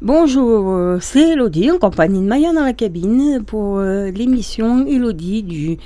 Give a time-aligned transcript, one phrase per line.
[0.00, 5.42] Bonjour, euh, c'est Elodie en compagnie de Maya dans la cabine pour euh, l'émission Elodie
[5.42, 5.76] du,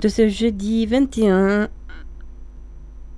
[0.00, 1.68] de ce jeudi 21,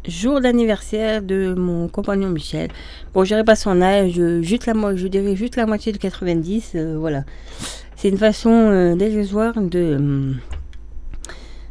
[0.09, 2.71] jour d'anniversaire de mon compagnon Michel.
[3.13, 6.73] Bon, je dirais pas son âge, juste la, je dirais juste la moitié de 90,
[6.75, 7.25] euh, voilà.
[7.97, 10.35] C'est une façon euh, dérisoire de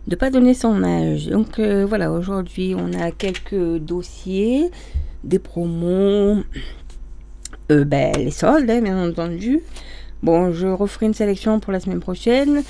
[0.07, 1.27] de pas donner son âge.
[1.27, 4.69] Donc euh, voilà, aujourd'hui on a quelques dossiers,
[5.23, 6.43] des promos,
[7.71, 9.61] euh, ben, les soldes, hein, bien entendu.
[10.23, 12.63] Bon, je referai une sélection pour la semaine prochaine.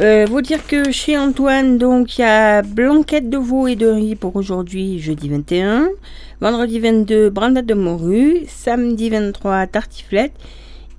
[0.00, 3.86] Euh, vous dire que chez Antoine, donc, il y a blanquette de veau et de
[3.86, 5.88] riz pour aujourd'hui, jeudi 21.
[6.40, 8.40] Vendredi 22, brandade de morue.
[8.48, 10.32] Samedi 23, tartiflette.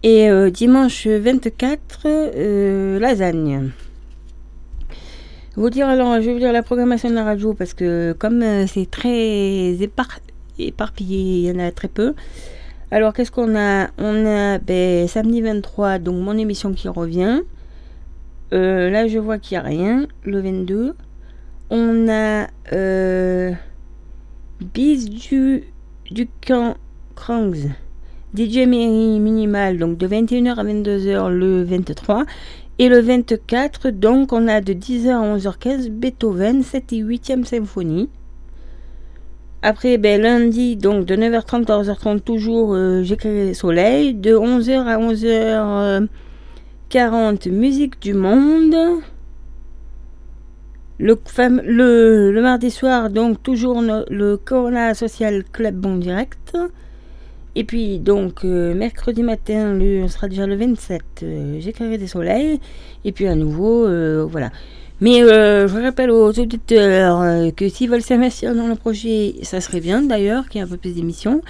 [0.03, 3.71] Et euh, dimanche 24, euh, lasagne.
[5.55, 8.41] Vous dire alors, je vais vous dire la programmation de la radio parce que comme
[8.41, 10.19] euh, c'est très épar-
[10.57, 12.15] éparpillé, il y en a très peu.
[12.93, 13.89] Alors, qu'est-ce qu'on a?
[13.97, 17.41] On a ben, samedi 23, donc mon émission qui revient.
[18.53, 20.05] Euh, là, je vois qu'il n'y a rien.
[20.23, 20.93] Le 22.
[21.71, 23.51] On a euh,
[24.75, 25.63] Bis du,
[26.11, 26.75] du camp
[27.15, 27.71] Krangs.
[28.37, 32.25] DJ Mary Minimal, donc de 21h à 22h le 23.
[32.77, 38.11] Et le 24, donc, on a de 10h à 11h15 Beethoven, 7 et 8e symphonie.
[39.65, 44.13] Après, ben, lundi, donc de 9h30 à 11h30, toujours euh, J'écris le soleil.
[44.13, 44.97] De 11h à
[46.89, 48.75] 11h40, musique du monde.
[50.99, 56.57] Le, mardi soir, donc toujours le Corona Social Club Bon Direct.
[57.55, 62.07] Et puis, donc, euh, mercredi matin, le, on sera déjà le 27, euh, J'écrirai des
[62.07, 62.59] soleils.
[63.05, 64.49] Et puis, à nouveau, euh, voilà.
[65.03, 69.59] Mais euh, je rappelle aux auditeurs euh, que s'ils veulent s'investir dans le projet, ça
[69.59, 71.41] serait bien d'ailleurs qu'il y ait un peu plus d'émissions.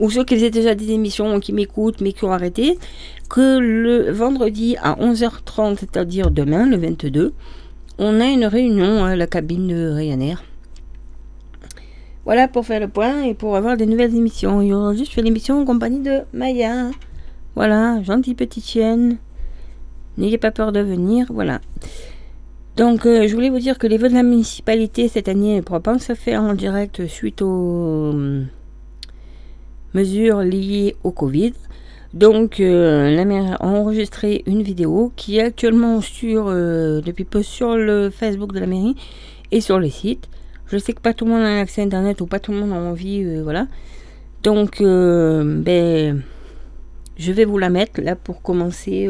[0.00, 2.78] Ou ceux qui faisaient déjà des émissions, qui m'écoutent mais qui ont arrêté,
[3.28, 7.34] que le vendredi à 11h30, c'est-à-dire demain, le 22,
[7.98, 10.42] on a une réunion à la cabine de Ryanair.
[12.24, 14.62] Voilà pour faire le point et pour avoir des nouvelles émissions.
[14.62, 16.90] Et aujourd'hui, je fais l'émission en compagnie de Maya.
[17.54, 19.18] Voilà, gentille petite chienne.
[20.16, 21.60] N'ayez pas peur de venir, voilà.
[22.76, 25.98] Donc, euh, je voulais vous dire que les vœux de la municipalité cette année pas
[26.00, 28.42] se faire en direct suite aux euh,
[29.94, 31.52] mesures liées au Covid.
[32.14, 37.44] Donc, euh, la maire a enregistré une vidéo qui est actuellement sur, euh, depuis peu
[37.44, 38.96] sur le Facebook de la mairie
[39.52, 40.28] et sur les sites.
[40.66, 42.58] Je sais que pas tout le monde a accès à Internet ou pas tout le
[42.58, 43.68] monde a envie, voilà.
[44.42, 46.22] Donc, ben,
[47.16, 49.08] je vais vous la mettre là pour commencer.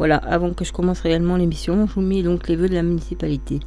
[0.00, 2.82] Voilà, avant que je commence réellement l'émission, je vous mets donc les vœux de la
[2.82, 3.60] municipalité.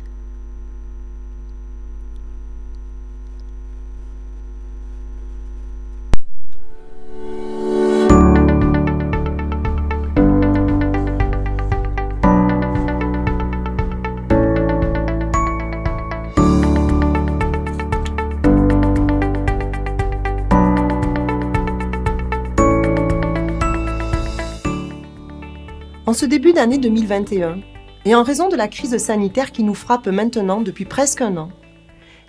[26.13, 27.61] En ce début d'année 2021,
[28.05, 31.49] et en raison de la crise sanitaire qui nous frappe maintenant depuis presque un an,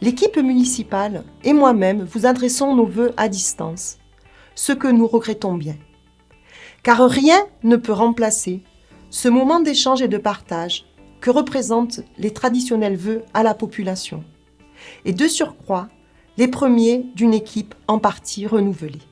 [0.00, 3.99] l'équipe municipale et moi-même vous adressons nos voeux à distance,
[4.55, 5.77] ce que nous regrettons bien.
[6.83, 8.62] Car rien ne peut remplacer
[9.11, 10.87] ce moment d'échange et de partage
[11.21, 14.25] que représentent les traditionnels vœux à la population,
[15.05, 15.89] et de surcroît
[16.39, 19.03] les premiers d'une équipe en partie renouvelée.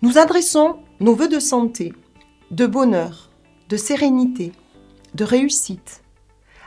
[0.00, 1.92] Nous adressons nos vœux de santé,
[2.52, 3.30] de bonheur,
[3.70, 4.52] de sérénité,
[5.14, 6.02] de réussite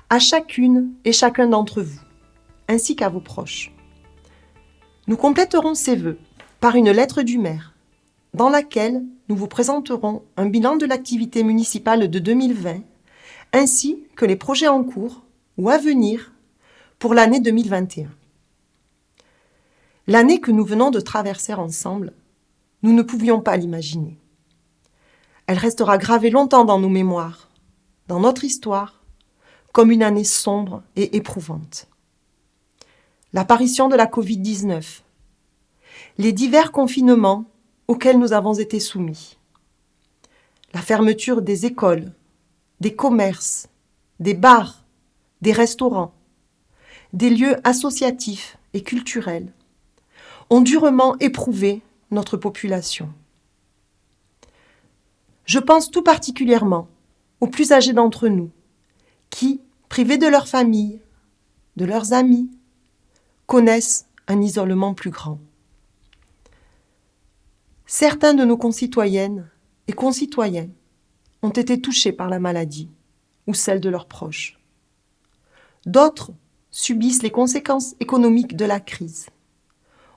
[0.09, 2.00] à chacune et chacun d'entre vous,
[2.68, 3.72] ainsi qu'à vos proches.
[5.06, 6.18] Nous compléterons ces vœux
[6.59, 7.75] par une lettre du maire,
[8.34, 12.81] dans laquelle nous vous présenterons un bilan de l'activité municipale de 2020,
[13.53, 15.22] ainsi que les projets en cours
[15.59, 16.34] ou à venir
[16.97, 18.09] pour l'année 2021.
[20.07, 22.13] L'année que nous venons de traverser ensemble,
[22.81, 24.17] nous ne pouvions pas l'imaginer.
[25.47, 27.49] Elle restera gravée longtemps dans nos mémoires,
[28.07, 29.03] dans notre histoire,
[29.73, 31.87] comme une année sombre et éprouvante.
[33.33, 35.01] L'apparition de la Covid-19,
[36.17, 37.45] les divers confinements
[37.87, 39.37] auxquels nous avons été soumis,
[40.73, 42.11] la fermeture des écoles,
[42.79, 43.67] des commerces,
[44.19, 44.83] des bars,
[45.41, 46.13] des restaurants,
[47.13, 49.53] des lieux associatifs et culturels
[50.49, 51.81] ont durement éprouvé
[52.11, 53.09] notre population.
[55.45, 56.87] Je pense tout particulièrement
[57.39, 58.49] aux plus âgés d'entre nous,
[59.29, 60.99] qui, privés de leur famille,
[61.75, 62.49] de leurs amis,
[63.45, 65.39] connaissent un isolement plus grand.
[67.85, 69.47] Certains de nos concitoyennes
[69.87, 70.69] et concitoyens
[71.43, 72.89] ont été touchés par la maladie
[73.45, 74.57] ou celle de leurs proches.
[75.85, 76.31] D'autres
[76.71, 79.27] subissent les conséquences économiques de la crise,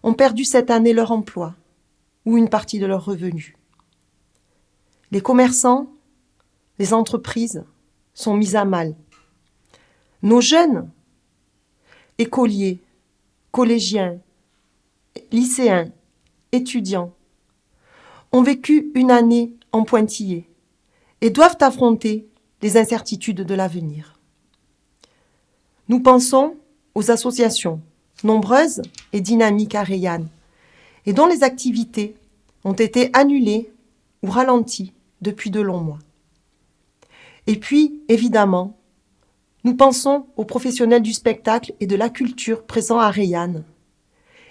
[0.02, 1.54] ont perdu cette année leur emploi
[2.24, 3.57] ou une partie de leurs revenus.
[5.10, 5.90] Les commerçants,
[6.78, 7.64] les entreprises
[8.12, 8.94] sont mis à mal.
[10.22, 10.90] Nos jeunes,
[12.18, 12.80] écoliers,
[13.50, 14.18] collégiens,
[15.32, 15.90] lycéens,
[16.52, 17.14] étudiants,
[18.32, 20.46] ont vécu une année en pointillé
[21.20, 22.28] et doivent affronter
[22.60, 24.18] les incertitudes de l'avenir.
[25.88, 26.56] Nous pensons
[26.94, 27.80] aux associations,
[28.24, 28.82] nombreuses
[29.12, 29.84] et dynamiques à
[31.06, 32.14] et dont les activités
[32.64, 33.72] ont été annulées
[34.22, 34.92] ou ralenties
[35.22, 35.98] depuis de longs mois.
[37.46, 38.78] Et puis, évidemment,
[39.64, 43.64] nous pensons aux professionnels du spectacle et de la culture présents à Rayanne,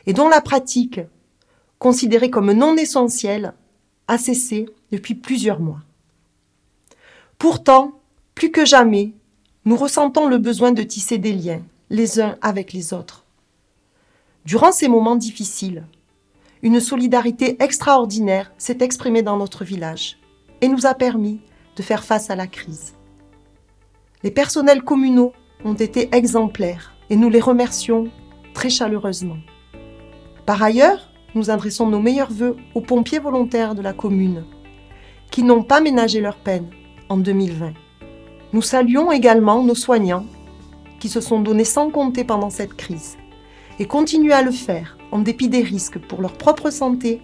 [0.06, 1.00] et dont la pratique,
[1.80, 3.54] considérée comme non essentielle,
[4.08, 5.81] a cessé depuis plusieurs mois.
[7.38, 8.00] Pourtant,
[8.36, 9.13] plus que jamais,
[9.66, 13.25] nous ressentons le besoin de tisser des liens, les uns avec les autres.
[14.46, 15.86] Durant ces moments difficiles,
[16.63, 20.18] une solidarité extraordinaire s'est exprimée dans notre village
[20.62, 21.39] et nous a permis
[21.75, 22.95] de faire face à la crise.
[24.24, 25.33] Les personnels communaux
[25.63, 28.09] ont été exemplaires et nous les remercions
[28.54, 29.38] très chaleureusement.
[30.45, 34.45] Par ailleurs, nous adressons nos meilleurs voeux aux pompiers volontaires de la commune,
[35.30, 36.69] qui n'ont pas ménagé leur peine
[37.10, 37.74] en 2020.
[38.53, 40.25] Nous saluons également nos soignants,
[41.00, 43.18] qui se sont donnés sans compter pendant cette crise,
[43.77, 47.21] et continuent à le faire en dépit des risques pour leur propre santé,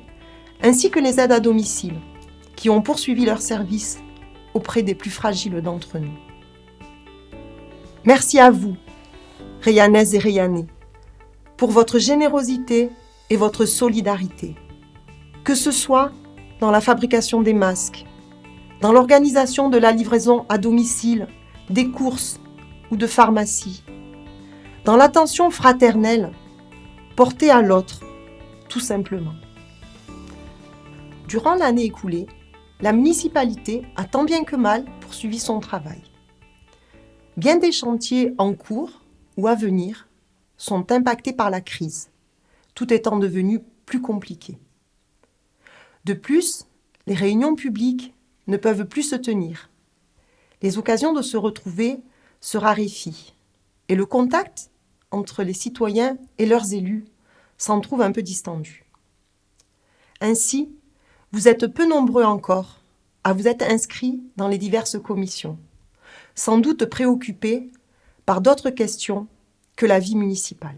[0.61, 1.95] ainsi que les aides à domicile,
[2.55, 3.99] qui ont poursuivi leur service
[4.53, 6.13] auprès des plus fragiles d'entre nous.
[8.05, 8.75] Merci à vous,
[9.61, 10.67] Rayanaises et Rayanais,
[11.57, 12.89] pour votre générosité
[13.29, 14.55] et votre solidarité.
[15.43, 16.11] Que ce soit
[16.59, 18.05] dans la fabrication des masques,
[18.81, 21.27] dans l'organisation de la livraison à domicile,
[21.69, 22.39] des courses
[22.91, 23.83] ou de pharmacie,
[24.85, 26.31] dans l'attention fraternelle
[27.15, 28.01] portée à l'autre,
[28.67, 29.33] tout simplement.
[31.27, 32.27] Durant l'année écoulée,
[32.83, 36.01] la municipalité a tant bien que mal poursuivi son travail.
[37.37, 39.01] Bien des chantiers en cours
[39.37, 40.09] ou à venir
[40.57, 42.09] sont impactés par la crise
[42.75, 44.57] tout étant devenu plus compliqué.
[46.03, 46.65] De plus,
[47.07, 48.13] les réunions publiques
[48.47, 49.69] ne peuvent plus se tenir.
[50.61, 52.01] Les occasions de se retrouver
[52.41, 53.33] se raréfient
[53.87, 54.71] et le contact
[55.09, 57.05] entre les citoyens et leurs élus
[57.57, 58.83] s'en trouve un peu distendu.
[60.19, 60.75] Ainsi,
[61.33, 62.79] vous êtes peu nombreux encore
[63.25, 65.57] à vous être inscrits dans les diverses commissions,
[66.35, 67.69] sans doute préoccupés
[68.25, 69.27] par d'autres questions
[69.75, 70.77] que la vie municipale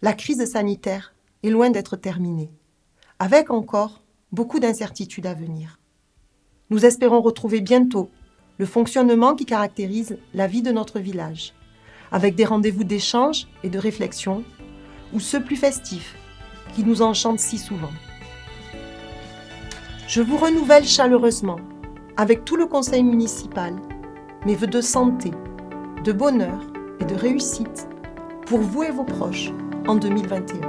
[0.00, 1.12] la crise sanitaire
[1.42, 2.50] est loin d'être terminée,
[3.18, 4.00] avec encore
[4.30, 5.80] beaucoup d'incertitudes à venir.
[6.70, 8.08] Nous espérons retrouver bientôt
[8.58, 11.52] le fonctionnement qui caractérise la vie de notre village,
[12.12, 14.44] avec des rendez-vous d'échange et de réflexion,
[15.12, 16.14] ou ceux plus festifs
[16.74, 17.90] qui nous enchantent si souvent.
[20.08, 21.60] Je vous renouvelle chaleureusement,
[22.16, 23.74] avec tout le conseil municipal,
[24.46, 25.32] mes voeux de santé,
[26.02, 26.62] de bonheur
[26.98, 27.86] et de réussite
[28.46, 29.50] pour vous et vos proches
[29.86, 30.60] en 2021.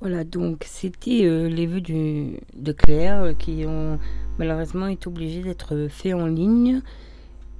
[0.00, 3.98] Voilà, donc c'était euh, les vœux de Claire qui ont
[4.38, 6.80] malheureusement été obligés d'être faits en ligne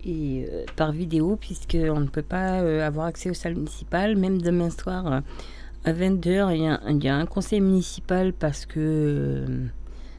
[0.05, 4.71] et euh, par vidéo puisqu'on ne peut pas avoir accès aux salles municipales, même demain
[4.71, 5.23] soir
[5.85, 6.55] à 20h,
[6.91, 9.67] il y, a un conseil municipal parce que euh,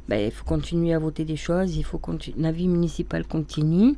[0.10, 2.02] bah, il faut continuer à voter des choses, il faut
[2.38, 3.96] la vie municipale continue.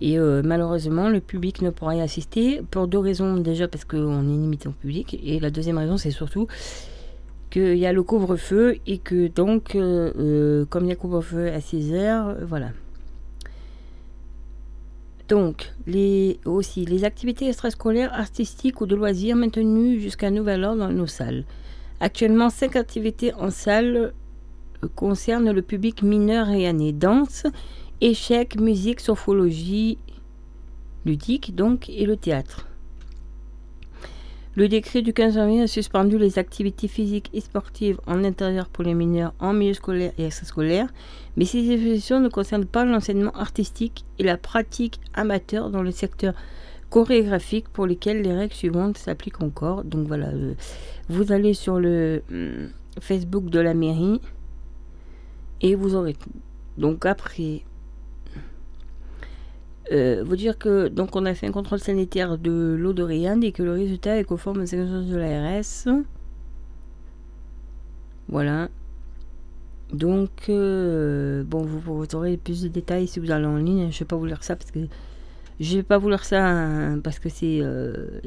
[0.00, 3.36] Et euh, malheureusement, le public ne pourra y assister pour deux raisons.
[3.36, 5.20] Déjà parce qu'on est limité au public.
[5.22, 6.48] Et la deuxième raison, c'est surtout
[7.50, 11.60] qu'il y a le couvre-feu et que donc, euh, comme il y a couvre-feu à
[11.60, 12.70] 6 h voilà.
[15.32, 15.72] Donc,
[16.44, 21.46] aussi, les activités extrascolaires, artistiques ou de loisirs maintenues jusqu'à nouvel ordre dans nos salles.
[22.00, 24.12] Actuellement, cinq activités en salle
[24.84, 26.92] euh, concernent le public mineur et année.
[26.92, 27.46] Danse,
[28.02, 29.96] échecs, musique, sophologie,
[31.06, 32.68] ludique donc, et le théâtre.
[34.54, 38.84] Le décret du 15 janvier a suspendu les activités physiques et sportives en intérieur pour
[38.84, 40.88] les mineurs en milieu scolaire et extrascolaire,
[41.38, 46.34] mais ces dispositions ne concernent pas l'enseignement artistique et la pratique amateur dans le secteur
[46.90, 49.84] chorégraphique pour lesquels les règles suivantes s'appliquent encore.
[49.84, 50.52] Donc voilà, euh,
[51.08, 52.68] vous allez sur le hum,
[53.00, 54.20] Facebook de la mairie
[55.62, 56.28] et vous aurez tout.
[56.76, 57.62] Donc après,
[59.90, 63.42] Euh, vous dire que donc on a fait un contrôle sanitaire de l'eau de Rianne
[63.42, 65.88] et que le résultat est conforme aux exigences de l'ARS.
[68.28, 68.68] Voilà.
[69.92, 73.90] Donc, euh, bon, vous, aurez plus de détails si vous allez en ligne.
[73.90, 74.78] Je vais pas vous lire ça parce que
[75.60, 78.20] je vais pas vous lire ça hein, parce que c'est euh,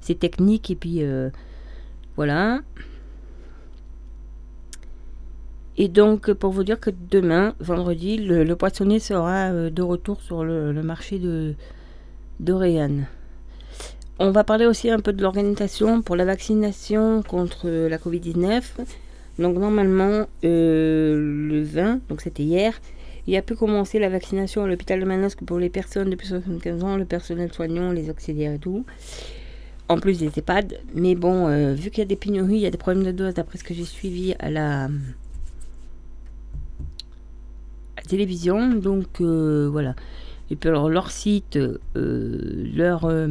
[0.00, 1.02] c'est technique et puis
[2.16, 2.60] voilà.
[5.80, 10.42] Et donc, pour vous dire que demain, vendredi, le, poissonnier sera euh, de retour sur
[10.42, 11.54] le, marché de,
[12.40, 12.52] de
[14.18, 18.62] On va parler aussi un peu de l'organisation pour la vaccination contre la Covid-19.
[19.38, 21.14] Donc, normalement, euh,
[21.48, 22.80] le 20, donc c'était hier,
[23.28, 26.82] il a pu commencer la vaccination à l'hôpital de Manosque pour les personnes depuis 75
[26.82, 28.84] ans, le personnel soignant, les auxiliaires et tout.
[29.88, 30.80] En plus des EHPAD.
[30.94, 33.12] Mais bon, euh, vu qu'il y a des pénuries, il y a des problèmes de
[33.12, 34.88] doses, d'après ce que j'ai suivi à la
[38.08, 38.70] télévision.
[38.70, 39.94] Donc euh, voilà.
[40.50, 41.78] Et puis alors leur site, euh,
[42.74, 43.26] leur euh,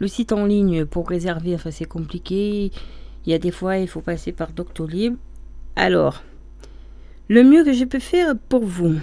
[0.00, 2.70] le site en ligne pour réserver, enfin c'est compliqué.
[3.24, 5.16] Il y a des fois il faut passer par Doctolib.
[5.76, 6.22] Alors,
[7.28, 8.96] le mieux que je peux faire pour vous.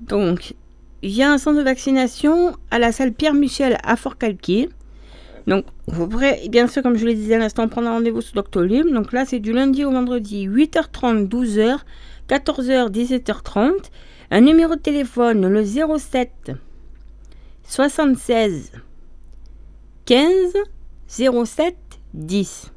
[0.00, 0.54] Donc,
[1.02, 4.68] il y a un centre de vaccination à la salle Pierre Michel à Fort-Calquier.
[5.46, 8.34] Donc, vous pourrez, bien sûr, comme je le disais à l'instant, prendre un rendez-vous sur
[8.34, 8.92] Doctolib.
[8.92, 11.78] Donc là, c'est du lundi au vendredi, 8h30, 12h.
[12.32, 13.90] 14h, 17h30.
[14.30, 16.52] Un numéro de téléphone, le 07
[17.64, 18.72] 76
[20.06, 20.54] 15
[21.08, 21.76] 07
[22.14, 22.72] 10.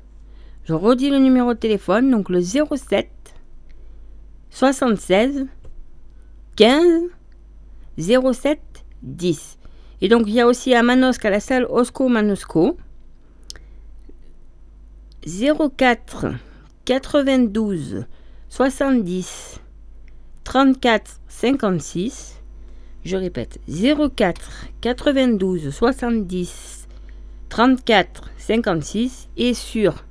[0.66, 3.10] Je redis le numéro de téléphone, donc le 07
[4.50, 5.48] 76
[6.58, 7.04] 15
[7.98, 8.60] 07
[9.04, 9.58] 10.
[10.02, 12.76] Et donc il y a aussi à Manosque, à la salle Osco Manosco.
[15.26, 16.26] 04
[16.84, 18.06] 92
[18.50, 19.60] 70
[20.44, 22.42] 34 56.
[23.04, 26.88] Je répète 04 92 70
[27.50, 30.06] 34 56 et sur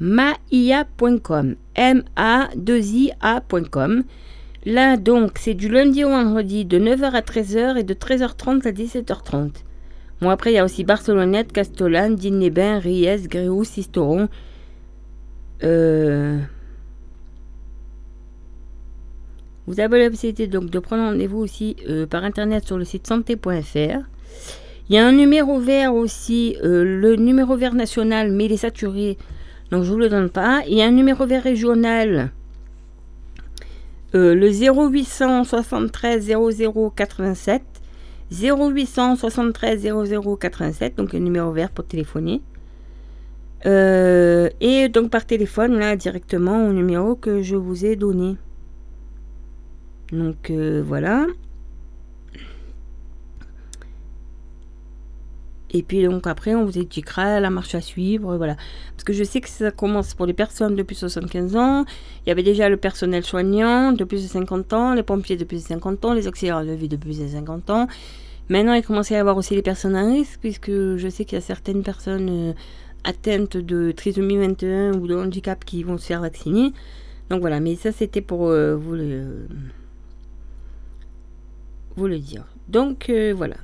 [0.00, 4.04] maia.com m a 2 i a.com.
[4.66, 8.72] Là donc, c'est du lundi au vendredi de 9h à 13h et de 13h30 à
[8.72, 9.50] 17h30.
[10.20, 14.28] Bon après il y a aussi Barcelonnette, Castellane, Digne-les-Bains, Ries, Gréoux, Sisteron.
[15.62, 16.38] Euh,
[19.68, 23.06] Vous avez la possibilité donc de prendre rendez-vous aussi euh, par internet sur le site
[23.06, 24.00] santé.fr.
[24.88, 28.56] Il y a un numéro vert aussi, euh, le numéro vert national, mais il est
[28.56, 29.18] saturé,
[29.70, 30.62] donc je ne vous le donne pas.
[30.66, 32.32] Il y a un numéro vert régional,
[34.14, 37.62] euh, le 0873 00 87.
[38.32, 42.40] 0873 00 87, donc un numéro vert pour téléphoner.
[43.66, 48.38] et donc par téléphone, là, directement au numéro que je vous ai donné.
[50.12, 51.26] Donc euh, voilà.
[55.70, 58.56] Et puis donc après, on vous éduquera la marche à suivre, voilà.
[58.92, 61.84] Parce que je sais que ça commence pour les personnes depuis 75 ans.
[62.24, 65.44] Il y avait déjà le personnel soignant de plus de 50 ans, les pompiers de
[65.44, 67.86] plus de 50 ans, les auxiliaires de vie de plus de 50 ans.
[68.48, 71.36] Maintenant, il commence à y avoir aussi les personnes à risque, puisque je sais qu'il
[71.36, 72.52] y a certaines personnes euh,
[73.04, 76.72] atteintes de trisomie 21 ou de handicap qui vont se faire vacciner.
[77.28, 79.46] Donc voilà, mais ça c'était pour euh, vous le
[82.06, 82.44] le dire.
[82.68, 83.56] Donc euh, voilà.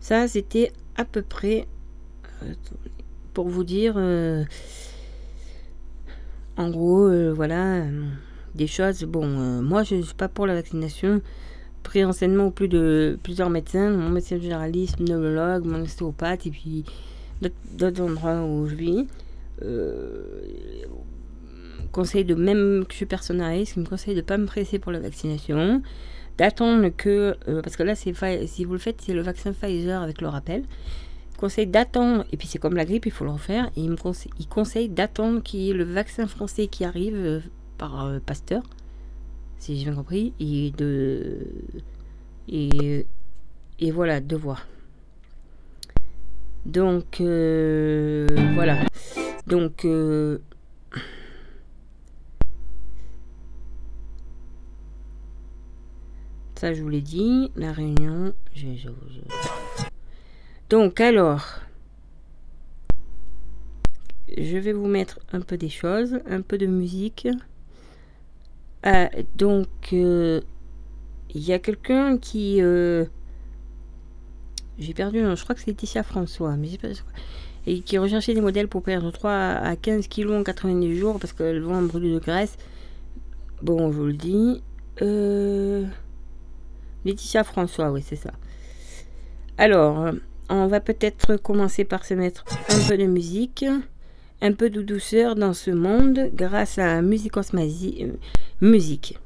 [0.00, 1.66] Ça, c'était à peu près
[2.42, 2.54] euh,
[3.34, 4.44] pour vous dire, euh,
[6.56, 7.84] en gros, voilà,
[8.54, 9.04] des choses.
[9.04, 9.26] Bon,
[9.62, 11.20] moi, je ne suis pas pour la vaccination.
[11.82, 16.84] Pris enseignement au plus de plusieurs médecins, mon médecin généraliste, neurologue, mon ostéopathe, et puis
[17.76, 19.06] d'autres endroits où je vis.
[21.90, 24.92] conseil de même que je suis personnaliste, qui me conseille de pas me presser pour
[24.92, 25.82] la vaccination
[26.38, 28.14] d'attendre que, euh, parce que là, c'est
[28.46, 30.64] si vous le faites, c'est le vaccin Pfizer avec le rappel.
[31.32, 33.90] Il conseille d'attendre, et puis c'est comme la grippe, il faut le refaire, et il,
[33.90, 37.40] me conseille, il conseille d'attendre qu'il y ait le vaccin français qui arrive euh,
[37.78, 38.62] par euh, Pasteur,
[39.58, 41.46] si j'ai bien compris, et de.
[42.48, 43.06] Et,
[43.78, 44.66] et voilà, de voir.
[46.66, 48.78] Donc, voilà.
[49.46, 49.86] Donc,
[56.62, 57.50] Ça, je vous l'ai dit.
[57.56, 58.32] La réunion.
[60.70, 61.58] Donc, alors.
[64.38, 67.26] Je vais vous mettre un peu des choses, un peu de musique.
[68.86, 70.40] Euh, donc, euh,
[71.34, 72.62] il y a quelqu'un qui.
[72.62, 73.06] Euh,
[74.78, 76.90] j'ai perdu, je crois que c'est Laetitia François, mais pas
[77.66, 81.32] et qui recherchait des modèles pour perdre 3 à 15 kilos en 90 jours parce
[81.32, 82.56] qu'elles vont brûler de graisse.
[83.62, 84.62] Bon, je vous le dis,
[87.04, 88.30] Laetitia François, oui, c'est ça.
[89.58, 90.10] Alors,
[90.48, 93.64] on va peut-être commencer par se mettre un peu de musique,
[94.40, 98.12] un peu de douceur dans ce monde grâce à Musicos euh,
[98.60, 99.18] Musique.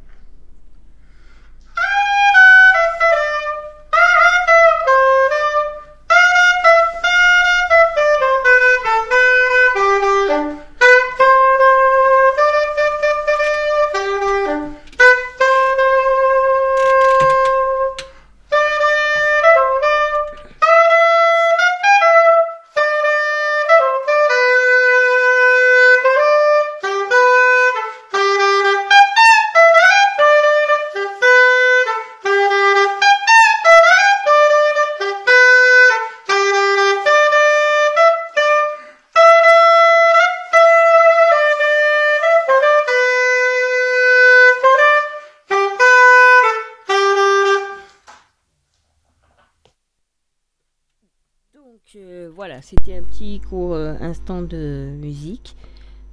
[54.43, 55.57] De musique.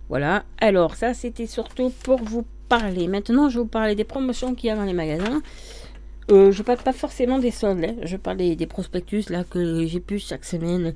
[0.09, 0.43] Voilà.
[0.59, 3.07] Alors, ça, c'était surtout pour vous parler.
[3.07, 5.41] Maintenant, je vous parler des promotions qu'il y a dans les magasins.
[6.31, 7.95] Euh, je parle pas forcément des soldes.
[8.03, 10.93] Je parle des, prospectus là que j'ai pu chaque semaine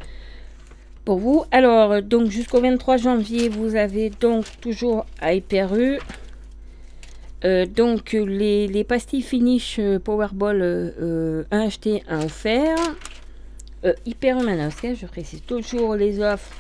[1.06, 1.46] pour vous.
[1.52, 5.72] Alors, donc jusqu'au 23 janvier, vous avez donc toujours à Hyper
[7.46, 12.78] euh, donc les, pastilles finish Powerball un acheté, un offert.
[13.86, 16.52] Euh, Hyper Humanos, je précise toujours les offres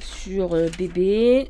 [0.00, 1.48] sur euh, bébé.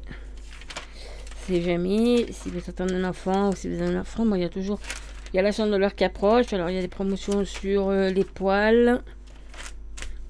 [1.47, 4.45] C'est jamais si vous attendez un enfant ou si vous avez un enfant, il y
[4.45, 4.81] a toujours
[5.33, 6.53] il y a la chandeleur qui approche.
[6.53, 9.03] Alors il y a des promotions sur euh, les poils,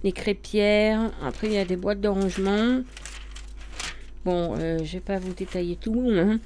[0.04, 1.10] les crêpières.
[1.24, 2.82] Après il y a des boîtes de rangement.
[4.24, 6.10] Bon, je vais pas vous détailler tout.
[6.12, 6.40] Hein.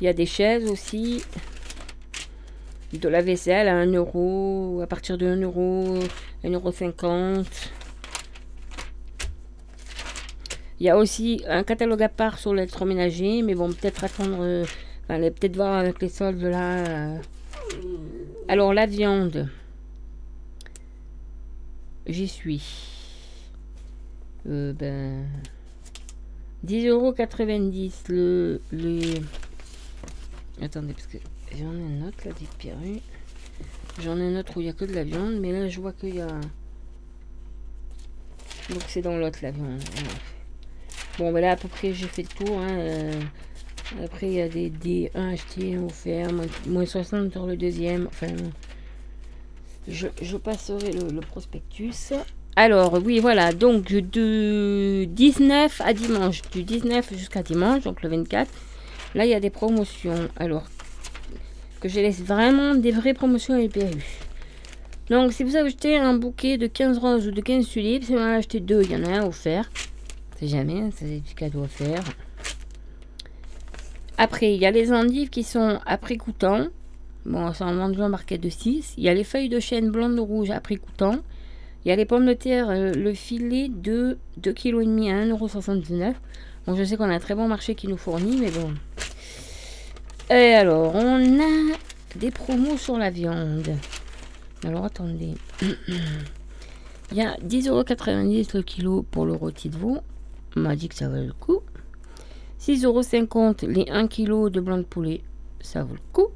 [0.00, 1.22] Il y a des chaises aussi.
[2.92, 5.98] De la vaisselle à 1 euro, à partir de 1 euro,
[6.44, 7.44] 1,50 euro.
[10.78, 14.64] Il y a aussi un catalogue à part sur l'électroménager, mais bon, peut-être attendre, euh,
[15.08, 16.84] peut-être voir avec les soldes là.
[16.84, 17.18] Euh.
[18.48, 19.48] Alors, la viande,
[22.06, 22.62] j'y suis.
[24.46, 25.24] Euh, ben.
[26.66, 28.60] 10,90€ le.
[30.60, 31.18] Attendez, parce que
[31.56, 33.00] j'en ai une autre là, disparue.
[34.02, 35.80] J'en ai une autre où il n'y a que de la viande, mais là je
[35.80, 36.26] vois qu'il y a.
[36.26, 39.80] Donc c'est dans l'autre la viande.
[41.18, 42.58] Bon, ben là, à peu près, j'ai fait le tour.
[42.58, 43.20] Hein, euh,
[44.04, 46.28] après, il y a des, des 1 achetés, 1 offert,
[46.66, 48.06] moins, 60 sur le deuxième.
[48.08, 48.26] Enfin,
[49.88, 52.12] je, je passerai le, prospectus.
[52.54, 53.52] Alors, oui, voilà.
[53.52, 58.50] Donc, de 19 à dimanche, du 19 jusqu'à dimanche, donc le 24,
[59.14, 60.28] là, il y a des promotions.
[60.36, 60.64] Alors,
[61.80, 64.02] que je laisse vraiment des vraies promotions à PRU.
[65.08, 68.18] Donc, si vous achetez un bouquet de 15 roses ou de 15 tulipes, si vous
[68.18, 69.70] en achetez deux, il y en a un offert.
[70.42, 72.04] Jamais, hein, c'est du cadeau à faire.
[74.18, 76.66] Après, il y a les endives qui sont à prix coûtant.
[77.24, 78.94] Bon, c'est en vendu en marquette de 6.
[78.96, 81.16] Il y a les feuilles de chêne blonde rouge à prix coûtant.
[81.84, 84.76] Il y a les pommes de terre, euh, le filet de 2,5 kg
[85.08, 86.14] à 1,79€.
[86.66, 88.72] Bon, je sais qu'on a un très bon marché qui nous fournit, mais bon.
[90.30, 91.76] Et alors, on a
[92.16, 93.70] des promos sur la viande.
[94.64, 95.34] Alors, attendez.
[97.12, 100.00] Il y a 10,90€ le kilo pour le rôti de veau
[100.56, 101.60] m'a dit que ça valait le coup.
[102.60, 105.22] 6,50€ les 1 kg de blanc de poulet,
[105.60, 106.28] ça vaut le coup.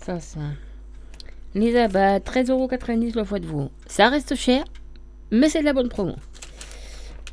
[0.00, 0.40] Ça, ça.
[1.54, 3.70] Les abats, 13,90€ le foie de veau.
[3.86, 4.64] Ça reste cher,
[5.30, 6.16] mais c'est de la bonne promo.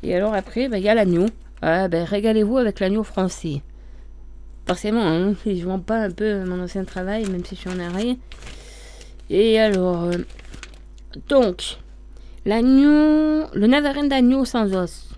[0.02, 1.26] Et alors après, bah, il y a l'agneau.
[1.60, 3.62] Ah, ben, régalez-vous avec l'agneau français.
[4.66, 7.70] Forcément, hein, si je vends pas un peu mon ancien travail, même si je suis
[7.70, 8.16] en arrêt.
[9.28, 10.18] Et alors, euh,
[11.28, 11.78] donc,
[12.44, 15.11] l'agneau, le navarin d'agneau sans os.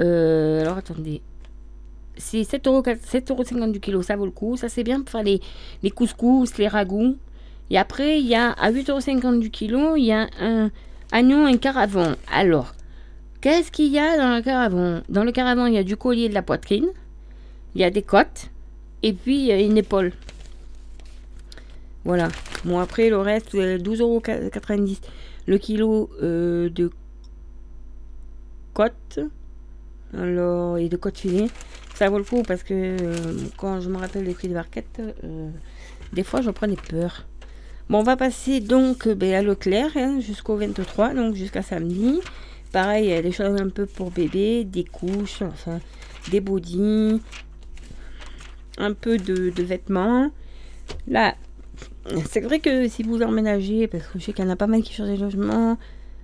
[0.00, 1.20] Euh, alors attendez.
[2.16, 4.56] C'est 7,50€ du kilo, ça vaut le coup.
[4.56, 5.40] Ça c'est bien pour faire les,
[5.82, 7.16] les couscous, les ragoûts.
[7.70, 10.70] Et après, il y a à 8,50€ du kilo, il y a un
[11.12, 12.16] agneau, un caravan.
[12.32, 12.74] Alors,
[13.40, 16.28] qu'est-ce qu'il y a dans le caravan Dans le caravan, il y a du collier
[16.28, 16.88] de la poitrine,
[17.76, 18.50] il y a des côtes,
[19.04, 20.12] et puis il y a une épaule.
[22.04, 22.28] Voilà.
[22.64, 24.98] Bon, après, le reste, 12,90€
[25.46, 26.90] le kilo euh, de
[28.74, 29.20] côte.
[30.16, 31.48] Alors, et de côte filet.
[31.94, 35.02] Ça vaut le coup parce que euh, quand je me rappelle les prix de barquette,
[35.22, 35.50] euh,
[36.14, 37.26] des fois j'en prenais peur.
[37.90, 42.20] Bon, on va passer donc euh, ben, à Leclerc hein, jusqu'au 23, donc jusqu'à samedi.
[42.72, 45.42] Pareil, a des choses un peu pour bébé, des couches,
[46.30, 47.20] des bodys,
[48.78, 50.30] un peu de, vêtements.
[51.06, 51.34] Là,
[52.26, 54.68] c'est vrai que si vous emménagez, parce que je sais qu'il y en a pas
[54.68, 55.76] mal qui cherchent des logements,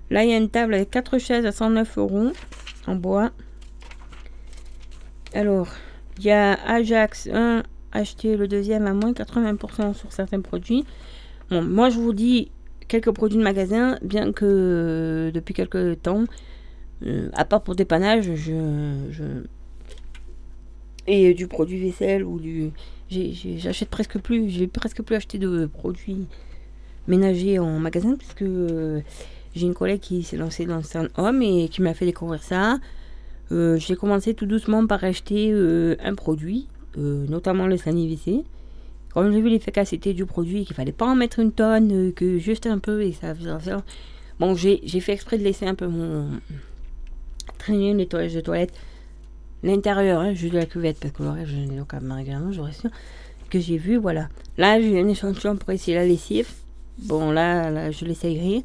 [0.08, 2.32] là il y a une table avec 4 chaises à 109 euros
[2.86, 3.32] en bois.
[5.36, 5.68] Alors,
[6.16, 10.86] il y a Ajax 1 acheté le deuxième à moins 80% sur certains produits.
[11.50, 12.50] Bon, moi je vous dis
[12.88, 16.24] quelques produits de magasin, bien que euh, depuis quelques temps,
[17.04, 19.12] euh, à part pour dépannage, je,
[21.06, 22.70] et du produit vaisselle ou du
[23.10, 26.26] j'achète presque plus j'ai presque plus acheté de produits
[27.08, 29.02] ménagers en magasin puisque euh,
[29.54, 32.78] j'ai une collègue qui s'est lancée dans un homme et qui m'a fait découvrir ça
[33.50, 38.44] j'ai commencé tout doucement par acheter un produit notamment le WC
[39.16, 42.36] quand j'ai vu l'efficacité du produit, qu'il fallait pas en mettre une tonne, euh, que
[42.36, 43.72] juste un peu et ça faisait.
[44.38, 46.28] Bon, j'ai fait exprès de laisser un peu mon
[47.56, 48.74] traîner une nettoyage de toilette.
[49.62, 52.74] L'intérieur, hein, juste de la cuvette, parce que le reste, je n'ai aucun régulièrement, j'aurais
[52.74, 52.88] su.
[53.48, 54.28] Que j'ai vu, voilà.
[54.58, 56.50] Là, j'ai un échantillon pour essayer la lessive.
[56.98, 58.64] Bon, là, là je l'essayerai.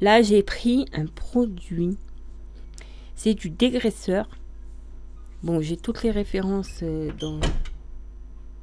[0.00, 1.96] Là, j'ai pris un produit.
[3.14, 4.28] C'est du dégraisseur.
[5.42, 7.40] Bon, j'ai toutes les références euh, dans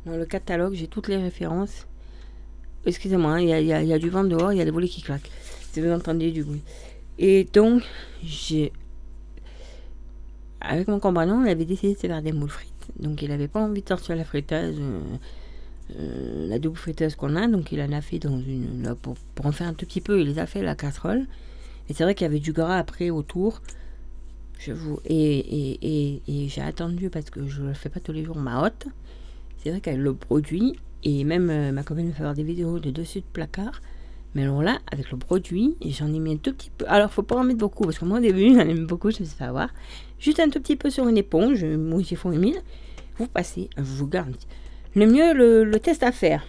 [0.05, 1.85] dans le catalogue, j'ai toutes les références.
[2.85, 5.29] Excusez-moi, hein, il y, a, du vent dehors, il y a des volets qui claquent.
[5.71, 6.61] Si vous entendez du bruit.
[7.17, 7.83] Et donc,
[8.23, 8.71] j'ai.
[10.61, 12.73] Avec mon compagnon, on avait décidé de faire des moules frites.
[12.97, 15.01] Donc, il n'avait pas envie de sortir la friteuse, euh,
[15.97, 17.47] euh, la double friteuse qu'on a.
[17.47, 18.95] Donc, il en a fait dans une.
[19.01, 21.25] pour, en faire un tout petit peu, il les a fait la casserole.
[21.89, 23.61] Et c'est vrai qu'il y avait du gras après autour.
[24.59, 28.23] Je vous, et, et, j'ai attendu parce que je ne le fais pas tous les
[28.23, 28.87] jours ma hôte
[29.61, 32.91] c'est vrai qu'elle le produit, et même euh, ma copine me voir des vidéos de
[32.91, 33.81] dessus de placard.
[34.35, 36.85] Mais alors là, avec le produit, j'en ai mis un tout petit peu.
[36.87, 39.11] Alors, faut pas en mettre beaucoup, parce que moi, au début, j'en ai mis beaucoup,
[39.11, 39.69] je me suis fait avoir.
[40.19, 42.61] Juste un tout petit peu sur une éponge, j'ai fait humide.
[43.17, 44.47] Vous passez, vous garantis.
[44.95, 46.45] Le mieux, le, test à faire,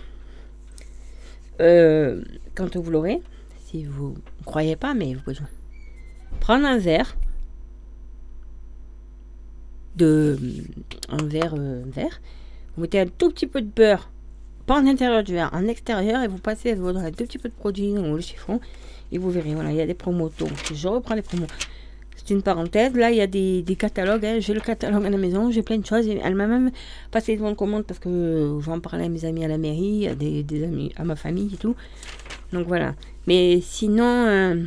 [1.61, 2.23] euh,
[2.55, 3.23] quand vous l'aurez,
[3.67, 5.37] si vous ne croyez pas, mais vous pouvez
[6.39, 7.17] prendre un verre,
[9.97, 10.39] de,
[11.09, 12.21] un verre, euh, verre
[12.77, 14.11] vous mettez un tout petit peu de beurre,
[14.67, 17.49] pas en intérieur du verre, en extérieur, et vous passez dans un tout petit peu
[17.49, 18.61] de produit dans le chiffon,
[19.13, 20.31] et vous verrez, voilà, il y a des promos.
[20.39, 21.47] Donc, je reprends les promos.
[22.17, 22.95] C'est une parenthèse.
[22.95, 24.25] Là, il y a des, catalogues.
[24.27, 24.37] Hein.
[24.41, 25.51] J'ai le catalogue à la maison.
[25.51, 26.07] J'ai plein de choses.
[26.07, 26.71] Elle m'a même
[27.11, 30.45] passé devant commande parce que j'en parlais à mes amis à la mairie, à des,
[30.63, 31.75] amis, à ma famille et tout.
[32.53, 32.95] Donc voilà.
[33.27, 34.63] Mais sinon, euh,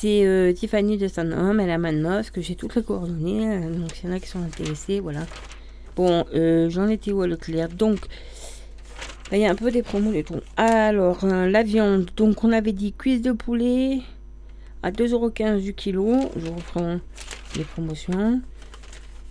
[0.00, 3.46] c'est euh, Tiffany de Saint-Homme, elle a Manos, que j'ai toutes les coordonnées.
[3.46, 5.26] Euh, donc, s'il y en a qui sont intéressés, voilà.
[5.94, 7.68] Bon, euh, j'en étais où à Leclerc?
[7.68, 7.98] Donc,
[9.30, 10.40] il y a un peu des promos des tout.
[10.56, 12.10] Alors, la viande.
[12.16, 14.00] Donc, on avait dit cuisse de poulet
[14.82, 16.16] à 2,15€ du kilo.
[16.34, 16.98] Je reprends
[17.56, 18.40] les promotions.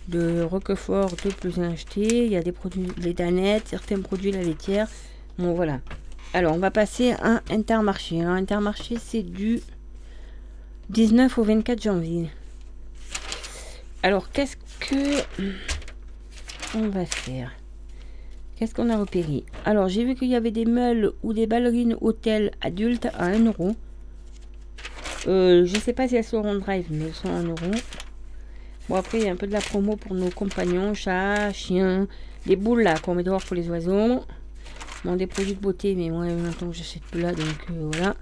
[0.06, 2.26] De Roquefort 2 plus 1 acheté.
[2.26, 4.86] Il y a des produits, les danettes, certains produits, la laitière.
[5.36, 5.80] Bon, voilà.
[6.32, 8.20] Alors, on va passer à Intermarché.
[8.20, 9.60] Alors, Intermarché, c'est du
[10.90, 12.30] 19 au 24 janvier.
[14.02, 15.22] Alors, qu'est-ce que
[16.74, 17.52] on va faire?
[18.56, 19.44] Qu'est-ce qu'on a repéré?
[19.64, 23.44] Alors, j'ai vu qu'il y avait des meules ou des ballerines hôtel adultes à 1
[23.44, 23.76] euro.
[25.28, 27.70] Euh, je sais pas si elles sont en drive, mais elles sont à 1 euro.
[28.88, 32.08] Bon, après, il y a un peu de la promo pour nos compagnons, chats, chiens,
[32.46, 34.24] les boules là qu'on met dehors pour les oiseaux.
[35.04, 38.16] Bon, des produits de beauté, mais moi, maintenant, j'achète plus là, donc euh, voilà.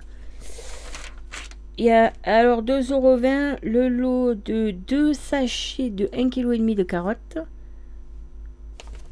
[1.79, 7.39] Il y a alors 2,20€ le lot de 2 sachets de 1,5 kg de carottes.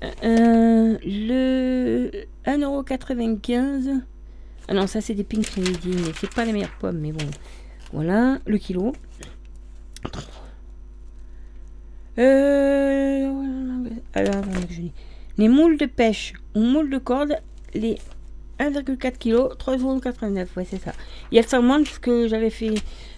[0.02, 2.10] Euh, le
[2.44, 4.02] 1,95€.
[4.66, 7.26] Ah non, ça c'est des Pink Trinity, mais c'est pas les meilleures pommes, mais bon.
[7.92, 8.92] Voilà, le kilo.
[12.18, 13.32] Euh,
[15.38, 17.36] les moules de pêche ou moules de corde,
[17.74, 17.96] les
[18.58, 20.46] 1,4 kg, 3,89€.
[20.56, 20.92] Ouais, c'est ça.
[21.30, 22.74] Il y a le moins parce que j'avais fait.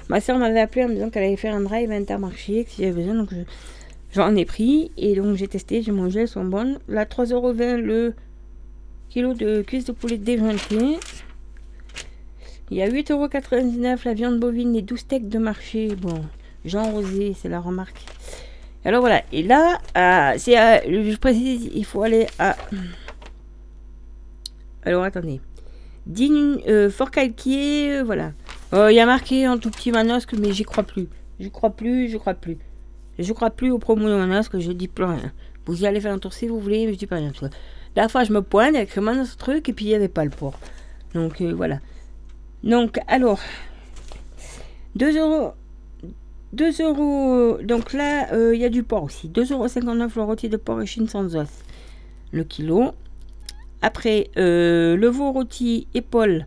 [0.09, 2.83] Ma soeur m'avait appelé en me disant qu'elle allait faire un drive intermarché, que si
[2.83, 3.43] j'avais besoin, donc je
[4.15, 6.79] J'en ai pris et donc j'ai testé, j'ai mangé, elles sont bonnes.
[6.89, 8.15] Là, 3,20€ le
[9.11, 10.99] kilo de cuisse de poulet déjointé.
[12.71, 15.95] Il y a 8,99€ la viande bovine, les 12 steaks de marché.
[15.95, 16.25] Bon,
[16.65, 18.01] Jean Rosé, c'est la remarque.
[18.85, 22.57] Alors voilà, et là, euh, c'est, je précise, il faut aller à.
[24.89, 25.43] Alors attendez.
[26.07, 28.33] Digne, euh, Fort Calquier, voilà.
[28.73, 31.09] Euh, il y a marqué en tout petit manosque, mais j'y crois plus.
[31.39, 32.57] J'y crois plus, j'y crois plus.
[33.19, 35.31] Je crois plus aux promos de Manos que je dis plus rien.
[35.67, 37.33] Vous y allez faire un tour si vous voulez, mais je dis pas rien.
[37.97, 40.31] La fois, je me pointe avec ce truc et puis il n'y avait pas le
[40.31, 40.59] port.
[41.13, 41.81] Donc euh, voilà.
[42.65, 43.41] Donc alors,
[44.95, 45.53] 2 euros.
[46.55, 47.59] 2 euros.
[47.63, 49.29] Donc là, euh, il y a du porc aussi.
[49.29, 51.49] 2,59 euros le rôti de porc et chine sans os.
[52.33, 52.95] Le kilo.
[53.83, 56.47] Après, euh, le veau rôti épaule,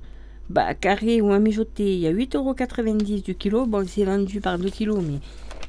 [0.49, 3.65] bah, carré ou un mijoté, il y a 8,90€ du kilo.
[3.65, 5.19] Bon, c'est vendu par 2 kg, mais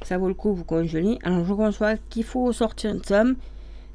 [0.03, 1.19] ça vaut le coup, vous congelez.
[1.23, 3.35] Alors, je conçois qu'il faut sortir une somme.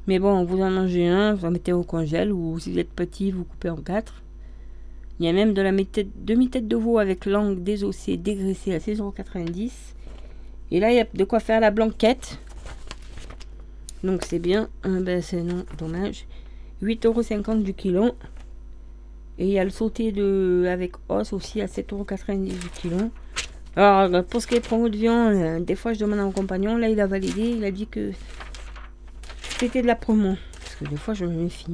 [0.07, 2.89] Mais bon, vous en mangez un, vous en mettez au congèle, ou si vous êtes
[2.89, 4.23] petit, vous coupez en quatre.
[5.19, 9.71] Il y a même de la demi-tête de veau avec langue désossée, dégraissée à 6,90€.
[10.71, 12.39] Et là, il y a de quoi faire la blanquette.
[14.03, 14.69] Donc c'est bien.
[14.83, 16.25] Ah ben c'est non, dommage.
[16.83, 18.15] 8,50€ du kilo.
[19.37, 22.97] Et il y a le sauté de, avec os aussi à 7,90€ du kilo.
[23.75, 26.31] Alors, pour ce qui est promo de viande, euh, des fois je demande à mon
[26.31, 28.11] compagnon, là il a validé, il a dit que
[29.59, 30.35] c'était de la promo.
[30.61, 31.67] Parce que des fois je me méfie.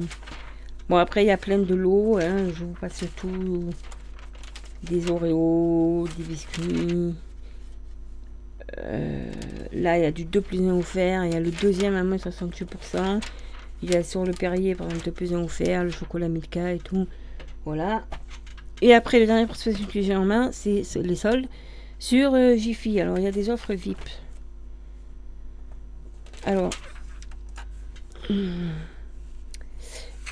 [0.88, 3.64] Bon, après il y a plein de lots, hein, je vous passe tout.
[4.84, 7.14] Des Oreos, des biscuits.
[8.78, 9.32] Euh,
[9.72, 11.24] là, il y a du 2 plus 1 offert.
[11.24, 13.20] Il y a le deuxième à moins 68%.
[13.82, 15.84] Il y a sur le Perrier, par exemple, 2 plus 1 offert.
[15.84, 17.06] Le chocolat Milka et tout.
[17.64, 18.04] Voilà.
[18.82, 21.46] Et après, le dernier prospectus que j'ai en main, c'est les soldes
[21.98, 23.00] sur euh, Jiffy.
[23.00, 23.98] Alors, il y a des offres VIP.
[26.44, 26.70] Alors.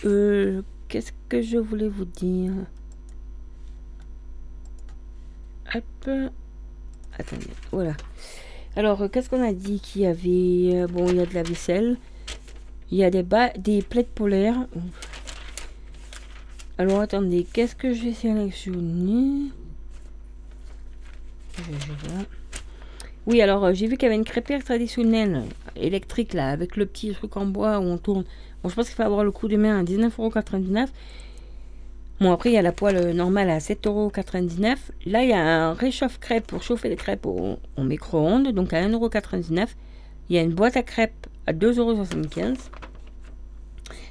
[0.07, 0.61] Euh,
[0.95, 2.53] Qu'est-ce que je voulais vous dire?
[5.75, 6.11] Hop.
[7.19, 7.95] Attendez, voilà.
[8.77, 11.35] Alors, euh, qu'est-ce qu'on a dit qu'il y avait euh, Bon, il y a de
[11.35, 11.97] la vaisselle.
[12.91, 14.67] Il y a des, bas, des polaires.
[16.79, 19.51] Alors, attendez, qu'est-ce que j'ai sélectionné?
[23.27, 25.45] Oui, alors, euh, j'ai vu qu'il y avait une crêpière traditionnelle,
[25.77, 28.25] électrique, là, avec le petit truc en bois où on tourne.
[28.63, 30.89] Bon, je pense qu'il faut avoir le coup de main à 19,99€.
[32.21, 34.77] Bon, après, il y a la poêle normale à 7,99€.
[35.07, 39.69] Là, il y a un réchauffe-crêpes pour chauffer les crêpes au, micro-ondes, donc à 1,99€.
[40.29, 42.57] Il y a une boîte à crêpes à 2,75€.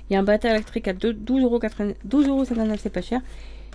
[0.09, 3.21] Il y a un bâtard électrique à 12,59€, c'est pas cher.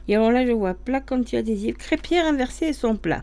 [0.09, 3.23] Et alors là, je vois plat anti-adhésif, crêpière inversée et son plat.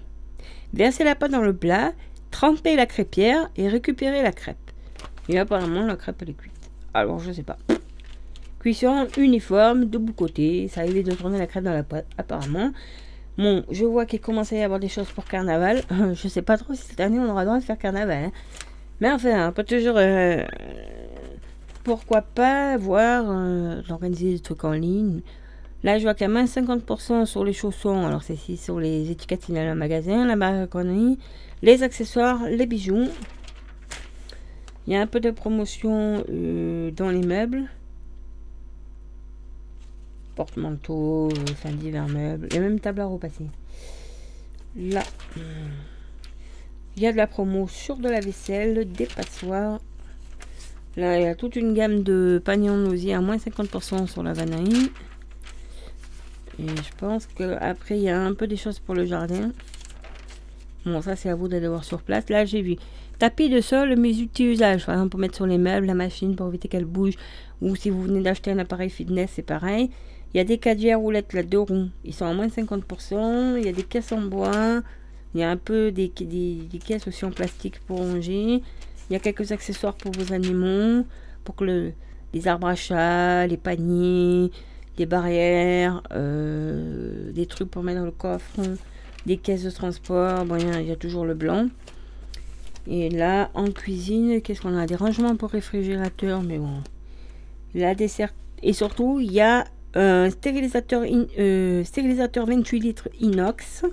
[0.73, 1.93] Versez la pâte dans le plat,
[2.31, 4.57] trempez la crêpière et récupérez la crêpe.
[5.29, 6.53] Et apparemment, la crêpe, elle est cuite.
[6.93, 7.57] Alors, je sais pas.
[8.59, 10.67] Cuisson uniforme, double côté.
[10.67, 12.71] Ça évite de tourner la crêpe dans la pâte, apparemment.
[13.37, 15.83] Bon, je vois qu'il commence à y avoir des choses pour carnaval.
[16.13, 18.25] je sais pas trop si cette année on aura le droit de faire carnaval.
[18.25, 18.31] Hein.
[19.01, 19.95] Mais enfin, pas toujours.
[19.97, 20.43] Euh,
[21.83, 25.21] pourquoi pas voir euh, des trucs en ligne.
[25.83, 28.05] Là, je vois qu'il y a moins 50% sur les chaussons.
[28.05, 30.67] Alors, c'est ici sur les étiquettes il y le magasin, la
[31.61, 33.07] les accessoires, les bijoux.
[34.87, 37.69] Il y a un peu de promotion euh, dans les meubles
[40.35, 43.45] porte-manteau, fin d'hiver meuble, et même table à repasser.
[44.75, 45.03] Là,
[46.95, 49.79] il y a de la promo sur de la vaisselle, des passoires.
[50.95, 54.23] Là, il y a toute une gamme de paniers en osier à moins 50% sur
[54.23, 54.91] la vanille.
[56.57, 59.51] Et je pense qu'après, il y a un peu des choses pour le jardin.
[60.85, 62.29] Bon, ça, c'est à vous d'aller voir sur place.
[62.29, 62.77] Là, j'ai vu
[63.19, 64.85] tapis de sol, mes outils usage.
[64.85, 67.15] Par exemple, pour mettre sur les meubles, la machine pour éviter qu'elle bouge.
[67.61, 69.89] Ou si vous venez d'acheter un appareil fitness, c'est pareil.
[70.33, 71.89] Il y a des caddie roulettes là, deux roues.
[72.05, 73.57] Ils sont à moins 50%.
[73.57, 74.81] Il y a des caisses en bois.
[75.35, 78.63] Il y a un peu des, caisses aussi en plastique pour ranger.
[79.09, 81.05] Il y a quelques accessoires pour vos animaux.
[81.43, 81.91] Pour que le,
[82.33, 84.49] les arbres à chat, les paniers,
[84.95, 88.61] des barrières, euh, des trucs pour mettre dans le coffre,
[89.25, 90.45] des caisses de transport.
[90.45, 91.67] Bon, il y, a, toujours le blanc.
[92.87, 94.85] Et là, en cuisine, qu'est-ce qu'on a?
[94.85, 96.61] Des rangements pour réfrigérateur, mais.
[97.73, 98.33] La dessert.
[98.63, 101.03] Et surtout, il y a un stérilisateur,
[101.37, 103.83] euh, stérilisateur 28 litres inox,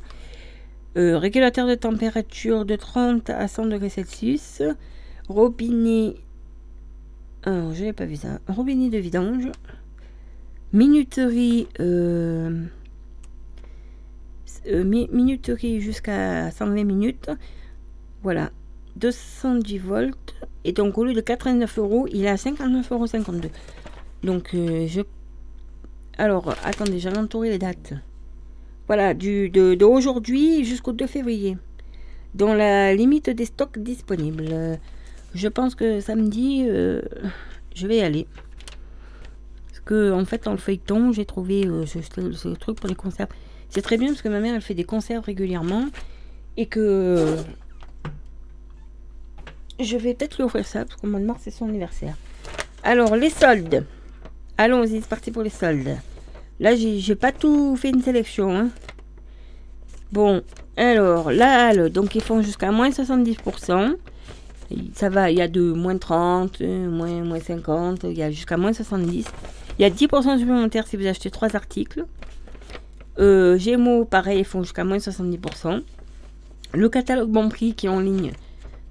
[0.96, 4.62] euh, régulateur de température de 30 à 100 degrés Celsius,
[5.28, 6.14] robinet,
[7.44, 9.50] alors je n'ai pas vu ça, robinet de vidange,
[10.72, 12.64] minuterie, euh,
[14.66, 17.31] minuterie jusqu'à 120 minutes,
[18.22, 18.50] voilà,
[18.96, 23.07] 210 volts, et donc au lieu de 89 euros, il est à 59,52 euros.
[24.22, 25.02] Donc je
[26.18, 27.94] alors, attendez, j'avais entouré les dates.
[28.94, 31.57] Voilà, du, de, de jusqu'au 2 février.
[32.35, 34.78] Dans la limite des stocks disponibles.
[35.35, 37.00] Je pense que samedi, euh,
[37.74, 38.26] je vais y aller.
[39.68, 43.31] Parce que, en fait, dans le feuilleton, j'ai trouvé euh, ce, truc pour les conserves.
[43.70, 45.87] C'est très bien parce que ma mère, elle fait des conserves régulièrement.
[46.59, 47.38] Et que.
[49.81, 52.18] Je vais peut-être lui offrir ça, parce qu'au mois de mars, c'est son anniversaire.
[52.83, 53.87] Alors, les soldes.
[54.59, 55.96] Allons-y, c'est parti pour les soldes.
[56.62, 58.57] Là, j'ai pas tout fait une sélection.
[58.57, 58.68] Hein.
[60.12, 60.42] Bon,
[60.77, 63.96] alors, là, donc ils font jusqu'à moins 70%.
[64.94, 68.31] Ça va, il y a de moins 30, euh, moins, moins 50, il y a
[68.31, 69.27] jusqu'à moins 70.
[69.79, 72.07] Il y a 10% supplémentaires si vous achetez 3 articles.
[73.18, 75.83] Euh, Gémeaux, pareil, ils font jusqu'à moins 70%.
[76.75, 78.31] Le catalogue bon prix qui est en ligne.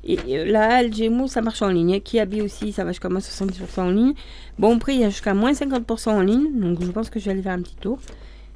[0.03, 1.99] Et la halle Gémeaux, ça marche en ligne.
[2.01, 4.13] Kiabi aussi, ça va jusqu'à moins 70% en ligne.
[4.57, 6.59] Bon prix, il y a jusqu'à moins 50% en ligne.
[6.59, 7.99] Donc je pense que je vais aller faire un petit tour.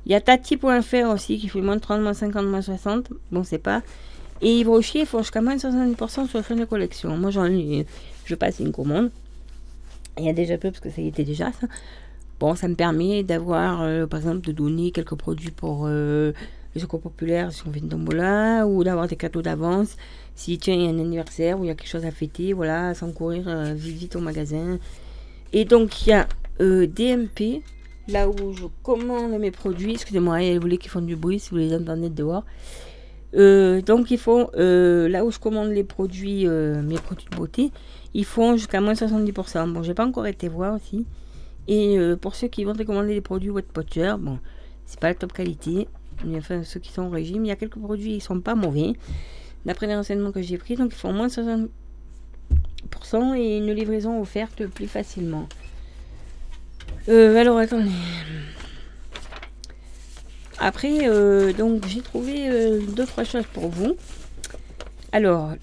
[0.05, 3.09] Il y a Tati.fr aussi qui fait moins de 30, moins 50, moins 60.
[3.31, 3.81] Bon, c'est pas.
[4.41, 7.15] Et Yves ils font jusqu'à moins de 70% sur le fin de collection.
[7.17, 7.85] Moi, j'en ai.
[8.25, 9.11] Je passe une commande.
[10.17, 11.67] Il y a déjà peu parce que ça y était déjà ça.
[12.39, 16.33] Bon, ça me permet d'avoir, euh, par exemple, de donner quelques produits pour euh,
[16.73, 19.95] les secours populaires si on fait une tombola, ou d'avoir des cadeaux d'avance
[20.35, 22.53] si tiens, il y a un anniversaire ou il y a quelque chose à fêter,
[22.53, 24.79] voilà, sans courir euh, vite au magasin.
[25.53, 26.27] Et donc, il y a
[26.59, 27.63] DMP,
[28.07, 29.93] là où je commande mes produits.
[29.93, 32.43] Excusez-moi, il y a les qui font du bruit si vous les entendez dehors.
[33.33, 37.71] donc, ils font, là où je commande les produits, mes produits de beauté,
[38.13, 39.73] ils font jusqu'à moins 70%.
[39.73, 41.05] Bon, j'ai pas encore été voir aussi.
[41.67, 44.39] Et euh, pour ceux qui vont commander des produits Wet Potcher, bon,
[44.85, 45.87] c'est pas la top qualité.
[46.23, 48.55] Mais enfin, ceux qui sont au régime, il y a quelques produits qui sont pas
[48.55, 48.93] mauvais.
[49.65, 51.69] D'après les renseignements que j'ai pris, donc ils font moins de 60%
[53.37, 55.47] et une livraison offerte plus facilement.
[57.09, 57.91] Euh, alors attendez.
[60.59, 62.49] Après, euh, donc j'ai trouvé
[62.95, 63.95] deux trois choses pour vous.
[65.11, 65.53] Alors,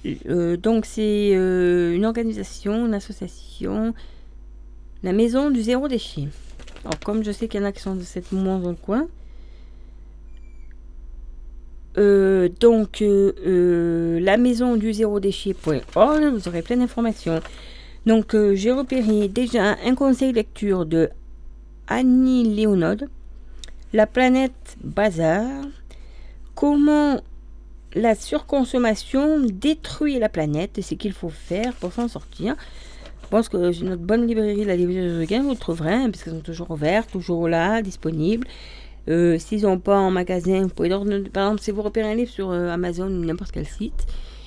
[0.58, 3.94] donc c'est une organisation, une association
[5.02, 6.28] la maison du zéro déchet.
[6.84, 8.76] Alors, comme je sais qu'il y en a qui sont de cette moment dans le
[8.76, 9.08] coin,
[11.98, 17.40] euh, donc, euh, euh, la maison du zéro déchet.org, vous aurez plein d'informations.
[18.06, 21.10] Donc, j'ai repéré déjà un conseil lecture de
[21.86, 23.08] Annie Léonode,
[23.92, 25.64] La planète bazar,
[26.54, 27.20] comment
[27.94, 32.56] la surconsommation détruit la planète et ce qu'il faut faire pour s'en sortir.
[33.22, 36.34] Je pense que notre bonne librairie, la librairie de vous le trouverez, hein, parce qu'elles
[36.34, 38.46] sont toujours ouvertes, toujours là, disponibles.
[39.08, 42.14] Euh, s'ils n'ont pas en magasin, vous pouvez leur, par exemple, si vous repérez un
[42.14, 44.06] livre sur euh, Amazon ou n'importe quel site,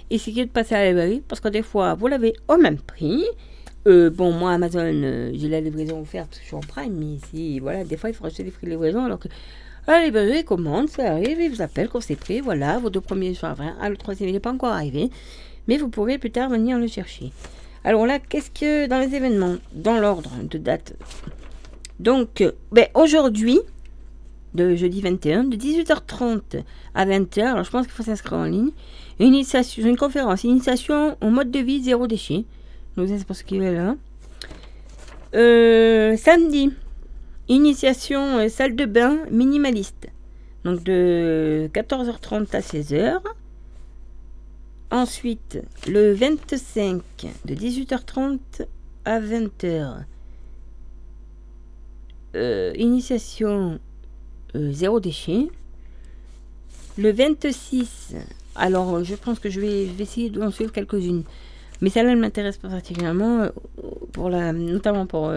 [0.09, 3.25] essayez de passer à la librairie, parce que des fois, vous l'avez au même prix.
[3.87, 7.17] Euh, bon, moi, Amazon, j'ai la livraison offerte parce que je suis en prime, mais
[7.29, 9.27] si, voilà, des fois, il faut acheter des frais de livraison, alors que
[9.87, 13.01] à la librairie commande, ça arrive, ils vous appellent quand c'est prêt, voilà, vos deux
[13.01, 13.47] premiers sont
[13.79, 15.11] ah, le troisième, il n'est pas encore arrivé,
[15.67, 17.31] mais vous pourrez plus tard venir le chercher.
[17.83, 20.95] Alors là, qu'est-ce que dans les événements, dans l'ordre de date
[21.99, 23.59] Donc, ben, aujourd'hui,
[24.55, 26.63] de jeudi 21, de 18h30
[26.93, 28.71] à 20h, alors je pense qu'il faut s'inscrire en ligne,
[29.19, 32.45] une, initiation, une conférence, initiation au mode de vie zéro déchet.
[32.97, 33.95] Donc c'est pour ce qui est là.
[35.35, 36.71] Euh, samedi,
[37.49, 40.07] initiation euh, salle de bain minimaliste.
[40.63, 43.19] Donc de 14h30 à 16h.
[44.91, 47.01] Ensuite, le 25
[47.45, 48.39] de 18h30
[49.03, 50.05] à 20h.
[52.35, 53.79] Euh, initiation
[54.55, 55.47] euh, zéro déchet.
[56.97, 58.15] Le 26,
[58.55, 61.23] alors je pense que je vais, essayer d'en suivre quelques-unes.
[61.81, 63.49] Mais celle-là, elle m'intéresse particulièrement,
[64.17, 65.29] euh, notamment pour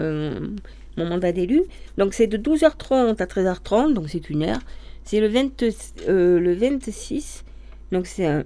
[0.97, 1.63] mon mandat d'élu.
[1.97, 4.61] Donc c'est de 12h30 à 13h30, donc c'est une heure.
[5.03, 7.43] C'est le, le 26,
[7.91, 8.45] donc c'est un,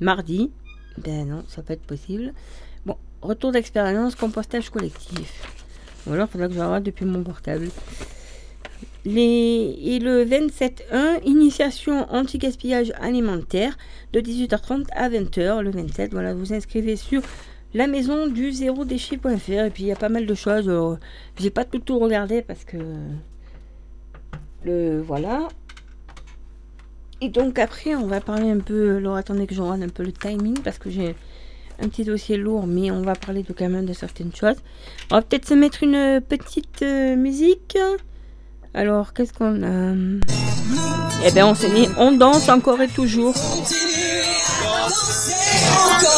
[0.00, 0.50] mardi.
[0.98, 2.32] Ben non, ça peut être possible.
[2.86, 5.63] Bon, retour d'expérience, compostage collectif.
[6.06, 7.68] Ou alors, il faudra que je regarde depuis mon portable.
[9.04, 9.76] Les...
[9.82, 13.76] Et le 27-1, initiation anti-gaspillage alimentaire
[14.12, 15.60] de 18h30 à 20h.
[15.60, 17.22] Le 27, voilà, vous inscrivez sur
[17.74, 19.50] la maison du zéro déchet.fr.
[19.50, 20.70] Et puis, il y a pas mal de choses.
[21.38, 22.76] J'ai pas tout, tout regardé parce que.
[24.64, 25.48] Le, voilà.
[27.20, 28.96] Et donc après, on va parler un peu.
[28.96, 31.14] Alors attendez que je regarde un peu le timing parce que j'ai
[31.80, 34.56] un petit dossier lourd, mais on va parler de quand même de certaines choses.
[35.10, 37.76] On va peut-être se mettre une petite euh, musique.
[38.74, 39.94] Alors, qu'est-ce qu'on a?
[41.24, 43.34] Eh bien, on s'est mis On danse encore et toujours.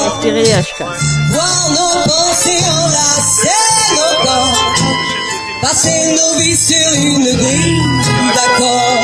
[0.06, 0.84] Inspiré HK.
[5.60, 7.80] Passer nos vies sur une grille
[8.34, 9.02] d'accord.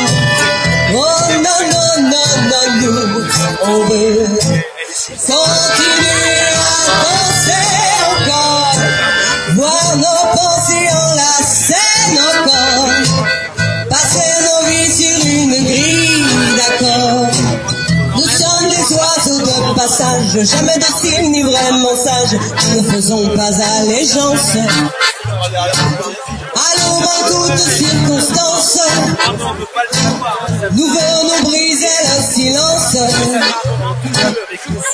[0.94, 1.04] Oh
[1.34, 3.24] non, non, non, non, nous,
[3.64, 7.72] on veut continuer à danser
[8.10, 8.76] encore,
[9.54, 12.88] voir nos pensées en la scène encore,
[13.88, 16.24] passer nos vies sur une grille
[16.56, 17.26] d'accord.
[18.16, 22.38] Nous sommes des oiseaux de passage, jamais dociles ni vraiment sages,
[22.76, 24.58] ne faisons pas allégeance.
[26.92, 28.78] En toutes circonstances.
[30.72, 32.96] Nous venons briser le silence.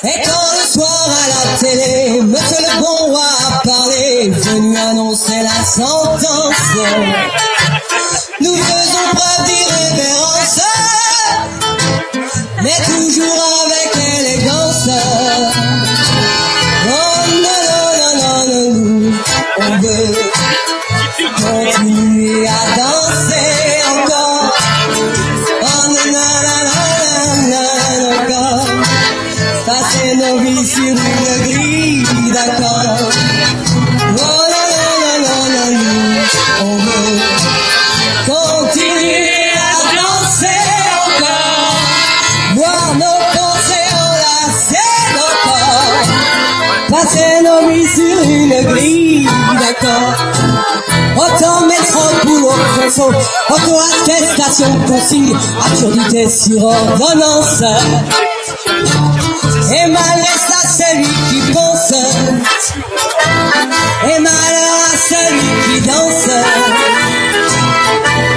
[0.03, 5.41] Et quand le soir à la télé, Monsieur le bon roi a parlé, venu annoncer
[5.41, 6.77] la sentence.
[8.41, 10.61] Nous faisons preuve d'irrévérence,
[12.63, 13.58] mais toujours avec
[52.99, 53.11] façon,
[53.49, 55.35] auto-attestation, consigne,
[55.65, 57.63] absurdité sur ordonnance.
[59.71, 61.93] Et malgré ça, celui qui pense,
[64.03, 66.29] et malheur à celui qui danse.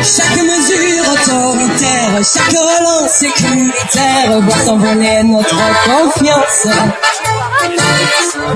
[0.03, 6.67] Chaque mesure autoritaire, chaque relance sécuritaire voit s'envoler notre confiance.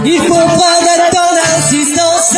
[0.05, 2.37] Il faut prendre tant d'insistance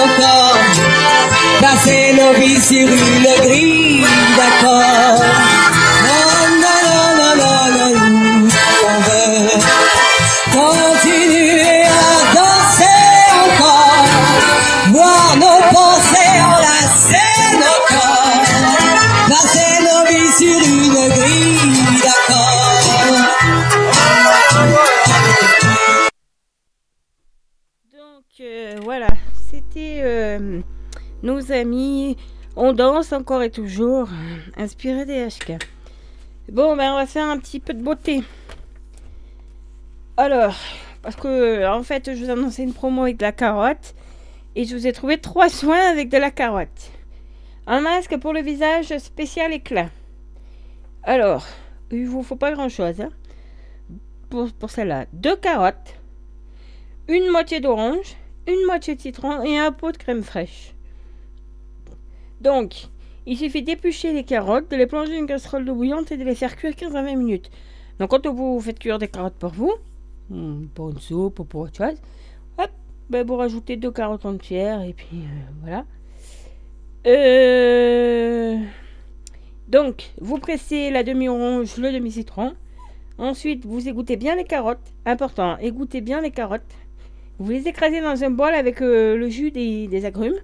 [0.00, 3.89] enlacer nos corps, passer nos vies sur une grille
[31.50, 32.16] amis.
[32.56, 35.52] On danse encore et toujours, euh, inspiré des HK.
[36.50, 38.22] Bon, ben on va faire un petit peu de beauté.
[40.16, 40.56] Alors,
[41.02, 43.94] parce que en fait, je vous annonçais une promo avec de la carotte
[44.56, 46.90] et je vous ai trouvé trois soins avec de la carotte.
[47.66, 49.90] Un masque pour le visage spécial éclat.
[51.04, 51.46] Alors,
[51.90, 53.10] il vous faut pas grand chose hein,
[54.28, 55.06] pour, pour celle-là.
[55.12, 55.94] Deux carottes,
[57.08, 60.74] une moitié d'orange, une moitié de citron et un pot de crème fraîche.
[62.40, 62.88] Donc,
[63.26, 66.24] il suffit d'éplucher les carottes, de les plonger dans une casserole d'eau bouillante et de
[66.24, 67.50] les faire cuire 15 à 20 minutes.
[67.98, 69.72] Donc, quand vous faites cuire des carottes pour vous,
[70.30, 71.98] hmm, pour une soupe ou pour autre chose,
[72.58, 72.70] hop,
[73.10, 75.84] ben, vous rajoutez deux carottes entières et puis euh, voilà.
[77.06, 78.58] Euh,
[79.68, 82.54] Donc, vous pressez la demi-orange, le demi-citron.
[83.18, 84.92] Ensuite, vous égouttez bien les carottes.
[85.06, 86.62] Important, égouttez bien les carottes.
[87.38, 90.38] Vous les écrasez dans un bol avec euh, le jus des, des agrumes.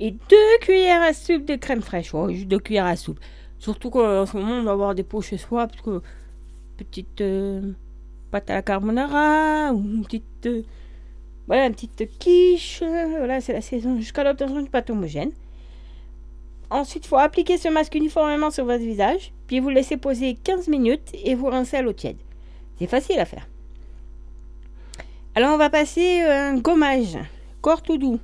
[0.00, 2.12] Et deux cuillères à soupe de crème fraîche.
[2.30, 3.18] Juste deux cuillères à soupe.
[3.58, 5.66] Surtout qu'en ce moment, on doit avoir des pots chez soi.
[5.66, 6.02] Parce que
[6.76, 7.72] petite euh,
[8.30, 10.46] pâte à la carbonara ou une petite.
[10.46, 10.62] euh,
[11.46, 12.80] voilà, une petite quiche.
[12.82, 15.30] euh, Voilà, c'est la saison jusqu'à l'obtention d'une pâte homogène.
[16.68, 19.32] Ensuite, il faut appliquer ce masque uniformément sur votre visage.
[19.46, 22.16] Puis vous laissez poser 15 minutes et vous rincez à l'eau tiède.
[22.78, 23.46] C'est facile à faire.
[25.34, 27.16] Alors, on va passer euh, un gommage.
[27.62, 28.18] Corps tout doux.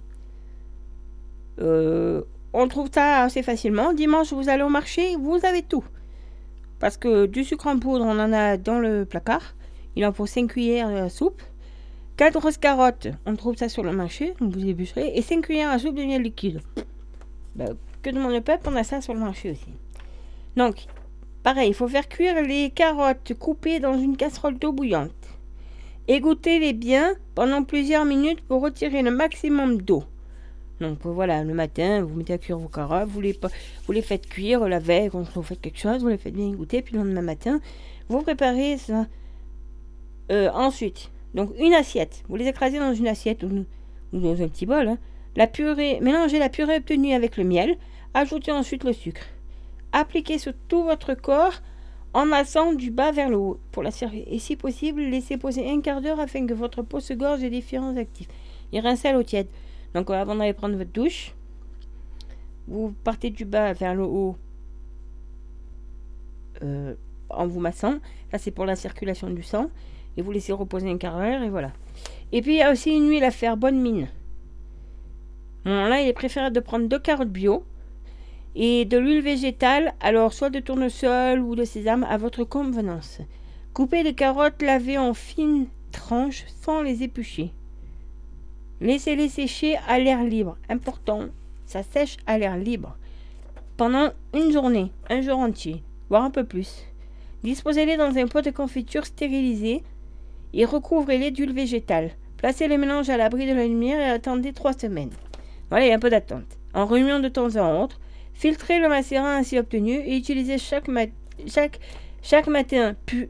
[1.63, 3.93] Euh, on trouve ça assez facilement.
[3.93, 5.85] Dimanche, vous allez au marché, vous avez tout.
[6.81, 9.55] Parce que du sucre en poudre, on en a dans le placard.
[9.97, 11.43] Il en faut 5 cuillères à soupe.
[12.17, 15.13] 4 grosses carottes, on trouve ça sur le marché, vous ébûcherez.
[15.15, 16.61] Et 5 cuillères à soupe de miel liquide.
[17.55, 19.73] Ben, que demande le peuple, on a ça sur le marché aussi.
[20.57, 20.87] Donc,
[21.43, 25.11] pareil, il faut faire cuire les carottes coupées dans une casserole d'eau bouillante.
[26.09, 30.05] Égouttez-les bien pendant plusieurs minutes pour retirer le maximum d'eau.
[30.83, 34.68] Donc euh, voilà, le matin, vous mettez à cuire vos carottes, vous les, faites cuire
[34.68, 37.22] la veille quand vous faites quelque chose, vous les faites bien égoutter, puis le lendemain
[37.22, 37.61] matin,
[38.09, 39.07] vous préparez ça.
[40.30, 43.64] Euh, ensuite, donc une assiette, vous les écrasez dans une assiette ou,
[44.12, 44.89] dans un petit bol.
[44.89, 44.99] hein.
[45.35, 47.76] La purée, mélangez la purée obtenue avec le miel,
[48.12, 49.22] ajoutez ensuite le sucre.
[49.93, 51.62] Appliquez sur tout votre corps
[52.14, 54.24] en massant du bas vers le haut pour la servir.
[54.26, 57.51] Et si possible, laissez poser un quart d'heure afin que votre peau se gorge des
[57.51, 58.28] différents actifs.
[58.72, 59.49] Et rincez à l'eau tiède.
[59.95, 61.34] Donc euh, avant d'aller prendre votre douche,
[62.68, 64.36] vous partez du bas vers le haut
[66.62, 66.95] euh,
[67.28, 67.99] en vous massant.
[68.32, 69.70] Là, c'est pour la circulation du sang.
[70.16, 71.72] Et vous laissez reposer un quart d'heure et voilà.
[72.32, 74.09] Et puis, il y a aussi une huile à faire bonne mine.
[75.64, 77.64] Là, il est préférable de prendre deux carottes bio
[78.55, 83.20] et de l'huile végétale, alors soit de tournesol ou de sésame à votre convenance.
[83.72, 87.53] Coupez les carottes lavées en fines tranches sans les éplucher.
[88.83, 90.57] Laissez-les sécher à l'air libre.
[90.68, 91.26] Important,
[91.66, 92.97] ça sèche à l'air libre.
[93.76, 96.85] Pendant une journée, un jour entier, voire un peu plus.
[97.45, 99.85] Disposez-les dans un pot de confiture stérilisé
[100.53, 102.11] et recouvrez-les d'huile végétale.
[102.39, 105.12] Placez le mélange à l'abri de la lumière et attendez trois semaines.
[105.70, 106.59] Voilà, il y a un peu d'attente.
[106.74, 107.95] En remuant de temps en temps,
[108.35, 110.89] filtrez le macérat ainsi obtenu et utilisez chaque,
[112.49, 113.28] matin pu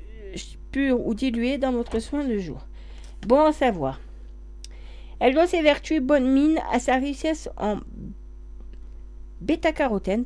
[0.70, 2.66] pur ou dilué dans votre soin de jour.
[3.26, 4.00] Bon à savoir.
[5.24, 7.78] Elle doit ses vertus bonne mine à sa richesse en
[9.40, 10.24] bêta-carotène,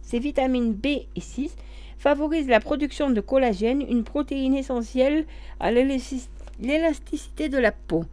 [0.00, 1.56] ses vitamines B et 6
[1.98, 5.26] favorisent la production de collagène, une protéine essentielle
[5.58, 8.04] à l'élasticité de la peau.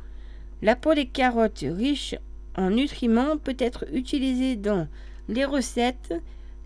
[0.64, 2.16] La peau des carottes riche
[2.58, 4.88] en nutriments peut être utilisée dans
[5.28, 6.16] les recettes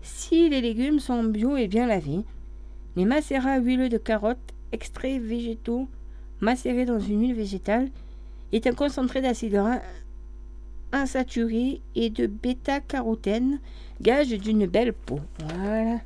[0.00, 2.24] si les légumes sont bio et bien lavés.
[2.96, 5.86] Les macérats huileux de carottes, extraits végétaux
[6.40, 7.90] macérés dans une huile végétale,
[8.56, 9.60] est un concentré d'acide
[10.92, 13.58] insaturé et de bêta-carotène,
[14.00, 15.20] gage d'une belle peau.
[15.56, 15.98] Voilà.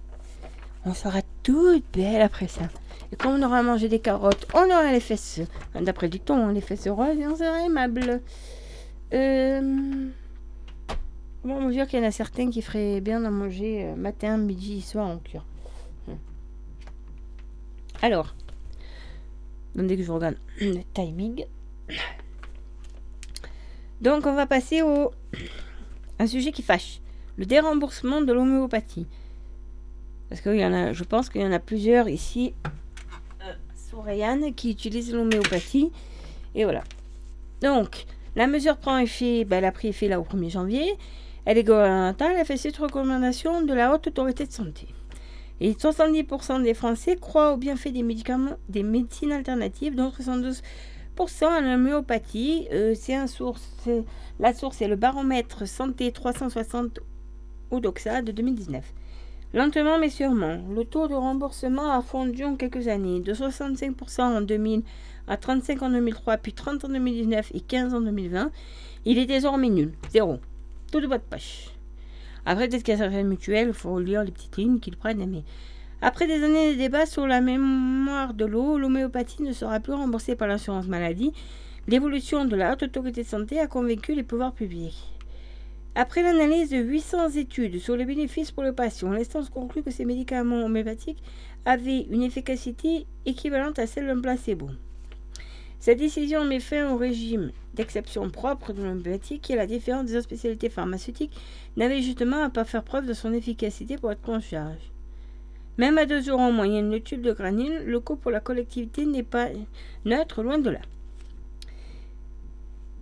[0.85, 2.63] On sera toute belle après ça.
[3.13, 5.41] Et quand on aura mangé des carottes, on aura les fesses.
[5.75, 8.23] D'après le dicton, hein, les fesses roses et on sera aimable.
[9.13, 10.09] Euh...
[11.45, 14.37] Bon, on dire qu'il y en a certains qui feraient bien d'en manger euh, matin,
[14.37, 15.45] midi, soir en cure.
[16.07, 16.15] Hmm.
[18.03, 18.35] Alors,
[19.75, 21.45] dès que je regarde le timing.
[24.01, 25.13] Donc on va passer au
[26.19, 27.01] un sujet qui fâche,
[27.37, 29.07] le déremboursement de l'homéopathie.
[30.29, 32.55] Parce que y en a, je pense qu'il y en a plusieurs ici
[33.43, 35.91] euh, qui utilisent l'homéopathie.
[36.55, 36.85] Et voilà.
[37.63, 38.05] Donc,
[38.37, 40.97] la mesure prend effet, ben, elle a pris effet là au 1er janvier.
[41.45, 44.87] Elle est gouvernementale, elle fait cette recommandation de la haute autorité de santé.
[45.61, 50.61] Et 70% des Français croient au bienfait des médicaments, des médecines alternatives, dont 72%
[51.21, 52.69] à l'homéopathie.
[52.73, 53.89] Euh, c'est un source,
[54.39, 57.01] la source est le baromètre santé 360
[57.71, 58.85] Odoxa de 2019.
[59.55, 64.41] Lentement mais sûrement, le taux de remboursement a fondu en quelques années, de 65% en
[64.43, 64.83] 2000
[65.27, 68.51] à 35 en 2003, puis 30 en 2019 et 15 en 2020.
[69.05, 70.39] Il est désormais nul, zéro.
[70.93, 71.71] Tout de votre poche.
[72.47, 75.43] Après, peut-être qu'il mutuelles, il faut lire les petites lignes qu'ils prennent, mais
[76.01, 80.37] après des années de débats sur la mémoire de l'eau, l'homéopathie ne sera plus remboursée
[80.37, 81.33] par l'assurance maladie.
[81.89, 85.13] L'évolution de la haute autorité de santé a convaincu les pouvoirs publics.
[85.97, 90.05] Après l'analyse de 800 études sur les bénéfices pour le patient, l'instance conclut que ces
[90.05, 91.23] médicaments homéopathiques
[91.65, 94.71] avaient une efficacité équivalente à celle d'un placebo.
[95.81, 100.21] Cette décision met fin au régime d'exception propre de l'homéopathie qui, à la différence des
[100.21, 101.37] spécialités pharmaceutiques,
[101.77, 104.93] n'avait justement à pas faire preuve de son efficacité pour être en charge.
[105.79, 109.07] Même à 2 euros en moyenne le tube de granule, le coût pour la collectivité
[109.07, 109.49] n'est pas
[110.05, 110.81] neutre, loin de là.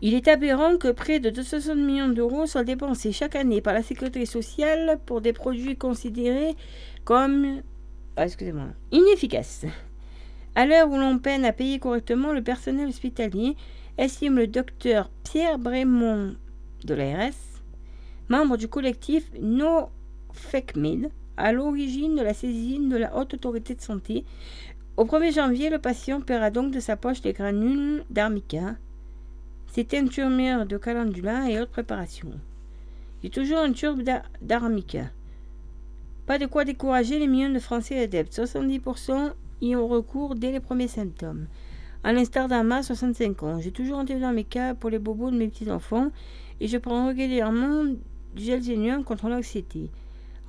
[0.02, 3.82] Il est aberrant que près de 260 millions d'euros soient dépensés chaque année par la
[3.82, 6.54] sécurité sociale pour des produits considérés
[7.04, 7.62] comme
[8.18, 8.26] ah,
[8.92, 9.64] inefficaces.
[10.54, 13.56] À l'heure où l'on peine à payer correctement le personnel hospitalier,
[13.96, 16.36] estime le docteur Pierre Brémond
[16.84, 17.62] de l'ARS,
[18.28, 19.88] membre du collectif No
[20.32, 20.76] Fake
[21.36, 24.24] à l'origine de la saisine de la Haute Autorité de Santé.
[24.96, 28.76] Au 1er janvier, le patient paiera donc de sa poche les granules d'armica,
[29.72, 32.32] ses teintures mûres de calendula et autres préparations.
[33.24, 34.02] A toujours un turbe
[34.40, 35.10] d'armica.
[36.26, 38.38] Pas de quoi décourager les millions de Français adeptes.
[38.38, 39.32] 70%
[39.62, 41.46] y ont recours dès les premiers symptômes.
[42.04, 43.60] À l'instar d'Ama, 65 ans.
[43.60, 46.10] J'ai toujours dans mes cas pour les bobos de mes petits-enfants
[46.60, 47.84] et je prends régulièrement
[48.34, 49.90] du gel zénium contre l'anxiété.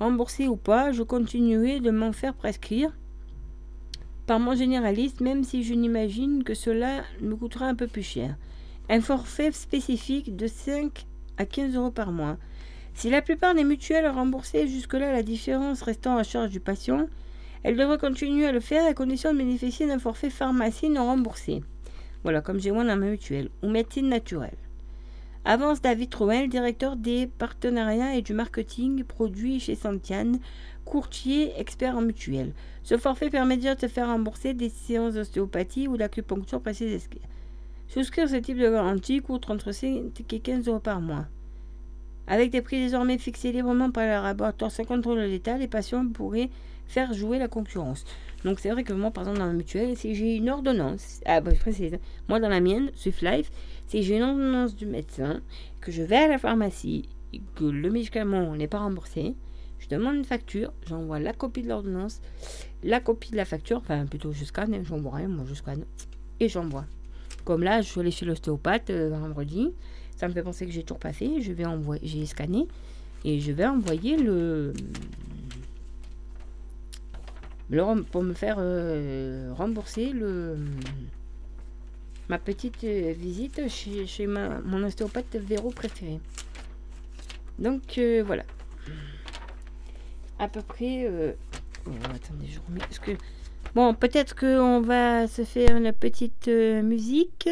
[0.00, 2.96] Remboursé ou pas, je continuerai de m'en faire prescrire
[4.26, 8.36] par mon généraliste, même si je n'imagine que cela me coûtera un peu plus cher.
[8.90, 11.06] Un forfait spécifique de 5
[11.38, 12.36] à 15 euros par mois.
[12.94, 17.08] Si la plupart des mutuelles remboursé jusque-là la différence restant à charge du patient,
[17.62, 21.62] elles devraient continuer à le faire à condition de bénéficier d'un forfait pharmacie non remboursé.
[22.22, 24.67] Voilà, comme j'ai moi dans ma mutuelle, ou médecine naturelle.
[25.44, 30.38] Avance David Trouel, directeur des partenariats et du marketing produit chez Santiane,
[30.84, 32.52] courtier expert en mutuelle.
[32.82, 37.08] Ce forfait permet de te faire rembourser des séances d'ostéopathie ou d'acupuncture précises.
[37.88, 41.26] Souscrire ce type de garantie coûte entre 5 et 15 euros par mois.
[42.26, 46.50] Avec des prix désormais fixés librement par le laboratoire sans contrôle d'État, les patients pourraient
[46.86, 48.04] faire jouer la concurrence.
[48.44, 51.40] Donc c'est vrai que moi, par exemple, dans la mutuelle, si j'ai une ordonnance, ah
[51.40, 53.50] bah, précise, moi dans la mienne, Swift Life,
[53.88, 55.40] si j'ai une ordonnance du médecin,
[55.80, 57.08] que je vais à la pharmacie,
[57.56, 59.34] que le médicament n'est pas remboursé,
[59.78, 62.20] je demande une facture, j'envoie la copie de l'ordonnance,
[62.84, 65.84] la copie de la facture, enfin plutôt je scanne, j'envoie rien, moi je scanne,
[66.38, 66.84] et j'envoie.
[67.44, 69.72] Comme là, je suis allée chez l'ostéopathe euh, vendredi,
[70.16, 71.40] Ça me fait penser que j'ai toujours pas fait.
[71.40, 72.68] Je vais envoyer, j'ai scanné
[73.24, 74.74] et je vais envoyer le,
[77.70, 80.56] le pour me faire euh, rembourser le
[82.28, 86.20] ma petite euh, visite chez, mon ostéopathe Véro préféré.
[87.58, 88.44] Donc euh, voilà.
[90.38, 91.04] À peu près.
[91.04, 91.32] euh,
[91.86, 92.48] oh, attendez.
[92.78, 93.12] Parce que
[93.74, 97.48] bon, peut-être qu'on va se faire une petite musique.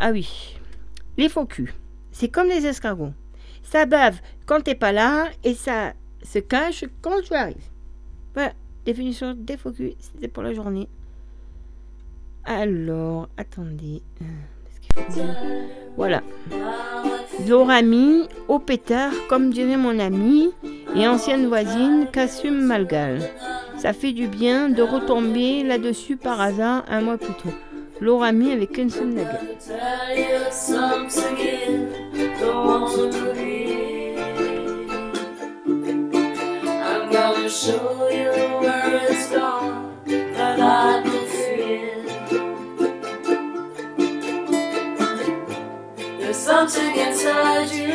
[0.00, 0.58] Ah oui,
[1.16, 1.48] les faux.
[2.10, 3.12] C'est comme les escargots.
[3.62, 7.70] Ça bave quand t'es pas là et ça se cache quand tu arrives.
[8.34, 8.52] Voilà,
[8.84, 10.88] définition des faux c'était pour la journée.
[12.44, 14.02] Alors, attendez.
[14.20, 15.22] euh,
[15.96, 16.22] Voilà.
[17.48, 20.50] L'orami au pétard, comme dirait mon ami
[20.96, 23.20] et ancienne voisine Kassim Malgal.
[23.78, 27.54] Ça fait du bien de retomber là-dessus par hasard un mois plus tôt.
[28.00, 29.40] L'orami avec Kenson Naga.
[46.68, 47.92] Something inside you,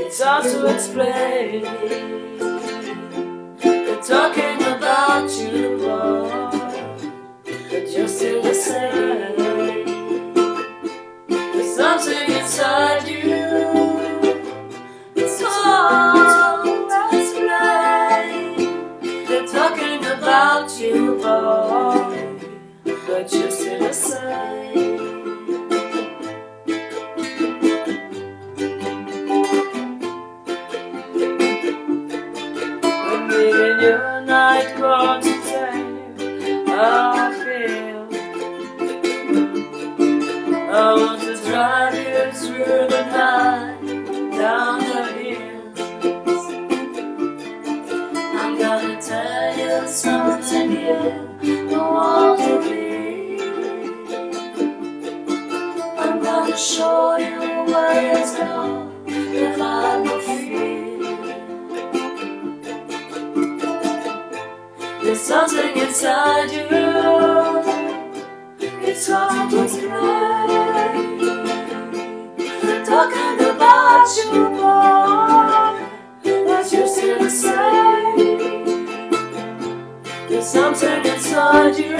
[0.00, 1.62] it's hard to explain.
[3.58, 6.54] They're talking about you, but
[7.90, 9.34] you're still the same.
[11.26, 13.25] There's something inside you.
[34.86, 38.02] To tell how I feel.
[40.70, 43.80] I want to drive you through the night,
[44.38, 45.78] down the hills.
[48.40, 50.70] I'm gonna tell you something.
[55.98, 57.40] I'm gonna show you
[57.72, 60.75] where it's gone, that I.
[65.26, 66.68] something inside you.
[68.60, 69.66] It's hard to
[72.86, 75.74] talking about you, boy,
[76.46, 78.86] but you're still the same.
[80.28, 81.96] There's something inside you.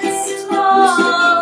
[0.00, 1.41] It's hard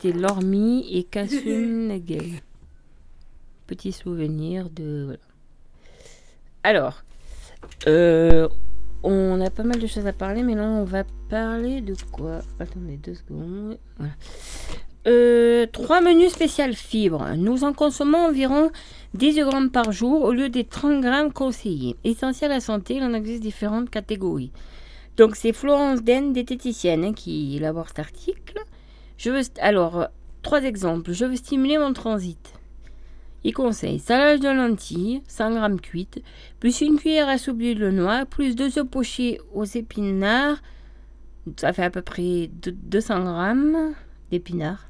[0.00, 2.40] c'était Lormi et Kassun Nagel.
[3.66, 5.04] Petit souvenir de.
[5.04, 5.20] voilà.
[6.62, 7.02] Alors,
[7.86, 8.48] euh,
[9.02, 12.40] on a pas mal de choses à parler, mais là on va parler de quoi?
[12.58, 13.78] Attendez deux secondes.
[13.96, 14.12] Voilà.
[15.06, 17.34] Euh, trois menus spécial fibres.
[17.36, 18.70] Nous en consommons environ
[19.14, 21.96] 10 grammes par jour au lieu des 30 grammes conseillés.
[22.04, 24.52] Essentiel à la santé, il en existe différentes catégories.
[25.16, 28.62] Donc c'est Florence Den, diététicienne, hein, qui élabore cet article.
[29.18, 30.08] Je veux, alors,
[30.42, 31.12] trois exemples.
[31.12, 32.54] Je veux stimuler mon transit.
[33.44, 36.22] Il conseille salade de lentilles, 100 grammes cuites,
[36.58, 40.60] plus une cuillère à soupe d'huile de noix, plus deux œufs pochés aux épinards,
[41.56, 43.94] ça fait à peu près deux- 200 grammes
[44.32, 44.86] d'épinards,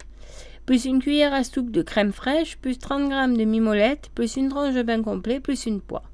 [0.65, 4.49] plus une cuillère à soupe de crème fraîche, plus 30 grammes de mimolette, plus une
[4.49, 6.11] tranche de pain complet, plus une poire.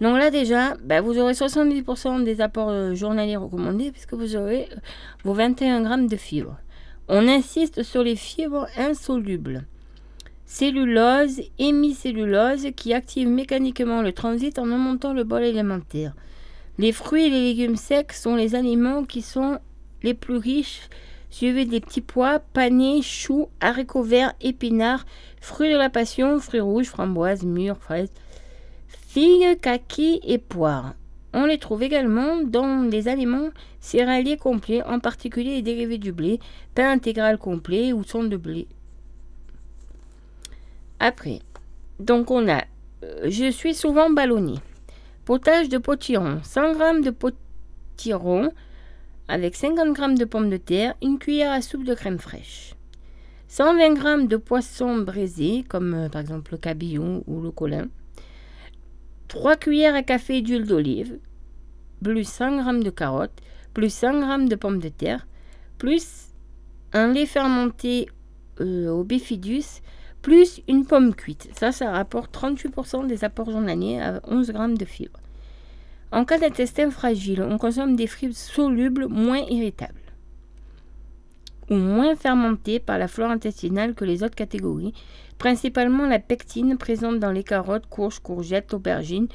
[0.00, 4.66] Donc là déjà, ben, vous aurez 70% des apports euh, journaliers recommandés puisque vous aurez
[4.72, 4.76] euh,
[5.24, 6.56] vos 21 grammes de fibres.
[7.12, 9.66] On insiste sur les fibres insolubles.
[10.46, 16.14] Cellulose, hémicellulose qui active mécaniquement le transit en augmentant le bol alimentaire.
[16.78, 19.58] Les fruits et les légumes secs sont les aliments qui sont
[20.04, 20.88] les plus riches,
[21.30, 25.04] suivis des petits pois, panais, choux, haricots verts, épinards,
[25.40, 28.12] fruits de la passion, fruits rouges, framboises, mûres, fraises,
[29.08, 30.94] figues, kakis et poires.
[31.32, 33.50] On les trouve également dans les aliments
[33.80, 36.40] céréaliers complets, en particulier les dérivés du blé,
[36.74, 38.66] pain intégral complet ou son de blé.
[40.98, 41.38] Après,
[42.00, 42.64] donc on a,
[43.04, 44.54] euh, je suis souvent ballonné.
[45.24, 48.52] Potage de potiron, 100 g de potiron
[49.28, 52.74] avec 50 g de pommes de terre, une cuillère à soupe de crème fraîche.
[53.46, 57.88] 120 g de poisson braisé, comme euh, par exemple le cabillon ou le colin.
[59.30, 61.20] 3 cuillères à café d'huile d'olive,
[62.02, 63.40] plus 100 g de carottes,
[63.72, 65.28] plus 100 g de pommes de terre,
[65.78, 66.30] plus
[66.92, 68.08] un lait fermenté
[68.60, 69.82] euh, au bifidus,
[70.20, 71.48] plus une pomme cuite.
[71.56, 75.20] Ça, ça rapporte 38% des apports journaliers à 11 g de fibres.
[76.10, 79.99] En cas d'intestin fragile, on consomme des fibres solubles moins irritables
[81.70, 84.92] ou moins fermentées par la flore intestinale que les autres catégories,
[85.38, 89.28] principalement la pectine présente dans les carottes, courges, courgettes, aubergines,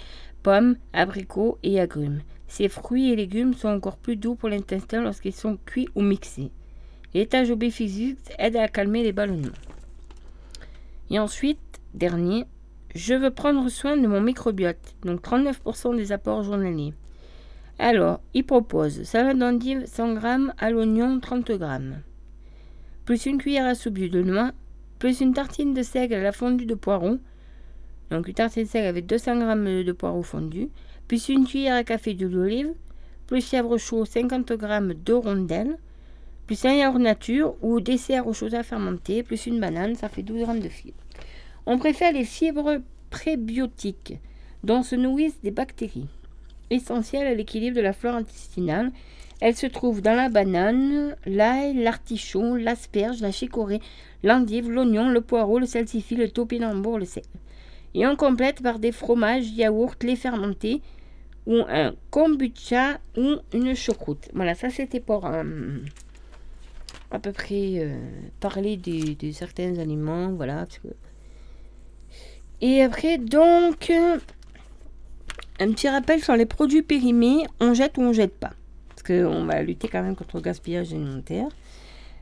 [0.44, 2.22] pommes, abricots et agrumes.
[2.48, 6.52] Ces fruits et légumes sont encore plus doux pour l'intestin lorsqu'ils sont cuits ou mixés.
[7.14, 9.56] L'étage bifidus aide à calmer les ballonnements.
[11.10, 11.60] Et ensuite,
[11.94, 12.46] dernier,
[12.94, 16.94] je veux prendre soin de mon microbiote, donc 39% des apports journaliers.
[17.80, 20.28] Alors, il propose salade d'endive 100 g
[20.58, 21.58] à l'oignon 30 g,
[23.06, 24.52] plus une cuillère à soupe de noix,
[25.00, 27.18] plus une tartine de seigle à la fondue de poireaux,
[28.10, 30.70] donc une tartine de seigle avec 200 g de poireaux fondus,
[31.08, 32.74] plus une cuillère à café d'huile d'olive,
[33.28, 34.58] plus fièvre chaud 50 g
[35.06, 35.78] de rondelles,
[36.48, 40.24] plus un yaourt nature ou dessert aux choses à fermenter, plus une banane, ça fait
[40.24, 40.98] 12 g de fibres.
[41.68, 44.20] On préfère les fibres prébiotiques,
[44.64, 46.08] dont se nourrissent des bactéries.
[46.72, 48.92] Essentielles à l'équilibre de la flore intestinale,
[49.42, 53.82] elles se trouvent dans la banane, l'ail, l'artichaut, l'asperge, la chicorée,
[54.24, 57.24] l'endive, l'oignon, le poireau, le salsifis, le topinambour, le sel.
[57.94, 60.82] Et on complète par des fromages, yaourts, lait fermenté,
[61.46, 64.30] ou un kombucha ou une choucroute.
[64.34, 65.44] Voilà, ça c'était pour euh,
[67.12, 67.98] à peu près euh,
[68.40, 70.66] parler de, certains aliments, voilà.
[72.62, 73.92] Et après, donc,
[75.60, 78.54] un petit rappel sur les produits périmés, on jette ou on jette pas.
[79.06, 81.48] Qu'on va lutter quand même contre le gaspillage alimentaire.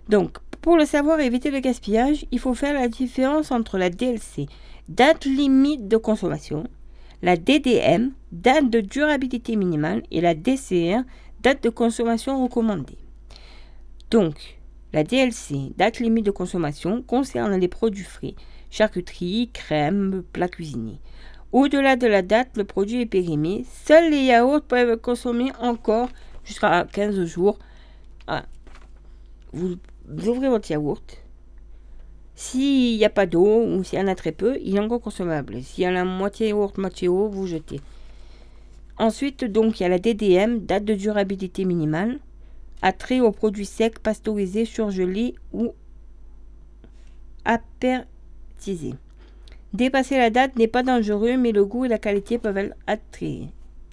[0.10, 3.90] Donc, pour le savoir et éviter le gaspillage, il faut faire la différence entre la
[3.90, 4.48] DLC,
[4.90, 6.66] date limite de consommation,
[7.22, 11.04] la DDM, date de durabilité minimale, et la DCR,
[11.42, 12.98] date de consommation recommandée.
[14.12, 14.58] Donc,
[14.92, 18.36] la DLC, date limite de consommation, concerne les produits frais,
[18.70, 21.00] charcuterie, crème, plats cuisinés.
[21.52, 23.66] Au-delà de la date, le produit est périmé.
[23.86, 26.10] Seuls les yaourts peuvent être consommés encore
[26.44, 27.60] jusqu'à 15 jours.
[28.28, 28.46] Ah.
[29.52, 29.78] Vous,
[30.28, 31.20] ouvrez votre yaourt.
[32.36, 35.02] S'il n'y a pas d'eau ou s'il y en a très peu, il est encore
[35.02, 35.62] consommable.
[35.62, 37.80] S'il y en a moitié yaourt, moitié eau, vous jetez.
[38.98, 42.20] Ensuite, donc, il y a la DDM, date de durabilité minimale,
[42.82, 45.74] attrait aux produits secs, pasteurisés, surgelés ou
[47.46, 48.96] apertisés.
[49.74, 52.74] Dépasser la date n'est pas dangereux, mais le goût et la qualité peuvent être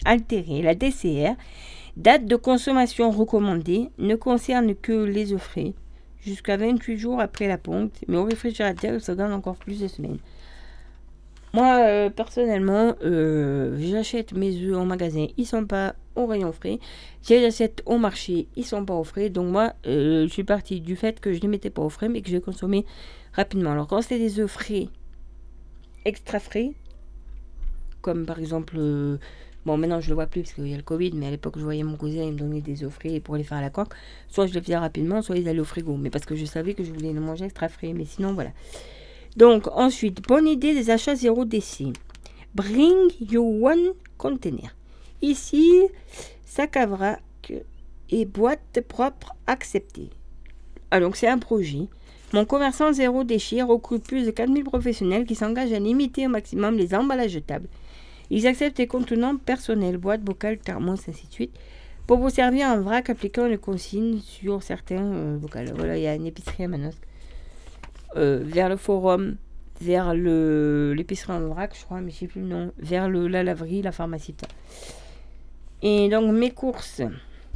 [0.05, 0.63] altérer.
[0.63, 1.37] La DCR,
[1.97, 5.75] date de consommation recommandée, ne concerne que les œufs frais,
[6.21, 9.89] jusqu'à 28 jours après la ponte, mais au réfrigérateur, il se garde encore plus de
[9.89, 10.19] semaines.
[11.53, 16.79] Moi, euh, personnellement, euh, j'achète mes œufs en magasin, ils sont pas au rayon frais.
[17.23, 19.31] Si je les achète au marché, ils sont pas au frais.
[19.31, 21.89] Donc moi, euh, je suis partie du fait que je ne les mettais pas au
[21.89, 22.85] frais, mais que je les consommais
[23.33, 23.73] rapidement.
[23.73, 24.89] Alors quand c'est des œufs frais,
[26.05, 26.73] extra frais,
[28.01, 28.79] comme par exemple,
[29.67, 31.55] bon maintenant je le vois plus parce qu'il y a le Covid, mais à l'époque
[31.57, 33.71] je voyais mon cousin, il me donnait des œufs frais pour les faire à la
[33.71, 33.95] coque.
[34.29, 35.97] Soit je les faisais rapidement, soit ils allaient au frigo.
[35.97, 37.93] Mais parce que je savais que je voulais les manger extra frais.
[37.93, 38.51] Mais sinon voilà.
[39.37, 41.93] Donc ensuite, bonne idée des achats zéro déchet.
[42.55, 44.75] Bring your one container.
[45.23, 45.71] Ici,
[46.45, 47.23] sac à vrac
[48.11, 50.11] et boîte propre acceptée.
[50.91, 51.87] Ah, donc c'est un projet.
[52.33, 56.77] Mon commerçant zéro déchet recrute plus de 4000 professionnels qui s'engagent à limiter au maximum
[56.77, 57.69] les emballages jetables.
[58.31, 61.59] Ils acceptent les contenants personnels, boîtes, bocales, thermos, ainsi de suite,
[62.07, 65.39] pour vous servir en vrac appliquant une consigne sur certains euh.
[65.75, 67.03] Voilà, il y a une épicerie à Manosque.
[68.17, 69.37] Euh, vers le forum,
[69.81, 73.29] vers le l'épicerie en vrac, je crois, mais je sais plus le nom, vers le,
[73.29, 74.35] la laverie, la pharmacie.
[75.83, 77.03] Et donc mes courses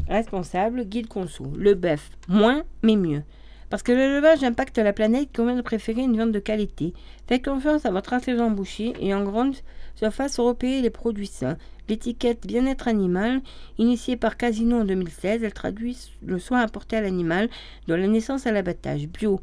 [0.08, 3.22] responsables, guide conso, le bœuf, moins mais mieux.
[3.70, 6.92] Parce que l'élevage impacte la planète, convient de préférer une viande de qualité.
[7.26, 9.56] Faites confiance à votre artisan boucher et en grande
[9.94, 11.56] surface européenne les produits sains.
[11.88, 13.42] L'étiquette bien-être animal,
[13.78, 17.48] initiée par Casino en 2016, elle traduit le soin apporté à l'animal
[17.86, 19.06] de la naissance à l'abattage.
[19.08, 19.40] Bio.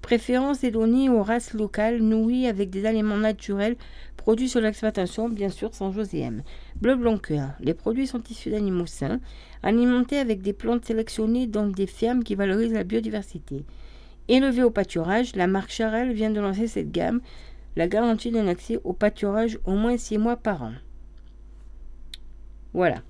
[0.00, 3.76] Préférence est donnée aux races locales nourries avec des aliments naturels
[4.16, 6.42] produits sur l'exploitation, bien sûr sans OGM.
[6.80, 7.50] Bleu blanc cœur.
[7.60, 9.20] Les produits sont issus d'animaux sains,
[9.62, 13.64] alimentés avec des plantes sélectionnées dans des fermes qui valorisent la biodiversité.
[14.28, 17.20] Élevé au pâturage, la marque Charel vient de lancer cette gamme,
[17.76, 20.72] la garantie d'un accès au pâturage au moins 6 mois par an.
[22.74, 23.02] Voilà.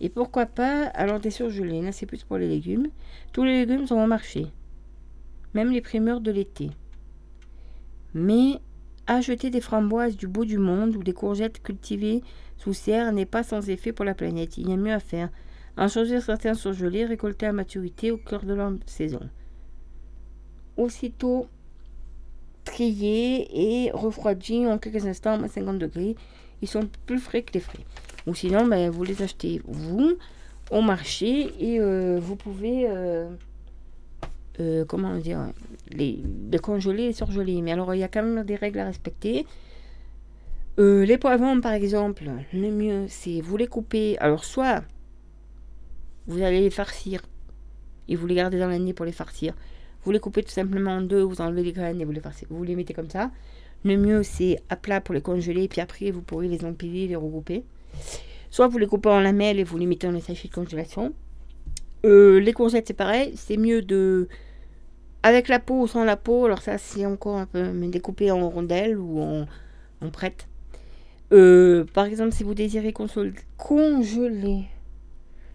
[0.00, 2.88] Et pourquoi pas, alors des surgelés, là c'est plus pour les légumes.
[3.32, 4.46] Tous les légumes sont au marché,
[5.52, 6.70] même les primeurs de l'été.
[8.14, 8.60] Mais
[9.06, 12.22] acheter des framboises du bout du monde ou des courgettes cultivées
[12.56, 14.56] sous serre n'est pas sans effet pour la planète.
[14.56, 15.30] Il y a mieux à faire.
[15.76, 19.30] En choisir certains surgelés récoltés à maturité au cœur de leur saison.
[20.76, 21.46] Aussitôt
[22.64, 26.16] triés et refroidis en quelques instants à 50 degrés,
[26.62, 27.84] ils sont plus frais que les frais.
[28.26, 30.16] Ou sinon, ben, vous les achetez vous
[30.70, 33.28] au marché et euh, vous pouvez, euh,
[34.60, 35.52] euh, comment dire,
[35.90, 36.22] les,
[36.62, 37.60] congeler et surgeler.
[37.62, 39.46] Mais alors, il y a quand même des règles à respecter.
[40.78, 44.16] Les poivrons, par exemple, le mieux, c'est vous les couper.
[44.18, 44.82] Alors, soit
[46.26, 47.20] vous allez les farcir
[48.08, 49.52] et vous les gardez dans l'année pour les farcir.
[50.04, 52.22] Vous les coupez tout simplement en deux, vous enlevez les graines et vous les.
[52.48, 53.30] Vous les mettez comme ça.
[53.84, 57.16] Le mieux, c'est à plat pour les congeler, puis après, vous pourrez les empiler, les
[57.16, 57.64] regrouper.
[58.50, 61.14] Soit vous les coupez en lamelles et vous les mettez dans les sachets de congélation.
[62.04, 63.32] Euh, les courgettes, c'est pareil.
[63.36, 64.28] C'est mieux de.
[65.22, 66.46] Avec la peau ou sans la peau.
[66.46, 67.72] Alors, ça, c'est encore un peu.
[67.72, 69.46] Mais découper en rondelles ou en,
[70.00, 70.46] en prête.
[71.32, 73.34] Euh, par exemple, si vous désirez congeler.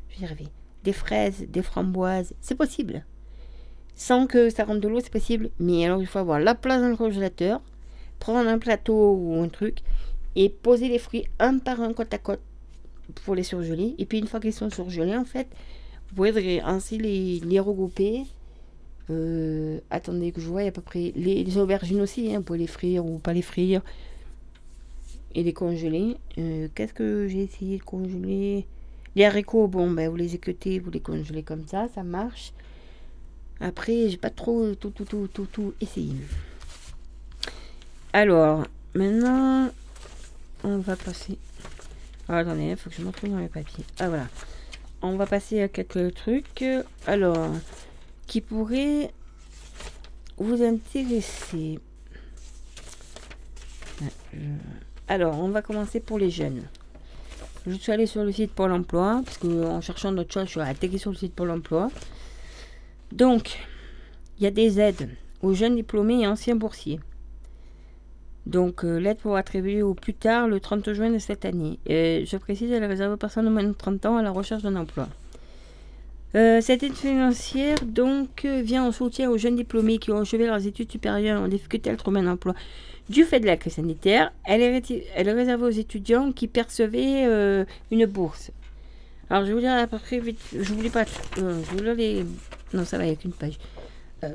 [0.10, 0.48] Je vais y arriver.
[0.84, 3.04] Des fraises, des framboises, c'est possible.
[3.96, 5.50] Sans que ça rentre de l'eau, c'est possible.
[5.60, 7.62] Mais alors, il faut avoir la place dans le congélateur,
[8.20, 9.80] prendre un plateau ou un truc,
[10.36, 12.41] et poser les fruits un par un côte à côte
[13.24, 13.96] pour les surgeler.
[13.98, 15.48] Et puis, une fois qu'ils sont surgelés, en fait,
[16.10, 18.24] vous pouvez ainsi les, regrouper.
[19.10, 21.14] Euh, attendez que je vois, il y a à peu près.
[21.16, 23.82] Les, les aubergines aussi, hein, vous pouvez les frire ou pas les frire.
[25.36, 26.18] Et les congeler.
[26.38, 28.66] Euh, Qu'est-ce que j'ai essayé de congeler?
[29.16, 32.52] Les haricots, bon, ben, vous les équeutez, vous les congelez comme ça, ça marche.
[33.60, 36.16] Après, j'ai pas trop tout, tout, tout, tout, tout essayé.
[38.14, 39.70] Alors, maintenant,
[40.64, 41.38] on va passer.
[42.28, 43.86] Ah, attendez, il faut que je me retrouve dans les papiers.
[43.99, 44.28] Ah, voilà.
[45.01, 46.66] On va passer à quelques trucs.
[47.06, 47.51] Alors,
[48.28, 49.12] qui pourraient
[50.38, 51.80] vous intéresser.
[54.01, 54.38] Ah,
[55.08, 56.64] Alors, on va commencer pour les jeunes.
[57.68, 60.51] Je suis allée sur le site Pôle emploi, parce que en cherchant d'autres choses, je
[60.51, 61.89] suis attaquée sur le site Pôle emploi.
[63.16, 63.57] Donc,
[64.38, 65.09] il y a des aides
[65.41, 66.99] aux jeunes diplômés et anciens boursiers.
[68.45, 71.80] Donc, euh, l'aide pourra attribuer au plus tard le 30 juin de cette année.
[71.86, 74.32] Et je précise, elle est réservée aux personnes de moins de 30 ans à la
[74.32, 75.07] recherche d'un emploi.
[76.36, 80.45] Euh, cette aide financière donc euh, vient en soutien aux jeunes diplômés qui ont achevé
[80.45, 82.53] leurs études supérieures en difficulté à trouver un emploi
[83.07, 84.34] du fait de la crise sanitaire.
[84.43, 88.51] Elle est, réservée aux étudiants qui percevaient euh, une bourse.
[89.30, 91.05] Alors je vais vous dire à peu vite, je voulais pas,
[91.39, 92.26] euh, je voulais les,
[92.73, 93.57] non ça va, il n'y a qu'une page.
[94.23, 94.30] Euh,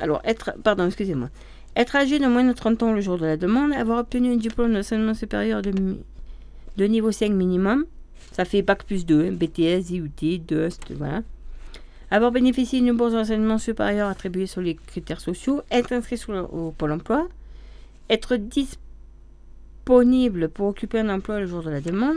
[0.00, 1.30] alors être, pardon, excusez-moi.
[1.76, 4.36] Être âgé de moins de 30 ans le jour de la demande, avoir obtenu un
[4.36, 7.86] diplôme d'enseignement supérieur de, niveau 5 minimum,
[8.32, 11.22] ça fait Bac plus 2, hein, BTS, IUT, DUST, voilà.
[12.10, 16.92] Avoir bénéficié d'une bourse d'enseignement supérieur attribuée sur les critères sociaux, être inscrit au Pôle
[16.92, 17.26] emploi,
[18.10, 18.36] être
[19.84, 22.16] disponible pour occuper un emploi le jour de la demande,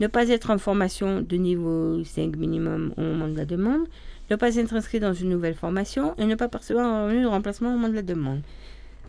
[0.00, 3.86] ne pas être en formation de niveau 5 minimum au moment de la demande,
[4.30, 7.26] ne pas être inscrit dans une nouvelle formation et ne pas percevoir un revenu de
[7.26, 8.42] remplacement au moment de la demande.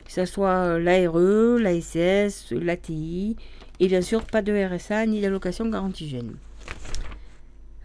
[0.05, 3.35] Que ce soit l'ARE, l'ASS, l'ATI,
[3.81, 6.37] et bien sûr pas de RSA ni d'allocation garantie jeune.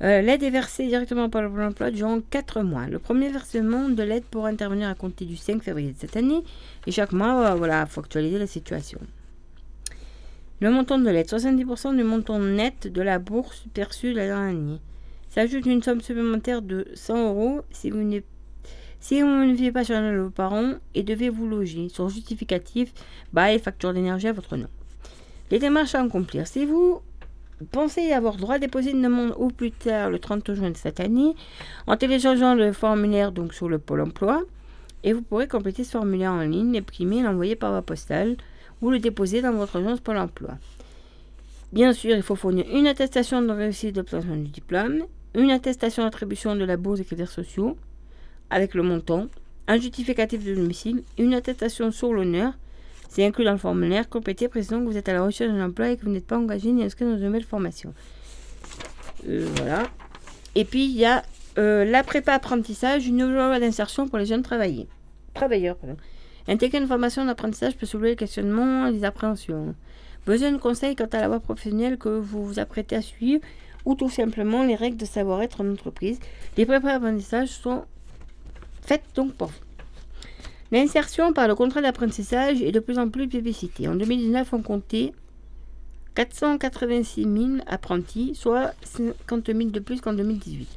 [0.03, 2.87] Euh, l'aide est versée directement par le Pôle emploi durant 4 mois.
[2.87, 6.45] Le premier versement de l'aide pourra intervenir à compter du 5 février de cette année
[6.87, 9.01] et chaque mois, euh, voilà, il faut actualiser la situation.
[10.63, 14.81] Le montant de l'aide, 70% du montant net de la bourse perçue la dernière année.
[15.29, 18.21] S'ajoute une somme supplémentaire de 100 euros si vous ne,
[19.55, 22.95] vivez pas de vos parents et devez vous loger sur justificatif,
[23.33, 24.69] bail, facture d'énergie à votre nom.
[25.51, 26.47] Les démarches à accomplir.
[26.47, 27.01] Si vous
[27.73, 31.01] pensez avoir droit à déposer une demande au plus tard le 30 juin de cette
[31.01, 31.35] année,
[31.89, 34.45] en téléchargeant le formulaire donc sur le Pôle emploi,
[35.03, 38.37] et vous pourrez compléter ce formulaire en ligne, l'imprimer, l'envoyer par voie postale
[38.83, 40.59] ou le déposer dans votre agence Pôle emploi.
[41.73, 45.05] Bien sûr, il faut fournir une attestation de réussite d'obtention du diplôme,
[45.35, 47.79] une attestation d'attribution de la bourse des critères sociaux
[48.51, 49.29] avec le montant,
[49.67, 52.53] un justificatif de domicile, une attestation sur l'honneur.
[53.09, 55.91] C'est inclus dans le formulaire complété précisant que vous êtes à la recherche d'un emploi
[55.91, 57.95] et que vous n'êtes pas engagé ni inscrit dans une nouvelle formation.
[59.29, 59.85] Euh, voilà.
[60.55, 61.23] Et puis il y a
[61.59, 64.43] euh, la prépa apprentissage, une nouvelle loi d'insertion pour les jeunes.
[64.43, 65.97] Travailleurs, pardon.
[66.49, 69.75] Intégrer une formation d'apprentissage peut soulever les questionnements et les appréhensions.
[70.27, 73.43] Besoin de conseils quant à la voie professionnelle que vous vous apprêtez à suivre
[73.85, 76.19] ou tout simplement les règles de savoir-être en entreprise.
[76.57, 77.85] Les prépa apprentissage sont
[78.83, 79.55] faites donc pour vous.
[80.71, 83.89] L'insertion par le contrat d'apprentissage est de plus en plus publicitée.
[83.89, 85.13] En 2019, on comptait
[86.15, 87.35] 486 000
[87.67, 90.69] apprentis, soit 50 000 de plus qu'en 2018.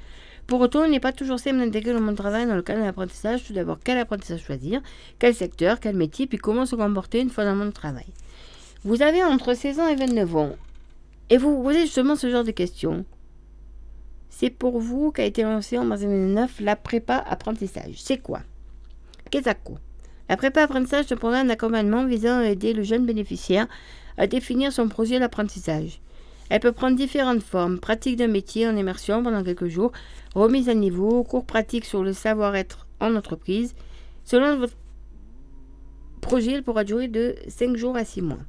[0.48, 2.82] Pour autant, il n'est pas toujours simple d'intégrer le monde du travail dans le cadre
[2.82, 3.44] de l'apprentissage.
[3.44, 4.82] Tout d'abord, quel apprentissage choisir,
[5.18, 8.06] quel secteur, quel métier, puis comment se comporter une fois dans le monde du travail?
[8.84, 10.56] Vous avez entre 16 ans et 29 ans,
[11.32, 13.06] et vous vous posez justement ce genre de questions.
[14.30, 17.96] C'est pour vous qu'a été lancé en mars 2009 la prépa apprentissage.
[17.96, 18.42] C'est quoi?
[19.32, 19.74] Qu'est-ce que
[20.30, 23.68] La prépa apprentissage est un programme visant à aider le jeune bénéficiaire
[24.18, 26.02] à définir son projet d'apprentissage.
[26.50, 29.92] Elle peut prendre différentes formes, pratique d'un métier en immersion pendant quelques jours,
[30.36, 33.74] remise à niveau, cours pratiques sur le savoir-être en entreprise.
[34.24, 34.76] Selon votre
[36.22, 38.40] projet, elle pourra durer de 5 jours à 6 mois.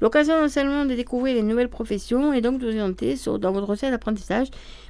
[0.00, 4.48] L'occasion non seulement de découvrir les nouvelles professions et donc de dans votre recette d'apprentissage,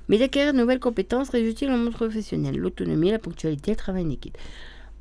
[0.08, 4.04] mais d'acquérir de nouvelles compétences très utiles le monde professionnel, l'autonomie, la ponctualité, le travail
[4.04, 4.36] en équipe.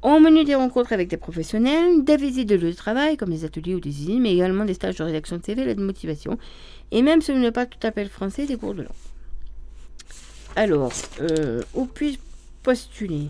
[0.02, 3.46] Au menu des rencontres avec des professionnels, des visites de lieux de travail comme des
[3.46, 6.38] ateliers ou des usines, mais également des stages de rédaction de CV, de motivation,
[6.92, 9.13] et même si vous pas tout à français, des cours de langue.
[10.56, 12.20] Alors, euh, où puis-je
[12.62, 13.30] postuler?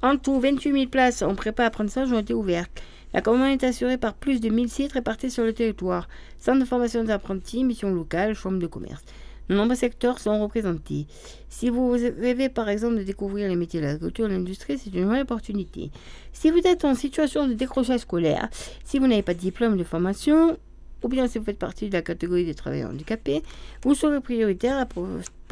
[0.00, 2.82] En tout, 28 000 places en prépa apprentissage ont été ouvertes.
[3.12, 6.08] La commande est assurée par plus de 1000 sites répartis sur le territoire.
[6.38, 9.04] Centre de formation des apprentis, mission locale, chambre de commerce.
[9.50, 11.06] De nombreux secteurs sont représentés.
[11.50, 14.94] Si vous rêvez par exemple de découvrir les métiers de l'agriculture et de l'industrie, c'est
[14.94, 15.90] une vraie opportunité.
[16.32, 18.48] Si vous êtes en situation de décrochage scolaire,
[18.84, 20.56] si vous n'avez pas de diplôme de formation,
[21.02, 23.42] ou bien si vous faites partie de la catégorie des travailleurs handicapés,
[23.82, 25.08] vous serez prioritaire pour,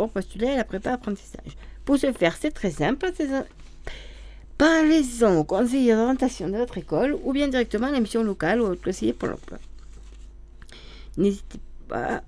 [0.09, 1.57] postuler à la prépa apprentissage.
[1.85, 3.11] Pour ce faire, c'est très simple.
[4.57, 8.73] Parlez-en au conseiller d'orientation de votre école ou bien directement à la mission locale ou
[8.73, 9.59] au conseiller pour l'emploi.
[11.17, 12.23] N'hésitez pas.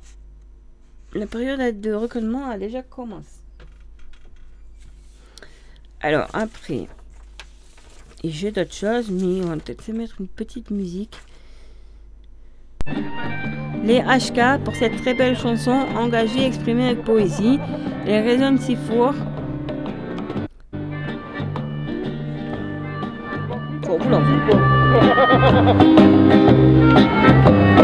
[1.15, 3.43] La période de recrutement a déjà commencé.
[6.01, 6.89] Alors après,
[8.25, 11.17] j'ai d'autres choses, mais on va peut-être se mettre une petite musique.
[13.85, 17.59] Les HK pour cette très belle chanson engagée exprimée avec poésie.
[18.07, 19.15] Les raisons si fort.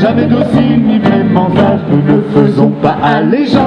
[0.00, 1.80] jamais dociles ni vraiment sages.
[1.90, 3.60] Nous ne faisons pas allégeance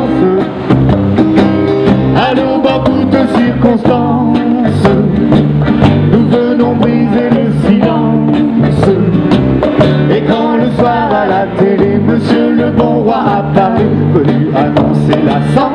[2.16, 4.38] à nos beaucoup de circonstances.
[6.12, 8.88] Nous venons briser le silence.
[10.12, 15.42] Et quand le soir à la télé, Monsieur le bon roi apparaît, venus annoncer la
[15.54, 15.69] sentence.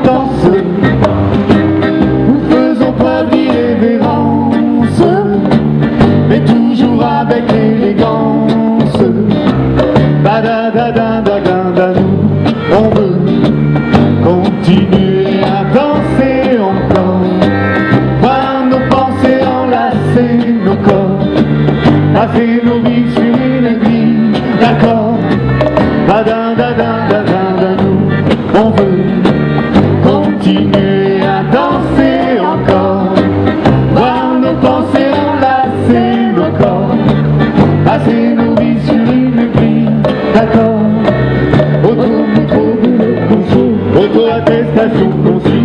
[14.75, 15.04] Continuer à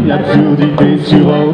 [0.10, 1.49] consigne, absurdité sur ordonnance.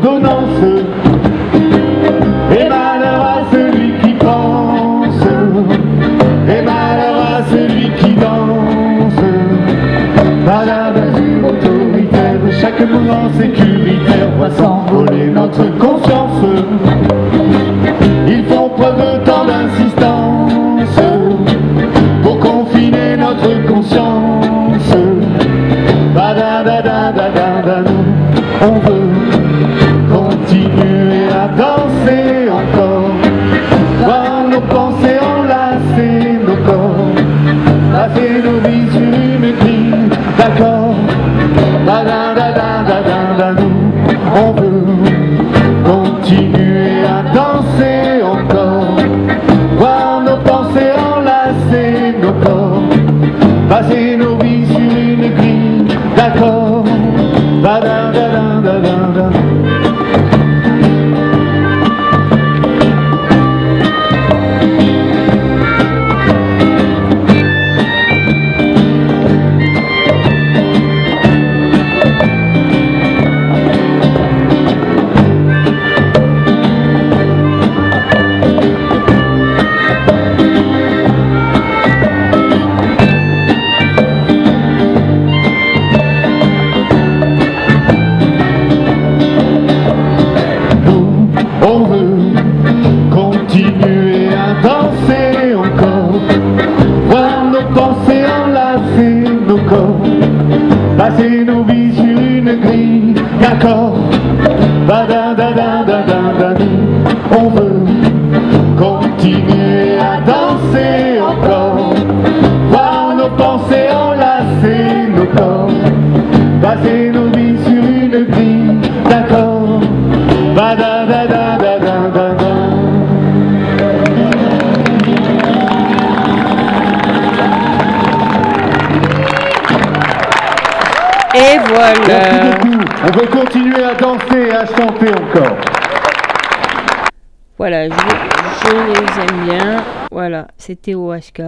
[140.65, 141.43] C'était au HK.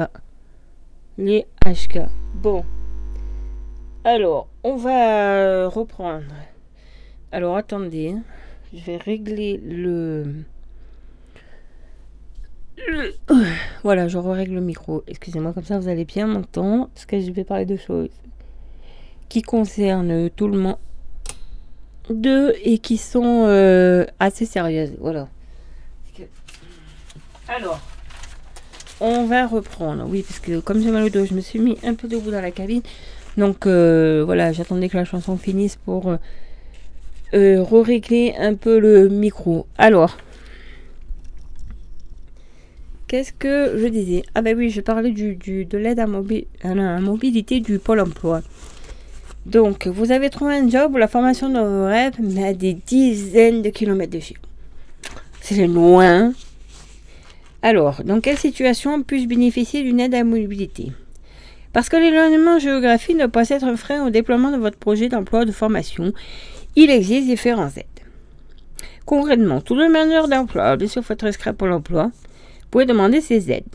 [1.17, 2.01] Les HK.
[2.35, 2.63] Bon.
[4.03, 6.23] Alors, on va euh, reprendre.
[7.31, 8.11] Alors, attendez.
[8.11, 8.21] hein.
[8.73, 10.43] Je vais régler le...
[13.83, 15.03] Voilà, je règle le micro.
[15.07, 16.89] Excusez-moi, comme ça vous allez bien m'entendre.
[16.93, 18.09] Parce que je vais parler de choses
[19.29, 20.77] qui concernent tout le monde
[22.11, 24.95] d'eux et qui sont euh, assez sérieuses.
[24.99, 25.27] Voilà.
[27.47, 27.79] Alors,
[28.99, 30.05] on va reprendre.
[30.07, 32.31] Oui, parce que comme j'ai mal au dos, je me suis mis un peu debout
[32.31, 32.81] dans la cabine.
[33.37, 36.17] Donc euh, voilà, j'attendais que la chanson finisse pour euh,
[37.33, 39.67] euh, régler un peu le micro.
[39.77, 40.17] Alors,
[43.07, 44.23] qu'est-ce que je disais?
[44.33, 48.41] Ah ben oui, je parlais du, de l'aide à la mobilité du Pôle emploi.
[49.45, 52.73] Donc, vous avez trouvé un job ou la formation de vos rêves, mais à des
[52.73, 54.47] dizaines de kilomètres de chez vous.
[55.39, 56.33] C'est loin.
[57.69, 60.93] Alors, dans quelle situation puis-je bénéficier d'une aide à mobilité?
[61.73, 65.09] Parce que l'éloignement géographique ne peut pas être un frein au déploiement de votre projet
[65.09, 66.13] d'emploi ou de formation.
[66.77, 67.85] Il existe différentes aides.
[69.05, 73.19] Concrètement, tout demandeur d'emploi, bien sûr, faut être inscrit à Pôle emploi, vous pouvez demander
[73.19, 73.65] ces aides.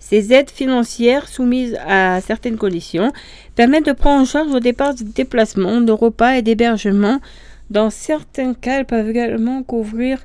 [0.00, 3.12] Ces aides financières soumises à certaines conditions
[3.54, 7.20] permettent de prendre en charge vos dépenses de déplacement, de repas et d'hébergement.
[7.68, 10.20] Dans certains cas, elles peuvent également couvrir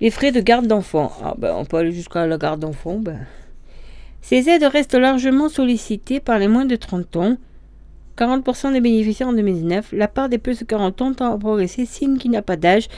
[0.00, 1.12] les frais de garde d'enfants.
[1.22, 2.98] Ah ben, on peut aller jusqu'à la garde d'enfants.
[2.98, 3.20] Ben.
[4.20, 7.36] Ces aides restent largement sollicitées par les moins de 30 ans.
[8.16, 9.92] 40% des bénéficiaires en 2019.
[9.92, 12.56] La part des plus de 40 ans tend à progresser, signe qu'il n'y a pas
[12.56, 12.88] d'âge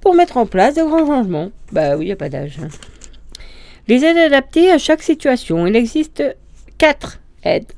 [0.00, 1.50] pour mettre en place de grands changements.
[1.70, 2.58] Bah oui, il n'y a pas d'âge.
[2.62, 2.68] hein.
[3.88, 5.66] Les aides adaptées à chaque situation.
[5.66, 6.24] Il existe
[6.78, 7.72] quatre aides.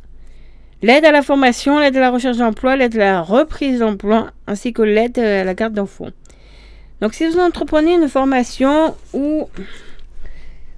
[0.83, 4.73] L'aide à la formation, l'aide à la recherche d'emploi, l'aide à la reprise d'emploi, ainsi
[4.73, 6.11] que l'aide à la garde d'enfants.
[7.03, 9.49] Donc si vous entreprenez une formation ou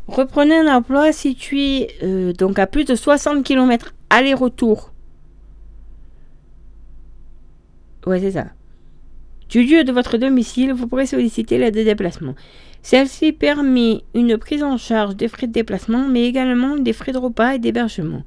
[0.08, 4.90] reprenez un emploi situé euh, donc à plus de 60 km aller-retour.
[8.06, 8.46] Ouais, c'est ça.
[9.50, 12.34] Du lieu de votre domicile, vous pourrez solliciter l'aide de déplacement.
[12.82, 17.18] Celle-ci permet une prise en charge des frais de déplacement, mais également des frais de
[17.18, 18.22] repas et d'hébergement.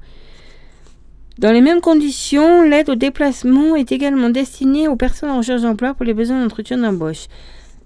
[1.40, 5.94] Dans les mêmes conditions, l'aide au déplacement est également destinée aux personnes en recherche d'emploi
[5.94, 7.26] pour les besoins d'entretien d'embauche,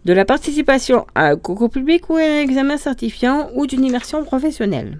[0.04, 4.24] de la participation à un concours public ou à un examen certifiant ou d'une immersion
[4.24, 4.98] professionnelle.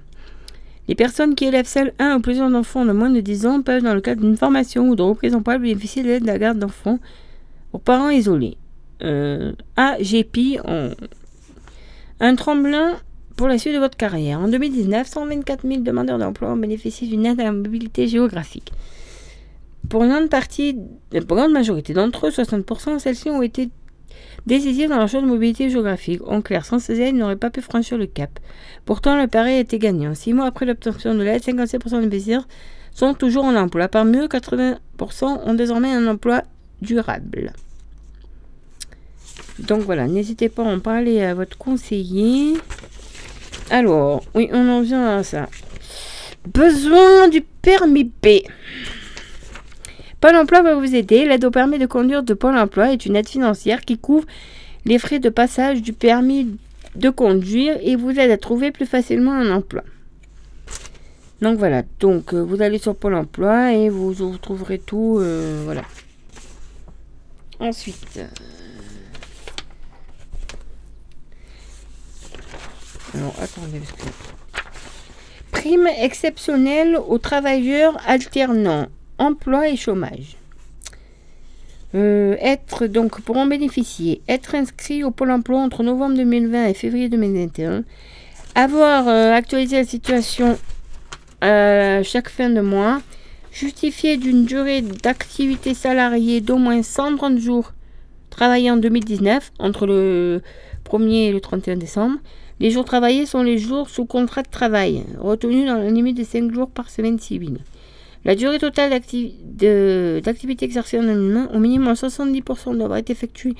[0.88, 3.82] Les personnes qui élèvent seules un ou plusieurs enfants de moins de 10 ans peuvent,
[3.82, 6.58] dans le cadre d'une formation ou de reprise d'emploi, bénéficier de l'aide de la garde
[6.58, 6.98] d'enfants
[7.72, 8.56] aux parents isolés.
[9.02, 10.90] Euh, AGP, en-
[12.20, 12.96] un tremblin
[13.36, 14.38] pour la suite de votre carrière.
[14.40, 18.72] En 2019, 124 000 demandeurs d'emploi ont bénéficié d'une aide à la mobilité géographique.
[19.88, 20.76] Pour une grande partie,
[21.10, 23.70] pour une grande majorité d'entre eux, 60%, celles-ci ont été
[24.46, 26.20] décisives dans leur choix de mobilité géographique.
[26.26, 28.38] En clair, sans ces aides, ils n'auraient pas pu franchir le cap.
[28.84, 30.14] Pourtant, le pari était gagnant.
[30.14, 32.46] Six mois après l'obtention de l'aide, 57% des bénéficiaires
[32.92, 33.88] sont toujours en emploi.
[33.88, 36.42] Parmi eux, 80% ont désormais un emploi
[36.80, 37.52] durable.
[39.58, 42.54] Donc voilà, n'hésitez pas à en parler à votre conseiller.
[43.70, 45.48] Alors, oui, on en vient à ça.
[46.52, 48.42] Besoin du permis B.
[50.22, 51.26] Pôle emploi va vous aider.
[51.26, 54.24] L'aide au permis de conduire de Pôle emploi est une aide financière qui couvre
[54.84, 56.56] les frais de passage du permis
[56.94, 59.82] de conduire et vous aide à trouver plus facilement un emploi.
[61.40, 65.18] Donc voilà, donc euh, vous allez sur Pôle emploi et vous, trouverez tout.
[65.18, 65.82] euh, voilà.
[67.58, 68.18] Ensuite.
[68.18, 68.26] euh,
[73.14, 74.06] Alors attendez, parce que.
[75.50, 78.86] Prime exceptionnelle aux travailleurs alternants,
[79.22, 80.36] emploi et chômage.
[81.94, 86.74] Euh, être donc pour en bénéficier, être inscrit au Pôle emploi entre novembre 2020 et
[86.74, 87.84] février 2021,
[88.54, 90.58] avoir euh, actualisé la situation
[91.44, 93.02] euh, chaque fin de mois,
[93.52, 97.74] justifier d'une durée d'activité salariée d'au moins 130 jours
[98.30, 100.40] travaillés en 2019 entre le
[100.90, 102.18] 1er et le 31 décembre.
[102.58, 106.24] Les jours travaillés sont les jours sous contrat de travail, retenus dans la limite de
[106.24, 107.58] 5 jours par semaine civile.
[108.24, 113.54] La durée totale d'acti- de- d'activité exercée en humain, au minimum 70% doit être effectuée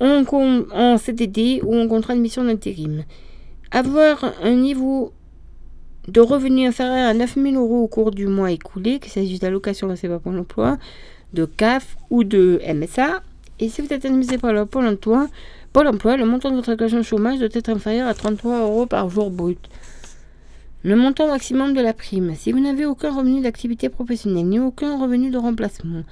[0.00, 0.24] en,
[0.72, 3.04] en CDD ou en contrat de mission d'intérim.
[3.70, 5.12] Avoir un niveau
[6.08, 9.86] de revenu inférieur à 9 000 euros au cours du mois écoulé, qu'il s'agisse d'allocation
[9.86, 10.78] versée par Pôle emploi,
[11.32, 13.22] de CAF ou de MSA.
[13.60, 15.28] Et si vous êtes admis par le Pôle emploi,
[15.72, 19.08] Pôle emploi, le montant de votre allocation chômage doit être inférieur à 33 euros par
[19.08, 19.60] jour brut.
[20.84, 22.34] Le montant maximum de la prime.
[22.34, 26.02] Si vous n'avez aucun revenu d'activité professionnelle, ni aucun revenu de remplacement,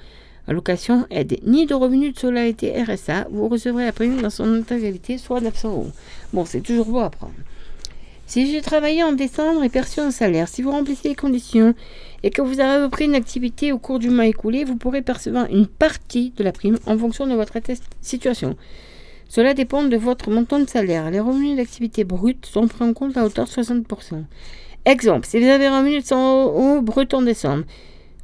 [0.47, 5.17] allocation aide, ni de revenu de solidarité RSA, vous recevrez la prime dans son intégralité,
[5.17, 5.91] soit 900 euros.
[6.31, 7.33] Bon, c'est toujours beau à prendre.
[8.27, 11.75] Si j'ai travaillé en décembre et perçu un salaire, si vous remplissez les conditions
[12.23, 15.47] et que vous avez repris une activité au cours du mois écoulé, vous pourrez percevoir
[15.47, 17.57] une partie de la prime en fonction de votre
[18.01, 18.55] situation.
[19.27, 21.11] Cela dépend de votre montant de salaire.
[21.11, 24.23] Les revenus d'activité brute sont pris en compte à hauteur de 60%.
[24.85, 27.65] Exemple, si vous avez un revenu de 100 euros brut en décembre,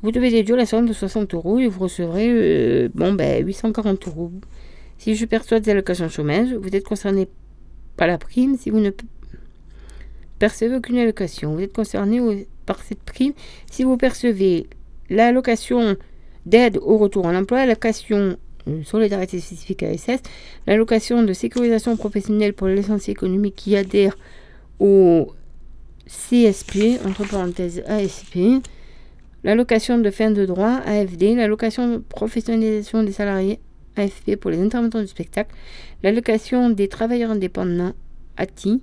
[0.02, 4.08] vous devez déduire la somme de 60 euros et vous recevrez euh, bon, ben, 840
[4.08, 4.32] euros.
[4.98, 7.28] Si je perçois des allocations chômage, vous êtes concerné
[7.96, 8.92] par la prime si vous ne
[10.40, 11.54] percevez aucune allocation.
[11.54, 13.34] Vous êtes concerné par cette prime
[13.70, 14.68] si vous percevez
[15.10, 15.96] l'allocation
[16.48, 20.22] d'aide au retour en emploi, l'allocation euh, solidarité spécifique ASS,
[20.66, 24.18] l'allocation de sécurisation professionnelle pour les licenciés économiques qui adhèrent
[24.80, 25.32] au
[26.08, 28.64] CSP, entre parenthèses ASP,
[29.44, 33.60] l'allocation de fin de droit AFD, l'allocation de professionnalisation des salariés
[33.96, 35.54] AFP pour les intervenants du spectacle,
[36.04, 37.94] l'allocation des travailleurs indépendants
[38.38, 38.82] ATI,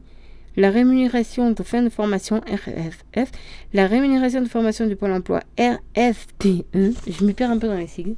[0.56, 3.30] la rémunération de fin de formation RFF,
[3.72, 7.88] la rémunération de formation du Pôle emploi RFTE, je me perds un peu dans les
[7.88, 8.14] sigles,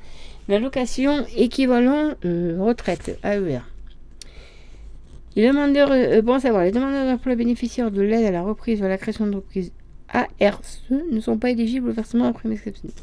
[0.49, 3.61] l'allocation équivalent euh, retraite AER.
[5.37, 6.23] Les demandeurs, euh,
[6.65, 9.71] les demandeurs d'emploi bénéficiaires de l'aide à la reprise ou à la création d'entreprise
[10.41, 12.97] ARCE ne sont pas éligibles au versement la prime exceptionnelle.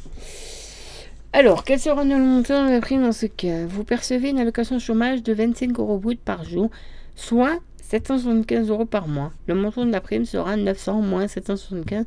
[1.31, 3.65] Alors, quel sera le montant de la prime dans ce cas?
[3.65, 6.69] Vous percevez une allocation chômage de 25 euros brut par jour,
[7.15, 9.31] soit 775 euros par mois.
[9.47, 12.05] Le montant de la prime sera 900 moins 775,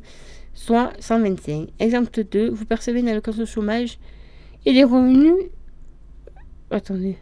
[0.53, 1.69] soit 125.
[1.79, 3.97] Exemple 2, vous percevez une allocation chômage
[4.65, 5.35] et des revenus
[6.71, 7.17] attendez,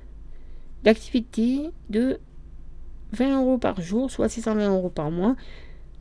[0.83, 2.19] d'activité de
[3.15, 5.35] 20 euros par jour, soit 620 euros par mois.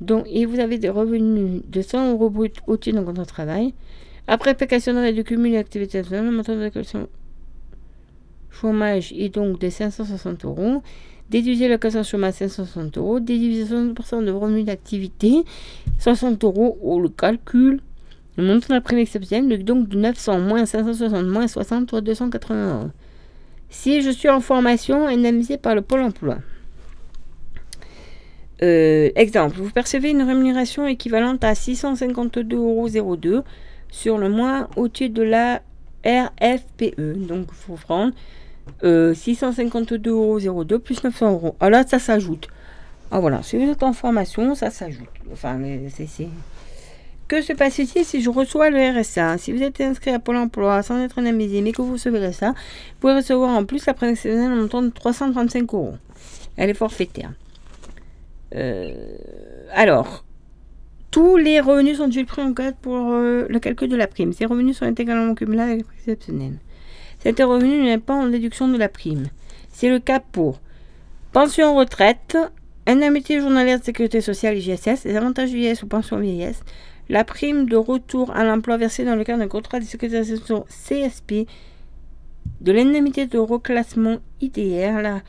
[0.00, 3.74] Donc, et vous avez des revenus de 100 euros brut au-dessus de travail.
[4.26, 7.08] Après application de cumul et activité le montant de l'allocation
[8.50, 10.82] chômage est donc de 560 euros.
[11.30, 13.20] Déduisez l'allocation chômage 560 euros.
[13.20, 15.44] Déduisez 60% de revenus d'activité,
[15.98, 17.80] 60 euros au le calcul.
[18.36, 22.78] Le montant de la prime exceptionnelle donc de 900 moins 560 moins 60 soit 280
[22.78, 22.90] euros.
[23.68, 26.38] Si je suis en formation indemnisée par le Pôle emploi.
[28.64, 32.88] Euh, exemple, vous percevez une rémunération équivalente à 652,02 euros
[33.90, 35.60] sur le mois au-dessus de la
[36.04, 37.26] RFPE.
[37.26, 38.14] Donc, il faut prendre
[38.84, 41.56] euh, 652,02 euros plus 900 euros.
[41.60, 42.48] Alors là, ça s'ajoute.
[43.10, 45.08] Ah voilà, si vous êtes en formation, ça s'ajoute.
[45.32, 45.60] Enfin,
[45.94, 46.28] c'est...
[47.28, 50.82] Que se passe-t-il si je reçois le RSA Si vous êtes inscrit à Pôle emploi
[50.82, 52.54] sans être indemnisé, mais que vous recevez le RSA, vous
[53.00, 55.94] pouvez recevoir en plus la prime exceptionnelle en montant de 335 euros.
[56.56, 57.32] Elle est forfaitaire.
[58.54, 59.16] Euh,
[59.72, 60.24] alors,
[61.10, 64.32] tous les revenus sont ils pris en compte pour euh, le calcul de la prime.
[64.32, 66.58] Ces revenus sont intégralement cumulables avec la prime exceptionnelle.
[67.20, 69.26] Cet revenu n'est pas en déduction de la prime.
[69.70, 70.60] C'est le cas pour
[71.32, 72.36] pension retraite,
[72.86, 76.62] indemnité journalière de sécurité sociale IGSS, les avantages vieillesse ou pension vieillesse,
[77.08, 81.46] la prime de retour à l'emploi versée dans le cadre d'un contrat de sécurisation CSP,
[82.60, 85.22] de l'indemnité de reclassement IDR, la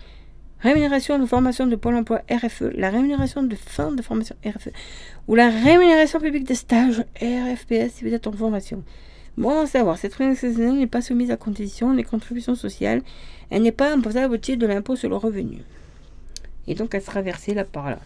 [0.66, 4.70] rémunération de formation de Pôle emploi RFE, la rémunération de fin de formation RFE,
[5.28, 8.84] ou la rémunération publique de stage RFPS si vous êtes en formation.
[9.38, 13.04] Bon à savoir, cette rémunération n'est pas soumise à condition des contributions sociales,
[13.52, 15.60] elle n'est pas imposable au titre de l'impôt sur le revenu.
[16.68, 18.00] Et donc elle sera versée là par là.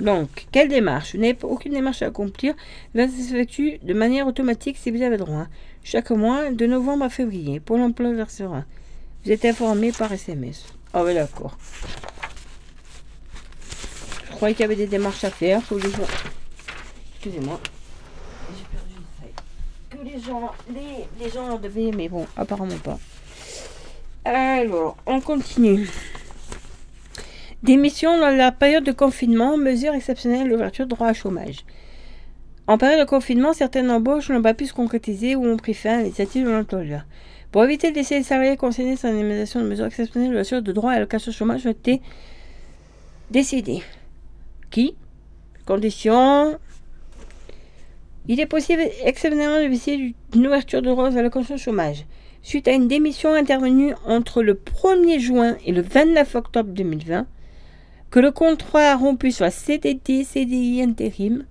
[0.00, 1.14] Donc, quelle démarche?
[1.14, 2.54] Vous n'avez aucune démarche à accomplir.
[2.94, 5.46] Elle s'effectue de manière automatique si vous avez droit.
[5.84, 8.64] Chaque mois, de novembre à février, Pôle emploi versera.
[9.24, 10.66] Vous êtes informé par SMS.
[10.92, 11.56] Ah ouais, d'accord.
[14.30, 15.62] Je croyais qu'il y avait des démarches à faire.
[15.62, 16.06] Faut les gens...
[17.14, 17.58] Excusez-moi.
[18.54, 19.34] J'ai perdu une feuille.
[19.88, 22.98] Que les gens, les, les gens devaient, mais bon, apparemment pas.
[24.26, 25.88] Alors, on continue.
[27.62, 31.64] Démission dans la période de confinement, mesure exceptionnelle d'ouverture de droit à chômage.
[32.66, 35.94] En période de confinement, certaines embauches n'ont pas pu se concrétiser ou ont pris fin
[35.94, 37.04] à l'initiative de l'employeur.
[37.54, 40.90] Pour éviter de laisser les salariés concernés sans indemnisation de mesures exceptionnelles d'ouverture de droit
[40.90, 42.02] à l'allocation chômage ont été
[43.30, 43.80] décidés.
[44.72, 44.96] Qui?
[45.64, 46.58] Conditions.
[48.26, 52.06] Il est possible exceptionnellement de bénéficier d'une ouverture de droit à l'allocation chômage
[52.42, 57.24] suite à une démission intervenue entre le 1er juin et le 29 octobre 2020,
[58.10, 61.44] que le contrat rompu soit CDD, CDI, intérim,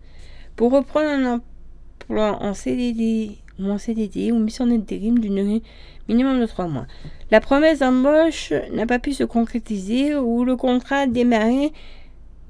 [0.57, 5.61] pour reprendre un emploi en CDD ou en CDD ou mission d'intérim d'une durée
[6.07, 6.85] minimum de 3 mois.
[7.31, 11.71] La promesse d'embauche n'a pas pu se concrétiser ou le contrat a démarré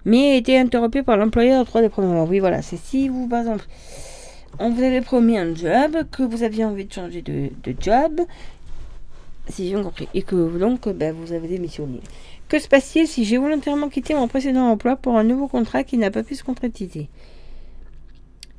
[0.06, 2.26] mais a été interrompu par l'employeur au trois des premiers mois.
[2.26, 3.66] Oui, voilà, c'est si vous, par exemple,
[4.60, 7.50] on vous avait promis un job, que vous aviez envie de changer de,
[7.80, 8.22] job,
[9.50, 12.00] si j'ai compris, et que donc ben, vous avez démissionné.
[12.50, 15.98] Que se passe-t-il si j'ai volontairement quitté mon précédent emploi pour un nouveau contrat qui
[15.98, 17.10] n'a pas pu se concrétiser?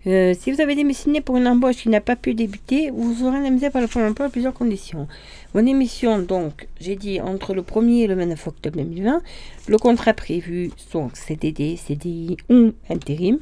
[0.06, 3.38] Euh, si vous avez démissionné pour une embauche qui n'a pas pu débuter, vous serez
[3.38, 5.08] indemnisé par le Pôle emploi à plusieurs conditions.
[5.54, 9.22] Mon émission, donc, j'ai dit entre le 1er et le 29 octobre 2020,
[9.66, 13.38] le contrat prévu sont CDD, CDI ou intérim,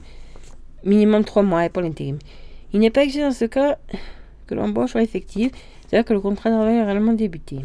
[0.85, 2.19] minimum 3 mois et pour l'intérim.
[2.73, 3.79] Il n'est pas exigé dans ce cas
[4.47, 5.51] que l'embauche soit effective,
[5.89, 7.57] c'est-à-dire que le contrat de travail a réellement débuté.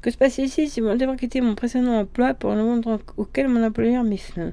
[0.00, 0.68] Que se passe ici?
[0.68, 4.52] Si vous devez quitter mon précédent emploi pour un endroit auquel mon employeur met fin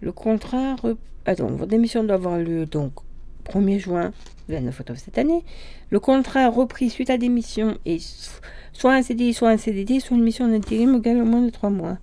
[0.00, 0.76] Le contrat.
[0.76, 0.96] Re...
[1.26, 2.92] Attends, votre démission doit avoir lieu donc
[3.44, 4.12] 1er juin
[4.48, 5.44] 29 octobre cette année.
[5.90, 8.02] Le contrat repris suite à démission est
[8.72, 11.70] soit un CDI, soit un CDD, soit une mission d'intérim égale au moins de 3
[11.70, 11.98] mois.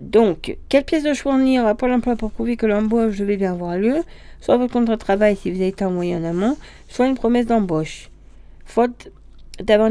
[0.00, 3.78] Donc, quelle pièce de fournir à Pôle emploi pour prouver que l'embauche devait bien avoir
[3.78, 4.02] lieu?
[4.40, 6.56] Soit votre contrat de travail si vous avez été envoyé en amont,
[6.88, 8.10] soit une promesse d'embauche.
[8.64, 9.12] Faute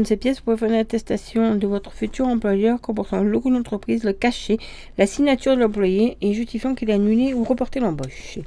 [0.00, 3.54] de ces pièces, pouvez faire une attestation de votre futur employeur comportant le logo de
[3.54, 4.58] l'entreprise, le cachet,
[4.98, 8.38] la signature de l'employé et justifiant qu'il a annulé ou reporté l'embauche.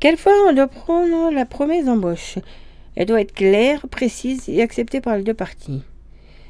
[0.00, 2.38] Quelle fois on doit prendre la promesse d'embauche
[2.96, 5.82] Elle doit être claire, précise et acceptée par les deux parties.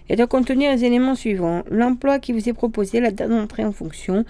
[0.09, 3.73] Elle doit contenir les éléments suivants l'emploi qui vous est proposé, la date d'entrée en
[3.73, 4.25] fonction,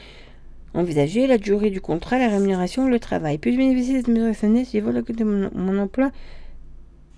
[0.74, 3.38] envisager la durée du contrat, la rémunération, le travail.
[3.38, 4.34] Puis-je bénéficier de cette mesure
[4.66, 6.10] si je veux de mon, emploi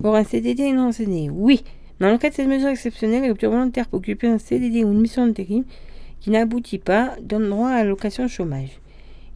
[0.03, 1.63] pour un CDD et non un Oui.
[2.01, 4.93] Dans le cas de cette mesure exceptionnelle, la rupture volontaire pour occuper un CDD ou
[4.93, 5.65] une mission d'intérim
[6.21, 8.81] qui n'aboutit pas donne droit à l'allocation chômage.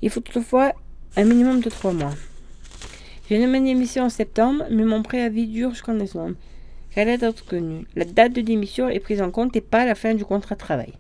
[0.03, 0.73] Il faut toutefois
[1.17, 2.15] un minimum de 3 mois.
[3.29, 6.37] J'ai nommé une émission en septembre, mais mon préavis dure jusqu'en décembre.
[6.95, 9.95] Quelle est être connue La date de démission est prise en compte et pas la
[9.95, 10.93] fin du contrat de travail.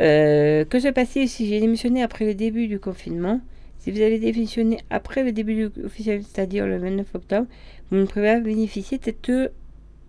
[0.00, 3.40] Euh, que se passe-t-il si j'ai démissionné après le début du confinement?
[3.78, 7.46] Si vous avez démissionné après le début du- officiel, c'est-à-dire le 29 octobre,
[7.90, 9.20] vous ne pouvez pas bénéficier de cette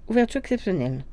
[0.08, 1.04] ouverture exceptionnelle.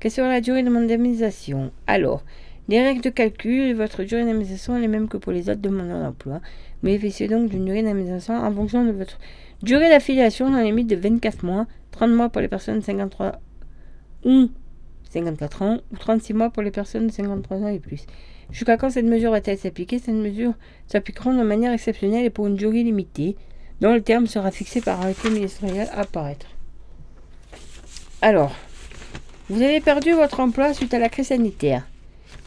[0.00, 2.24] Quelle sera la durée de mon indemnisation Alors,
[2.68, 6.00] les règles de calcul, votre durée d'indemnisation est les mêmes que pour les autres demandeurs
[6.00, 6.40] d'emploi.
[6.82, 9.18] Bénéficiez donc d'une durée d'indemnisation en fonction de votre
[9.62, 13.40] durée d'affiliation dans les limites de 24 mois, 30 mois pour les personnes de 53
[14.24, 14.48] ou
[15.10, 18.06] 54 ans, ou 36 mois pour les personnes de 53 ans et plus.
[18.50, 19.98] Jusqu'à quand cette mesure va-t-elle s'appliquer?
[19.98, 20.54] Cette mesure
[20.86, 23.36] s'appliquera de manière exceptionnelle et pour une durée limitée,
[23.80, 26.46] dont le terme sera fixé par arrêté ministériel à apparaître.
[28.24, 28.56] Alors,
[29.50, 31.86] vous avez perdu votre emploi suite à la crise sanitaire.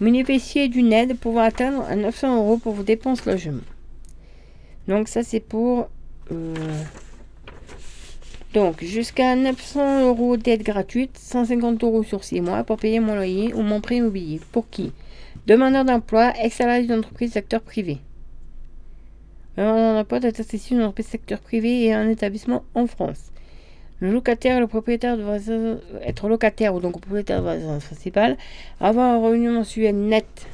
[0.02, 3.62] Bénéficiez d'une aide pouvant atteindre à 900 euros pour vos dépenses logement.
[4.88, 5.90] Donc ça c'est pour...
[6.32, 6.56] euh,
[8.56, 13.54] donc jusqu'à 900 euros d'aide gratuite, 150 euros sur 6 mois pour payer mon loyer
[13.54, 14.42] ou mon prêt immobilier.
[14.52, 14.94] Pour qui?
[15.46, 18.00] Demandeur d'emploi, ex-salarié d'entreprise secteur privé.
[19.56, 23.32] Demandeur d'emploi doit être d'une entreprise secteur privé et un établissement en France.
[24.00, 28.38] Le locataire et le propriétaire doivent être locataire ou donc propriétaire de la résidence principale,
[28.80, 30.48] avoir un revenu mensuel net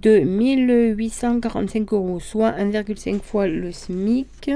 [0.00, 4.52] de 1845 euros, soit 1,5 fois le SMIC,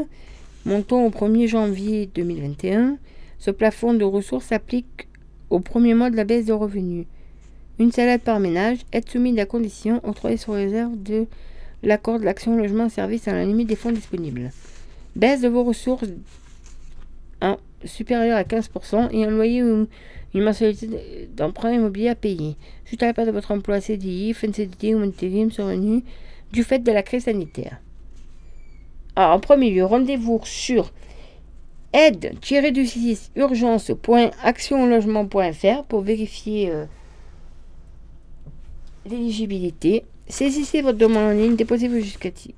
[0.64, 2.96] montant au 1er janvier 2021.
[3.40, 5.08] Ce plafond de ressources s'applique
[5.50, 7.06] au premier mois de la baisse de revenus.
[7.80, 11.26] Une salade par ménage est soumise à condition octroyée sur réserve de
[11.82, 14.52] l'accord de l'action logement service à la limite des fonds disponibles.
[15.16, 16.08] Baisse de vos ressources
[17.84, 19.88] supérieure à 15% et un loyer ou
[20.34, 22.56] une mensualité d'emprunt immobilier à payer.
[22.84, 26.04] Suite à la perte de votre emploi CDI, fin CDD ou intérim sur revenu
[26.52, 27.80] du fait de la crise sanitaire.
[29.16, 30.92] Alors, en premier lieu, rendez-vous sur
[31.92, 36.86] aide-du-6 urgence.actionlogement.fr pour vérifier euh,
[39.04, 40.04] l'éligibilité.
[40.28, 42.54] Saisissez votre demande en ligne, déposez vos justificatifs.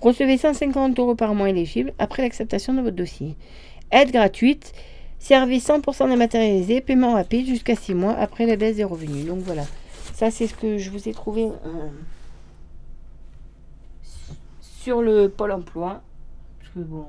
[0.00, 3.36] Recevez 150 euros par mois éligibles après l'acceptation de votre dossier.
[3.92, 4.72] Aide gratuite,
[5.18, 9.26] service 100% dématérialisé, paiement rapide jusqu'à 6 mois après la baisse des revenus.
[9.26, 9.64] Donc voilà,
[10.14, 11.88] ça c'est ce que je vous ai trouvé euh,
[14.60, 16.02] sur le Pôle emploi.
[16.60, 17.06] Parce que bon.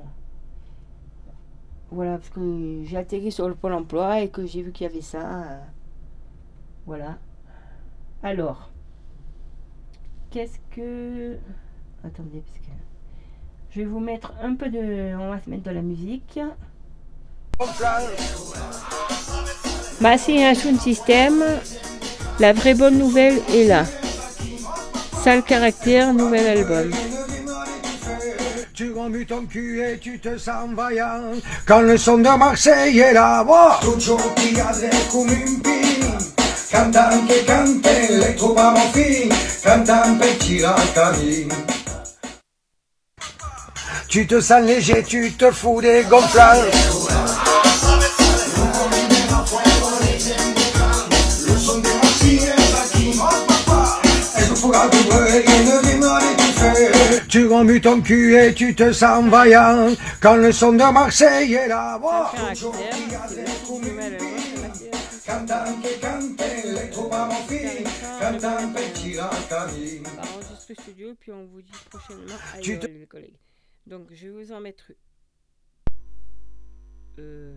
[1.90, 4.90] Voilà, parce que j'ai atterri sur le Pôle emploi et que j'ai vu qu'il y
[4.90, 5.20] avait ça.
[5.20, 5.58] euh,
[6.86, 7.18] voilà.
[8.22, 8.70] Alors,
[10.30, 11.36] qu'est-ce que.
[12.02, 12.72] Attendez, parce que.
[13.70, 15.14] Je vais vous mettre un peu de.
[15.16, 16.40] On va se mettre de la musique.
[20.00, 20.52] Bah, c'est un.
[22.40, 23.84] La vraie bonne nouvelle est là.
[25.22, 26.90] Sale caractère, nouvel album.
[28.74, 31.34] Tu remues ton cul et tu te sens vaillant
[31.66, 33.44] Quand le son de Marseille est là.
[33.80, 36.04] Toujours pillade comme une pille
[36.72, 38.74] Cantant que cante electro fin
[39.62, 41.48] Cantant petit racani
[44.08, 47.11] Tu te sens léger, tu te fous des gonflages
[57.32, 61.66] Tu remues ton cul et tu te sens vaillant Quand le son de Marseille est
[61.66, 61.98] là
[68.74, 73.38] petit racani par enregistre studio, puis on vous dit prochainement te- les collègues.
[73.86, 74.92] Donc, je vais vous en mettre.
[77.18, 77.56] Euh...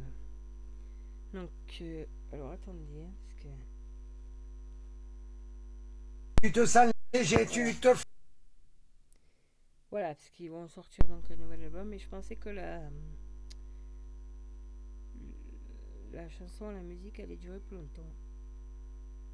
[1.33, 1.49] Donc,
[1.81, 3.49] euh, alors attendez, hein, parce que.
[6.43, 7.89] Tu te sens léger, tu te
[9.91, 12.89] Voilà, parce qu'ils vont sortir donc un nouvel album, et je pensais que la.
[16.11, 18.13] La chanson, la musique allait durer plus longtemps.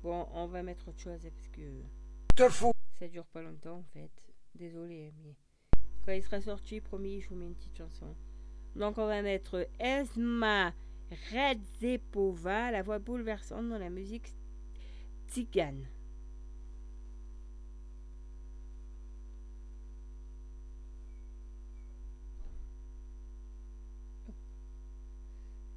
[0.02, 1.84] Bon, on va mettre autre chose, parce que
[3.00, 4.12] ça dure pas longtemps en fait.
[4.56, 5.36] Désolé, mais
[6.04, 8.16] quand il sera sorti, promis, je vous mets une petite chanson.
[8.76, 10.74] Donc on va mettre Esma
[11.32, 14.34] Redzepova, la voix bouleversante dans la musique
[15.28, 15.86] tzigane.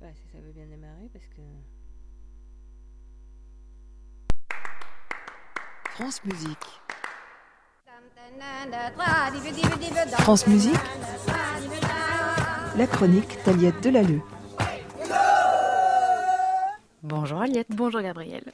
[0.04, 1.40] Ouais, si ça veut bien démarrer parce que.
[5.92, 6.58] France Musique.
[10.18, 10.74] France Musique,
[12.76, 14.20] la chronique d'Aliette Delalleux.
[17.02, 17.68] Bonjour Aliette.
[17.70, 18.44] Bonjour Gabriel.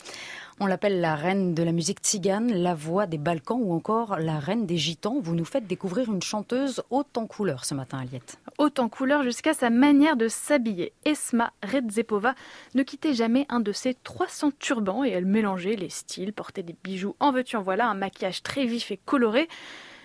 [0.62, 4.38] On l'appelle la reine de la musique tzigane, la voix des Balkans ou encore la
[4.38, 5.18] reine des gitans.
[5.18, 8.38] Vous nous faites découvrir une chanteuse haute en couleurs ce matin, Aliette.
[8.58, 10.92] Haute en couleur jusqu'à sa manière de s'habiller.
[11.06, 12.34] Esma Redzepova
[12.74, 16.76] ne quittait jamais un de ses 300 turbans et elle mélangeait les styles, portait des
[16.84, 19.48] bijoux en veux-tu en voilà, un maquillage très vif et coloré.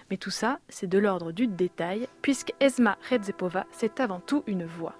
[0.09, 4.63] Mais tout ça, c'est de l'ordre du détail, puisque Esma Redzepova, c'est avant tout une
[4.63, 4.95] voix.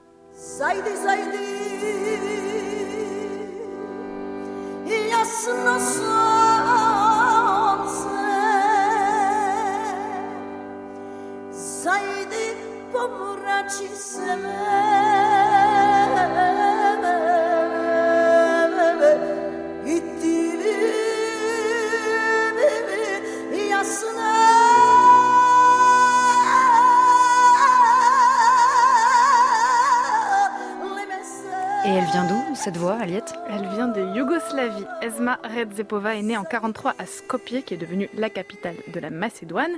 [11.85, 12.47] Zajdy
[12.91, 15.44] pomraci semer
[31.87, 33.35] Et elle vient d'où, cette voix, Aliette?
[33.47, 34.87] Elle vient de Yougoslavie.
[35.03, 39.11] Esma Redzepova est née en 43 à Skopje, qui est devenue la capitale de la
[39.11, 39.73] Macédoine.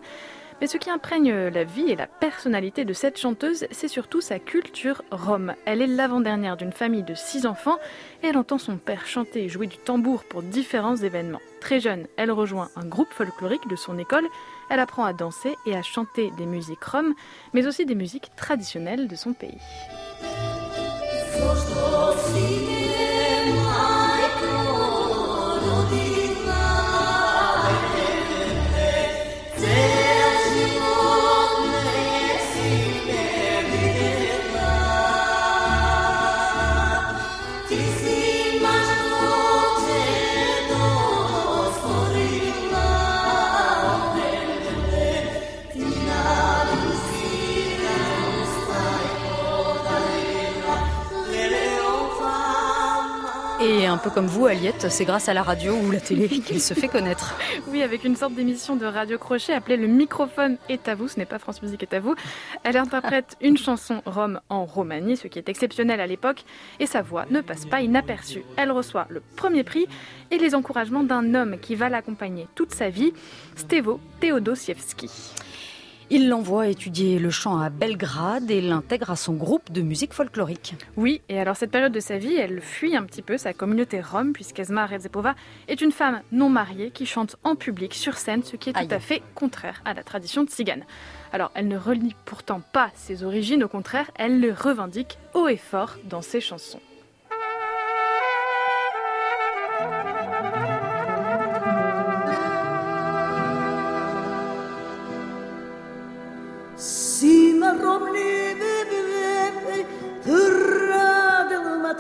[0.61, 4.39] Mais ce qui imprègne la vie et la personnalité de cette chanteuse, c'est surtout sa
[4.39, 5.53] culture rome.
[5.65, 7.77] Elle est l'avant-dernière d'une famille de six enfants
[8.23, 11.41] et elle entend son père chanter et jouer du tambour pour différents événements.
[11.59, 14.25] Très jeune, elle rejoint un groupe folklorique de son école.
[14.69, 17.13] Elle apprend à danser et à chanter des musiques roms,
[17.53, 19.59] mais aussi des musiques traditionnelles de son pays.
[21.38, 22.56] Et un
[54.38, 57.35] vous, Aliette, c'est grâce à la radio ou la télé qu'elle se fait connaître.
[57.69, 61.07] Oui, avec une sorte d'émission de radio crochet appelée Le microphone est à vous.
[61.07, 62.14] Ce n'est pas France Musique est à vous.
[62.64, 66.45] Elle interprète une chanson rome en Roumanie, ce qui est exceptionnel à l'époque,
[66.80, 68.43] et sa voix ne passe pas inaperçue.
[68.57, 69.88] Elle reçoit le premier prix
[70.30, 73.14] et les encouragements d'un homme qui va l'accompagner toute sa vie,
[73.55, 75.09] Stevo Teodosiewski.
[76.09, 80.75] Il l'envoie étudier le chant à Belgrade et l'intègre à son groupe de musique folklorique.
[80.95, 83.99] Oui, et alors cette période de sa vie, elle fuit un petit peu sa communauté
[83.99, 85.35] rome, puisqu'Esma Redzepova
[85.67, 88.88] est une femme non mariée qui chante en public, sur scène, ce qui est Aïe.
[88.88, 90.85] tout à fait contraire à la tradition tzigane.
[91.34, 95.57] Alors, elle ne renie pourtant pas ses origines, au contraire, elle les revendique haut et
[95.57, 96.79] fort dans ses chansons.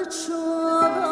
[0.09, 1.06] 说。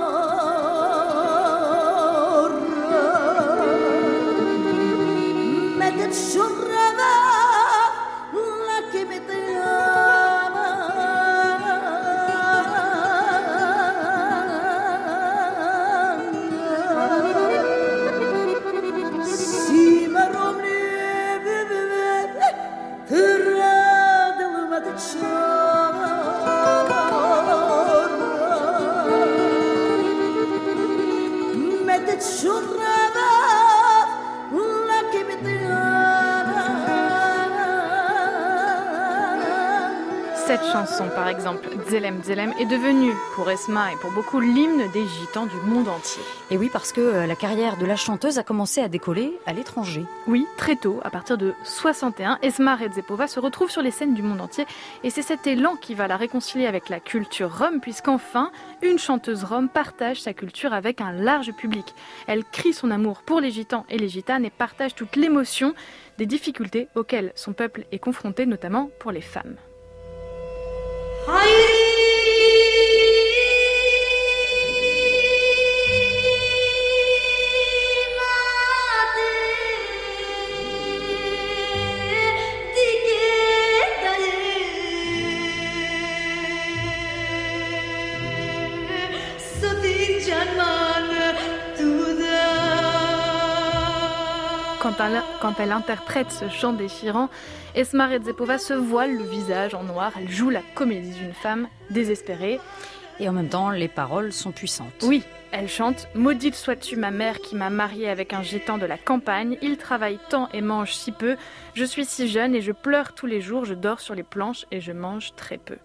[40.85, 45.47] Chanson, par exemple, Zelem Zelem, est devenue, pour Esma et pour beaucoup, l'hymne des gitans
[45.47, 46.21] du monde entier.
[46.51, 49.53] Et oui, parce que euh, la carrière de la chanteuse a commencé à décoller à
[49.53, 50.05] l'étranger.
[50.27, 54.21] Oui, très tôt, à partir de 61, Esma Redzepova se retrouve sur les scènes du
[54.21, 54.65] monde entier
[55.03, 58.51] et c'est cet élan qui va la réconcilier avec la culture rome puisqu'enfin,
[58.83, 61.95] une chanteuse rome partage sa culture avec un large public.
[62.27, 65.73] Elle crie son amour pour les gitans et les gitanes et partage toute l'émotion
[66.19, 69.55] des difficultés auxquelles son peuple est confronté, notamment pour les femmes.
[94.79, 95.23] Quand elle,
[95.59, 97.29] elle interprète ce chant déchirant,
[97.75, 100.13] Esma Redzepova se voile le visage en noir.
[100.17, 102.61] Elle joue la comédie d'une femme désespérée.
[103.19, 105.03] Et en même temps, les paroles sont puissantes.
[105.03, 108.97] Oui, elle chante Maudite sois-tu ma mère qui m'a mariée avec un gitan de la
[108.97, 109.57] campagne.
[109.61, 111.35] Il travaille tant et mange si peu.
[111.73, 113.65] Je suis si jeune et je pleure tous les jours.
[113.65, 115.75] Je dors sur les planches et je mange très peu.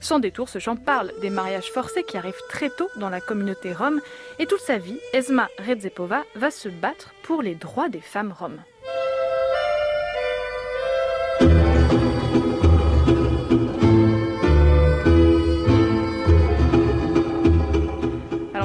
[0.00, 3.72] Sans détour, ce chant parle des mariages forcés qui arrivent très tôt dans la communauté
[3.72, 4.02] rome.
[4.38, 8.60] Et toute sa vie, Esma Redzepova va se battre pour les droits des femmes roms.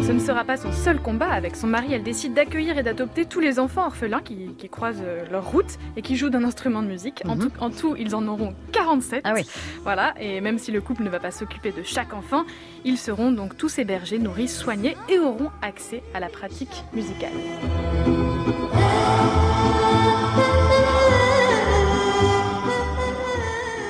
[0.03, 1.29] Alors ce ne sera pas son seul combat.
[1.29, 5.01] Avec son mari, elle décide d'accueillir et d'adopter tous les enfants orphelins qui, qui croisent
[5.01, 7.23] euh, leur route et qui jouent d'un instrument de musique.
[7.25, 7.41] En, Mhm.
[7.43, 9.21] tout, en tout, ils en auront 47.
[9.23, 9.47] Ah oui.
[9.83, 12.43] Voilà, et même si le couple ne va pas s'occuper de chaque enfant,
[12.83, 17.31] ils seront donc tous hébergés, nourris, soignés et auront accès à la pratique musicale.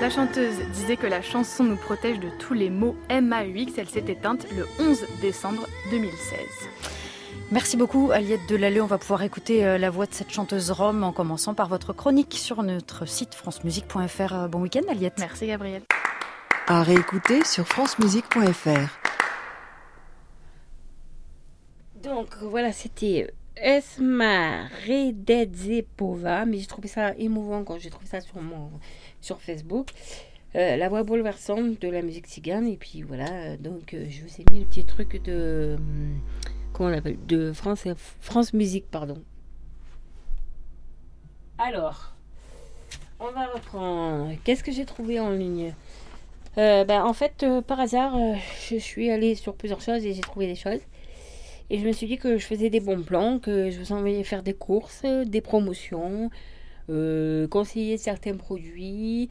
[0.04, 3.72] La chanteuse disait que la chanson nous protège de tous les maux MAUX.
[3.78, 6.40] Elle s'est éteinte le 11 décembre 2016.
[7.54, 8.84] Merci beaucoup Aliette Delalleux.
[8.84, 11.94] On va pouvoir écouter euh, la voix de cette chanteuse rome en commençant par votre
[11.94, 14.34] chronique sur notre site francemusique.fr.
[14.34, 15.20] Euh, Bon week-end Aliette.
[15.20, 15.84] Merci Gabriel.
[16.68, 19.00] À réécouter sur francemusique.fr.
[22.04, 28.42] Donc voilà, c'était Esma Rededzepova, mais j'ai trouvé ça émouvant quand j'ai trouvé ça sur
[28.42, 28.70] mon
[29.24, 29.88] sur Facebook.
[30.56, 34.22] Euh, la voix bouleversante de la musique tzigane et puis voilà euh, donc euh, je
[34.22, 35.78] vous ai mis le petit truc de
[36.74, 37.88] comment on l'appelle de France
[38.22, 39.18] France Musique pardon.
[41.58, 42.14] Alors
[43.20, 44.34] on va reprendre.
[44.44, 45.74] Qu'est-ce que j'ai trouvé en ligne?
[46.56, 48.16] Ben, en fait par hasard
[48.70, 50.82] je suis allée sur plusieurs choses et j'ai trouvé des choses.
[51.72, 54.24] Et je me suis dit que je faisais des bons plans, que je vous envoyais
[54.24, 56.30] faire des courses, des promotions,
[56.90, 59.30] euh, conseiller certains produits,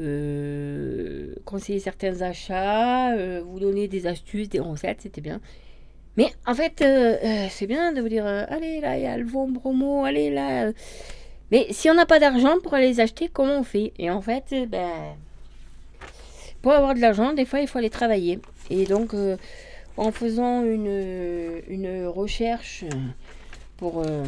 [0.00, 5.40] euh, conseiller certains achats, euh, vous donner des astuces, des recettes, c'était bien.
[6.16, 6.84] Mais en fait,
[7.50, 10.72] c'est bien de vous dire, allez là, il y a le bon promo, allez là.
[11.52, 13.92] Mais si on n'a pas d'argent pour les acheter, comment on fait?
[13.98, 14.90] Et en fait, ben,
[16.62, 18.40] pour avoir de l'argent, des fois, il faut aller travailler.
[18.70, 19.14] Et donc,
[19.96, 22.84] en faisant une, une recherche
[23.80, 24.24] pour euh,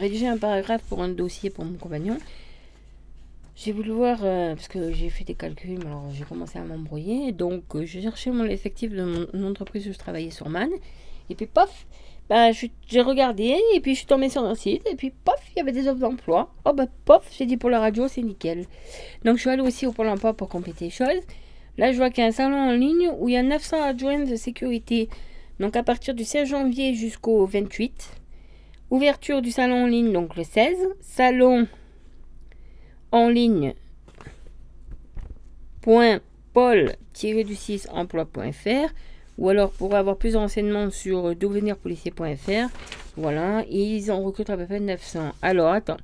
[0.00, 2.16] rédiger un paragraphe pour un dossier pour mon compagnon,
[3.54, 6.62] j'ai voulu voir, euh, parce que j'ai fait des calculs, mais alors j'ai commencé à
[6.62, 7.32] m'embrouiller.
[7.32, 10.70] Donc, euh, j'ai cherché mon effectif de mon, entreprise où je travaillais sur Man.
[11.30, 11.86] Et puis, pof,
[12.28, 15.40] bah, je j'ai regardé, et puis je suis tombée sur un site, et puis pof,
[15.54, 16.52] il y avait des offres d'emploi.
[16.64, 18.66] Oh, bah, pof, j'ai dit pour la radio, c'est nickel.
[19.24, 21.22] Donc, je suis allée aussi au Pôle emploi pour compléter les choses.
[21.76, 23.82] Là, je vois qu'il y a un salon en ligne où il y a 900
[23.82, 25.10] adjoints de sécurité.
[25.60, 28.10] Donc, à partir du 16 janvier jusqu'au 28.
[28.90, 30.76] Ouverture du salon en ligne, donc le 16.
[31.00, 31.66] Salon
[33.10, 33.74] en ligne.
[35.80, 36.20] Point
[36.52, 38.92] paul-du-6 emploi.fr
[39.38, 42.68] ou alors pour avoir plus de renseignements sur devenirpolicier.fr.
[43.16, 45.32] Voilà, ils en recrutent à peu près 900.
[45.42, 45.98] Alors, attends.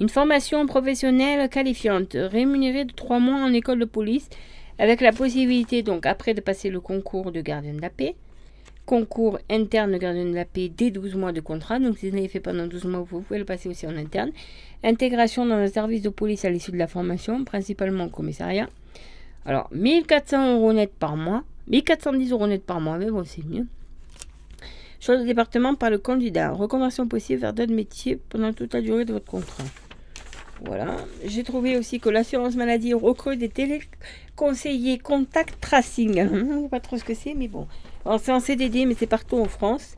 [0.00, 4.30] Une formation professionnelle qualifiante, rémunérée de 3 mois en école de police,
[4.78, 8.16] avec la possibilité, donc, après de passer le concours de gardien de la paix,
[8.90, 11.78] concours interne gardien de la paix dès 12 mois de contrat.
[11.78, 14.32] Donc, si vous l'avez fait pendant 12 mois, vous pouvez le passer aussi en interne.
[14.82, 18.68] Intégration dans le service de police à l'issue de la formation, principalement au commissariat.
[19.46, 21.44] Alors, 1400 euros net par mois.
[21.68, 23.68] 1410 euros net par mois, mais bon, c'est mieux.
[24.98, 26.50] Choix de département par le candidat.
[26.50, 29.62] Reconversion possible vers d'autres métiers pendant toute la durée de votre contrat.
[30.64, 30.96] Voilà.
[31.24, 36.14] J'ai trouvé aussi que l'assurance maladie recrute des téléconseillers contact tracing.
[36.28, 37.68] Je ne sais pas trop ce que c'est, mais bon.
[38.18, 39.96] C'est en CDD, mais c'est partout en France.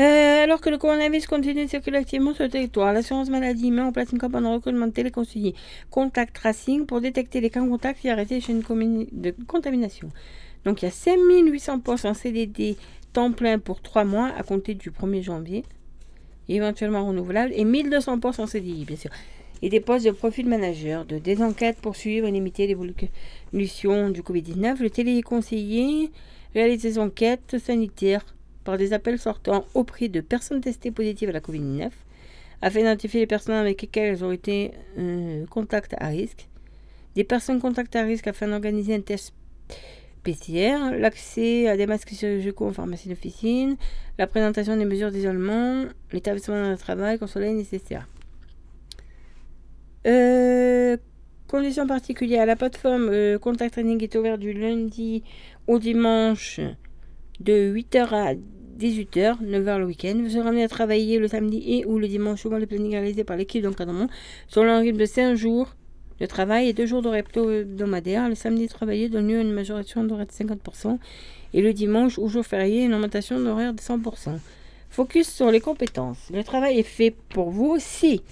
[0.00, 3.82] Euh, alors que le coronavirus continue de circuler activement sur le territoire, l'assurance maladie met
[3.82, 5.56] en place une campagne de recrutement de téléconseillers
[5.90, 10.10] contact tracing pour détecter les cas contacts et arrêter une communi- de contamination.
[10.64, 12.76] Donc il y a 5800 postes en CDD
[13.12, 15.64] temps plein pour 3 mois à compter du 1er janvier,
[16.48, 19.10] éventuellement renouvelable, et 1200 postes en CDI, bien sûr.
[19.62, 24.22] Et des postes de profil manager, de des enquêtes pour suivre et limiter l'évolution du
[24.22, 24.80] Covid-19.
[24.80, 26.12] Le téléconseiller
[26.58, 28.24] réalise des enquêtes sanitaires
[28.64, 31.90] par des appels sortants auprès de personnes testées positives à la Covid-19
[32.60, 36.48] afin d'identifier les personnes avec lesquelles elles ont été euh, contact à risque,
[37.14, 39.32] des personnes contact à risque afin d'organiser un test
[40.24, 43.76] PCR, l'accès à des masques chirurgicaux en pharmacie d'officine,
[44.18, 48.08] la présentation des mesures d'isolement, l'établissement de travail quand cela est nécessaire.
[50.06, 50.96] Euh,
[51.46, 52.46] conditions particulières.
[52.46, 55.22] La plateforme euh, Contact Training est ouverte du lundi
[55.68, 56.60] au dimanche
[57.40, 58.34] de 8h à
[58.80, 60.18] 18h, 9h le week-end.
[60.18, 63.22] Vous serez amené à travailler le samedi et ou le dimanche suivant le planning réalisé
[63.22, 64.08] par l'équipe d'encadrement
[64.48, 65.74] selon un rythme de 5 jours
[66.20, 68.28] de travail et 2 jours de repos hebdomadaire.
[68.30, 70.98] Le samedi, travailler donne lieu à une majoration d'horaire de 50%
[71.52, 74.38] et le dimanche ou jour férié, une augmentation d'horaire de 100%.
[74.88, 76.30] Focus sur les compétences.
[76.32, 78.22] Le travail est fait pour vous si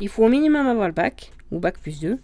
[0.00, 2.18] il faut au minimum avoir le bac ou bac plus 2.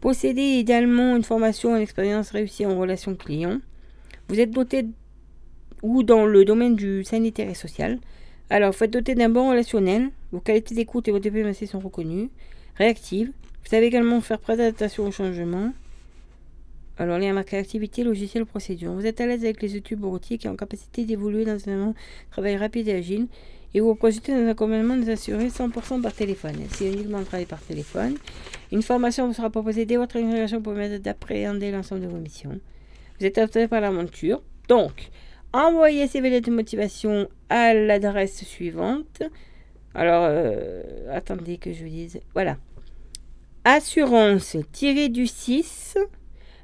[0.00, 3.58] Posséder idéalement une formation ou une expérience réussie en relation client.
[4.28, 4.86] Vous êtes doté
[5.82, 7.98] ou dans le domaine du sanitaire et social.
[8.50, 10.10] Alors, vous êtes doté d'un bon relationnel.
[10.32, 12.30] Vos qualités d'écoute et vos diplomaties sont reconnues.
[12.76, 13.28] Réactive.
[13.28, 15.72] Vous savez également faire preuve d'adaptation au changement.
[16.98, 18.92] Alors, il y a marqué activité, logiciel, procédure.
[18.92, 21.94] Vous êtes à l'aise avec les outils bureautiques qui ont capacité d'évoluer dans un
[22.30, 23.26] travail rapide et agile.
[23.74, 26.56] Et vous projetez dans un accompagnement des assurés 100% par téléphone.
[26.70, 28.14] C'est uniquement le travail par téléphone.
[28.72, 32.58] Une formation vous sera proposée dès votre intégration pour permettre d'appréhender l'ensemble de vos missions.
[33.18, 34.42] Vous êtes intéressé par l'aventure.
[34.68, 35.08] Donc,
[35.52, 39.22] envoyez ces lettres de motivation à l'adresse suivante.
[39.94, 42.20] Alors, euh, attendez que je vous dise.
[42.34, 42.58] Voilà.
[43.64, 45.96] Assurance tiré du 6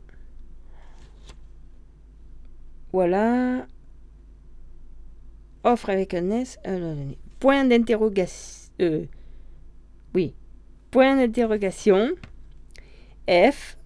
[2.92, 3.66] Voilà.
[5.64, 6.58] Offre avec un S.
[7.40, 8.70] point d'interrogation.
[8.80, 9.04] euh,
[10.14, 10.34] oui.
[10.90, 12.10] Point d'interrogation.
[13.28, 13.76] F.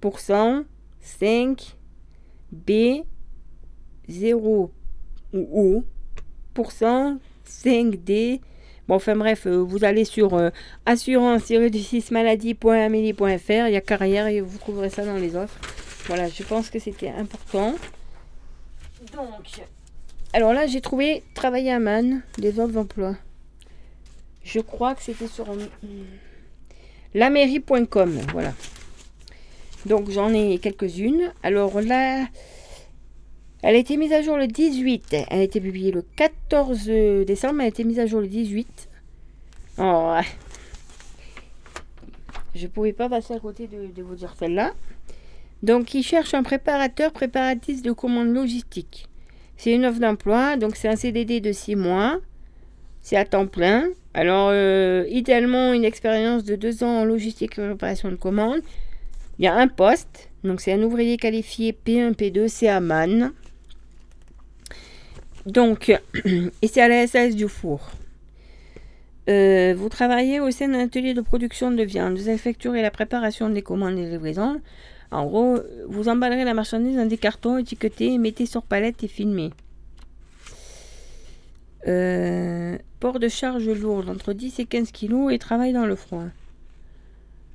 [0.00, 0.64] Pourcent.
[1.00, 1.76] 5.
[2.50, 3.02] B.
[4.08, 4.72] 0
[5.32, 5.84] ou O.
[6.54, 7.18] Pourcent.
[7.46, 8.40] 5D.
[8.88, 10.50] Bon, enfin bref, euh, vous allez sur euh,
[10.86, 15.56] assurance-maladie.amélie.fr, il y a carrière et vous trouverez ça dans les offres.
[16.06, 17.76] Voilà, je pense que c'était important.
[19.14, 19.62] Donc,
[20.32, 23.16] alors là, j'ai trouvé travailler à Man, des offres d'emploi.
[24.44, 25.58] Je crois que c'était sur hum,
[27.14, 28.54] lamairie.com, voilà.
[29.84, 31.32] Donc j'en ai quelques-unes.
[31.42, 32.26] Alors là,
[33.62, 35.14] elle a été mise à jour le 18.
[35.28, 36.86] Elle a été publiée le 14
[37.26, 37.56] décembre.
[37.60, 38.88] Elle a été mise à jour le 18.
[39.78, 40.26] Oh, ouais.
[42.54, 44.72] Je pouvais pas passer à côté de, de vous dire celle-là.
[45.62, 49.08] Donc, il cherche un préparateur, préparatrice de commandes logistiques.
[49.62, 52.18] C'est une offre d'emploi, donc c'est un CDD de 6 mois.
[53.00, 53.90] C'est à temps plein.
[54.12, 58.58] Alors, euh, idéalement, une expérience de 2 ans en logistique et préparation de commandes.
[59.38, 63.30] Il y a un poste, donc c'est un ouvrier qualifié P1, P2, c'est à Man.
[65.46, 65.90] Donc,
[66.24, 67.92] et c'est à la SAS du four.
[69.28, 72.16] Euh, vous travaillez au sein d'un atelier de production de viande.
[72.16, 74.60] Vous effectuerez la préparation des commandes et livraisons.
[75.12, 75.58] En gros,
[75.88, 79.50] vous emballerez la marchandise dans des cartons étiquetés, mettez sur palette et filmez.
[81.86, 86.24] Euh, port de charge lourde entre 10 et 15 kg et travail dans le froid.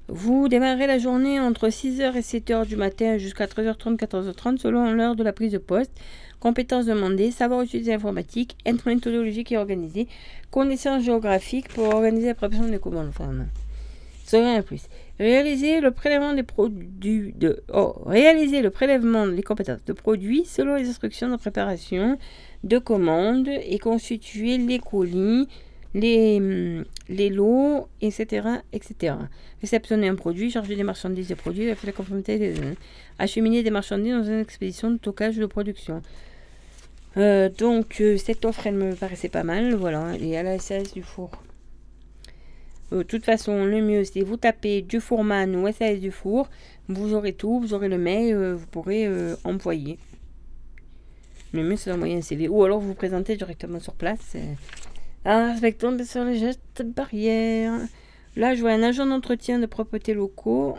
[0.08, 5.16] Vous démarrez la journée entre 6h et 7h du matin jusqu'à 13h30, 14h30 selon l'heure
[5.16, 5.92] de la prise de poste.
[6.40, 10.08] Compétences demandées, savoir utiliser l'informatique, être méthodologique et organisé,
[10.52, 13.10] connaissances géographiques pour organiser la préparation des commandes.
[13.10, 13.32] Enfin,
[14.32, 14.84] rien de plus.
[15.20, 20.76] Réaliser le prélèvement des produits de oh, réaliser le prélèvement des compétences de produits selon
[20.76, 22.20] les instructions de préparation
[22.64, 25.48] de commandes et constituer les colis,
[25.96, 26.86] les, hum,
[27.34, 29.16] lots, etc., etc.
[29.62, 32.54] Réceptionner un produit, charger des marchandises des produits, faire la conformité des
[33.18, 36.04] acheminer des marchandises dans une expédition de stockage de production.
[37.18, 40.94] Euh, donc euh, cette offre elle me paraissait pas mal, voilà, est à la SAS
[40.94, 41.32] du four.
[42.94, 46.50] Euh, De toute façon, le mieux c'est vous tapez du fourman ou SAS du four,
[46.88, 49.98] vous aurez tout, vous aurez le mail, euh, vous pourrez euh, envoyer.
[51.54, 54.36] Le mieux c'est d'envoyer un CV ou alors vous vous présentez directement sur place.
[54.36, 54.54] euh,
[55.26, 57.80] en respectant bien sûr les gestes barrières.
[58.38, 60.78] Là, je vois un agent d'entretien de propreté locaux.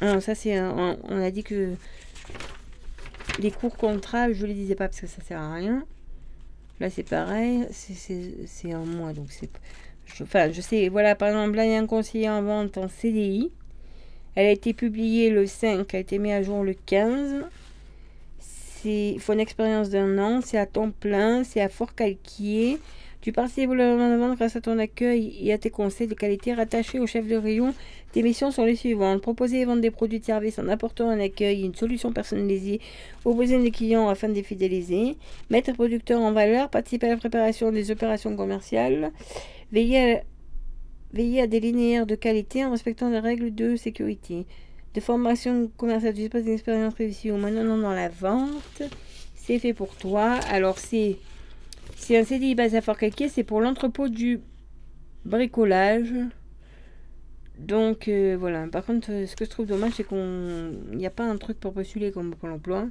[0.00, 1.74] Alors, ça, c'est on, a dit que
[3.38, 5.84] les cours contrats, je ne les disais pas parce que ça sert à rien.
[6.80, 7.66] Là, c'est pareil.
[7.70, 9.50] c'est- un mois, donc c'est.
[10.22, 12.88] Enfin, je sais, voilà, par exemple, là, il y a un conseiller en vente en
[12.88, 13.50] CDI.
[14.34, 17.44] Elle a été publiée le 5, elle a été mise à jour le 15.
[18.38, 22.78] C'est- Il faut une expérience d'un an, c'est à temps plein, c'est à Fort-Calquier.
[23.22, 26.14] Tu participes au développement de vente grâce à ton accueil et à tes conseils de
[26.14, 27.74] qualité rattachés au chef de rayon.
[28.12, 29.20] Tes missions sont les suivantes.
[29.20, 32.80] Proposer et vendre des produits de service en apportant un accueil et une solution personnalisée
[33.24, 35.16] aux besoins des clients afin de les fidéliser.
[35.50, 36.68] Mettre producteur en valeur.
[36.68, 39.10] Participer à la préparation des opérations commerciales.
[39.72, 40.22] Veiller à,
[41.12, 44.46] veiller à des linéaires de qualité en respectant les règles de sécurité.
[44.94, 46.94] De formation commerciale, tu disposes d'une expérience
[47.26, 48.82] ou maintenant dans la vente.
[49.34, 50.32] C'est fait pour toi.
[50.50, 51.16] Alors c'est
[51.94, 54.40] c'est un CDI basé à Fort-Calquier, c'est pour l'entrepôt du
[55.24, 56.12] bricolage.
[57.58, 58.66] Donc euh, voilà.
[58.68, 61.58] Par contre, euh, ce que je trouve dommage, c'est qu'on n'y a pas un truc
[61.58, 62.86] pour postuler comme pour l'emploi.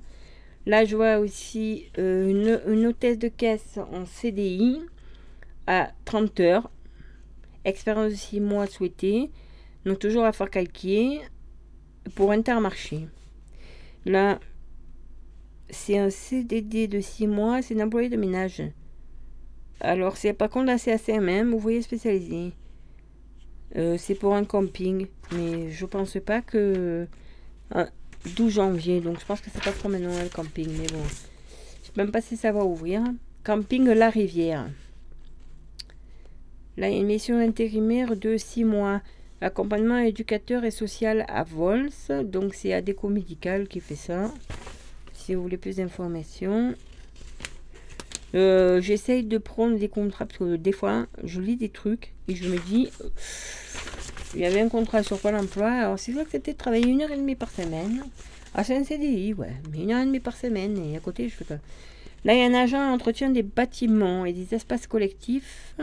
[0.66, 4.82] Là, je vois aussi euh, une, une hôtesse de caisse en CDI
[5.68, 6.72] à 30 heures.
[7.64, 9.32] Expérience de 6 mois souhaitée.
[9.86, 11.22] Donc toujours à Fort-Calquier
[12.16, 13.08] pour Intermarché.
[14.06, 14.40] Là,
[15.70, 18.62] c'est un CDD de 6 mois, c'est un employé de ménage.
[19.80, 22.54] Alors, c'est par contre la CACMM, ouvrier spécialisé.
[23.76, 27.08] Euh, c'est pour un camping, mais je pense pas que.
[27.72, 27.88] Ah,
[28.36, 31.04] 12 janvier, donc je pense que c'est pas trop maintenant le camping, mais bon.
[31.82, 33.04] Je sais même pas si ça va ouvrir.
[33.44, 34.68] camping La Rivière.
[36.78, 39.02] Là, il y a une mission intérimaire de 6 mois.
[39.42, 41.90] Accompagnement éducateur et social à Vols.
[42.24, 44.32] Donc, c'est Adeco Médical qui fait ça.
[45.14, 46.74] Si vous voulez plus d'informations.
[48.34, 52.36] Euh, J'essaye de prendre des contrats parce que des fois, je lis des trucs et
[52.36, 52.90] je me dis.
[54.34, 55.72] Il y avait un contrat sur Pôle emploi.
[55.72, 58.04] Alors, c'est vrai que c'était de travailler une heure et demie par semaine.
[58.54, 59.54] Ah, c'est un CDI, ouais.
[59.72, 60.78] Mais une heure et demie par semaine.
[60.78, 61.58] Et à côté, je fais quoi?
[62.26, 65.76] Là, il y a un agent à entretien des bâtiments et des espaces collectifs.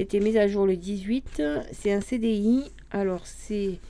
[0.00, 1.42] Il était mis à jour le 18.
[1.72, 2.64] C'est un CDI.
[2.90, 3.80] Alors, c'est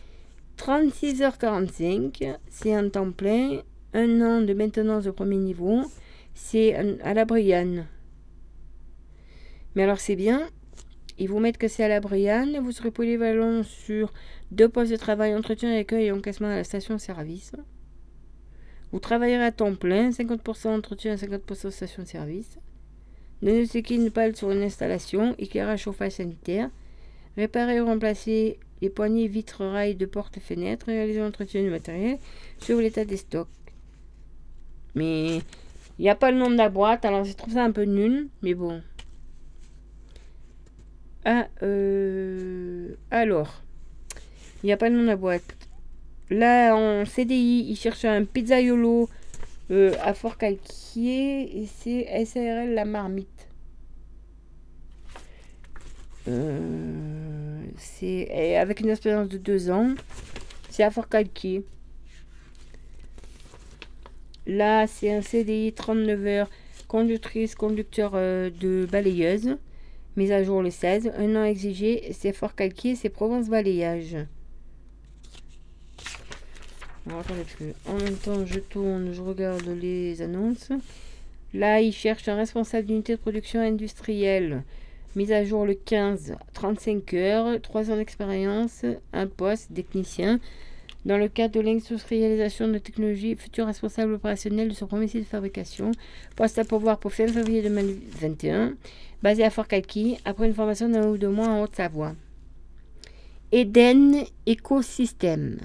[0.59, 2.37] 36h45.
[2.49, 3.61] C'est un temps plein.
[3.95, 5.83] Un an de maintenance de premier niveau.
[6.35, 6.75] C'est
[7.05, 7.87] à la Brianne.
[9.77, 10.49] Mais alors, c'est bien.
[11.17, 12.59] Ils vous mettent que c'est à la Brianne.
[12.59, 14.13] Vous serez polyvalent sur
[14.51, 17.53] deux postes de travail, entretien, accueil et encaissement à la station-service.
[18.91, 22.59] Vous travaillerez à temps plein, 50% entretien, 50% station-service.
[23.43, 26.71] Ne qui une pale sur une installation, éclairage chauffage sanitaire.
[27.37, 32.19] Réparer ou remplacer les poignées vitres rails de porte-fenêtres, réaliser l'entretien du matériel,
[32.59, 33.49] sur l'état des stocks.
[34.95, 35.37] Mais
[35.99, 37.85] il n'y a pas le nom de la boîte, alors je trouve ça un peu
[37.85, 38.83] nul, mais bon.
[41.25, 43.63] Ah, euh, alors,
[44.63, 45.57] il n'y a pas le nom de la boîte.
[46.31, 49.09] Là, en CDI, il cherche un pizzaiolo
[49.71, 53.49] euh, à Fort-Calquier et c'est SARL La Marmite.
[56.29, 59.95] Euh, c'est avec une expérience de deux ans.
[60.71, 61.65] C'est à Fort-Calquier.
[64.47, 66.51] Là, c'est un CDI 39 heures,
[66.89, 69.57] conductrice, conducteur euh, de balayeuse.
[70.17, 71.13] Mise à jour le 16.
[71.17, 74.17] Un an exigé, c'est Fort-Calquier, c'est Provence Balayage.
[77.07, 80.71] Alors, attendez, parce que en même temps, je tourne, je regarde les annonces.
[81.55, 84.63] Là, il cherche un responsable d'unité de production industrielle.
[85.17, 90.39] Mise à jour le 15, 35 heures, 3 ans d'expérience, un poste, technicien.
[91.05, 95.27] Dans le cadre de l'industrialisation de technologie, futur responsable opérationnel de son premier site de
[95.27, 95.93] fabrication.
[96.37, 98.75] Poste à pourvoir pour fin février 2021.
[99.23, 102.15] Basé à Fort-Calquier, après une formation d'un ou deux mois en Haute-Savoie.
[103.51, 105.59] Eden Écosystème.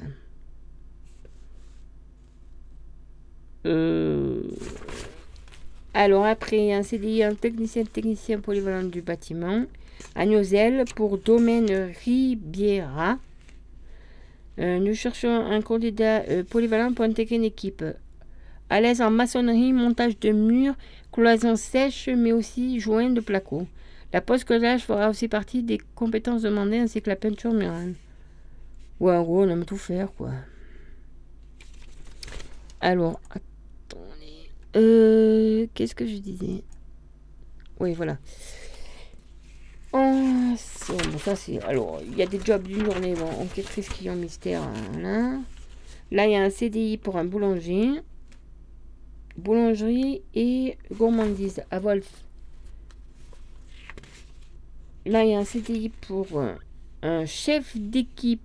[3.66, 4.42] Euh,
[5.94, 9.64] Alors après, un CDI, un technicien technicien polyvalent du bâtiment
[10.16, 10.26] à
[10.96, 13.18] pour domaine Ribiera.
[14.60, 17.84] Euh, nous cherchons un candidat euh, polyvalent pour intégrer une équipe
[18.70, 20.76] à l'aise en maçonnerie, montage de murs,
[21.12, 23.68] cloisons sèches, mais aussi joints de placo.
[24.14, 27.94] La post-collage fera aussi partie des compétences demandées ainsi que la peinture murale.
[29.00, 30.32] Ouais, en gros, on aime tout faire, quoi.
[32.80, 33.20] Alors.
[34.76, 36.64] Euh, Qu'est-ce que je disais?
[37.80, 38.18] Oui, voilà.
[39.92, 41.62] Bon, ça c'est.
[41.64, 43.14] Alors, il y a des jobs d'une journée.
[43.14, 44.62] Bon, enquêtrice client mystère.
[45.00, 45.40] Là.
[46.12, 48.02] Là, il y a un CDI pour un boulanger.
[49.38, 52.10] Boulangerie et gourmandise à Wolf.
[55.06, 56.56] Là, il y a un CDI pour euh,
[57.02, 58.42] un chef d'équipe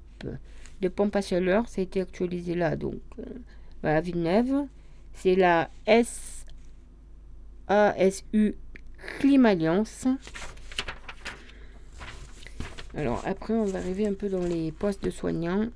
[0.81, 1.69] de pompe à chaleur.
[1.69, 3.25] Ça a été actualisé là, donc euh,
[3.83, 4.67] à Villeneuve.
[5.23, 5.69] C'est la
[7.69, 8.55] SASU
[9.19, 10.07] Climalliance.
[12.97, 15.69] Alors après, on va arriver un peu dans les postes de soignants.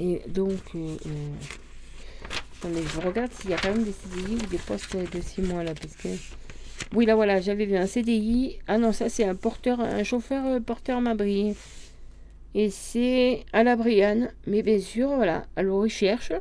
[0.00, 4.58] Et donc, euh, euh, je regarde s'il y a quand même des CDI ou des
[4.58, 5.74] postes de 6 mois là.
[5.74, 5.94] Parce.
[6.92, 8.58] Oui, là voilà, j'avais vu un CDI.
[8.66, 11.54] Ah non, ça c'est un porteur, un chauffeur euh, porteur Mabri.
[12.56, 14.32] Et c'est à la Brianne.
[14.48, 15.46] Mais bien sûr, voilà.
[15.54, 16.32] Alors, il cherche.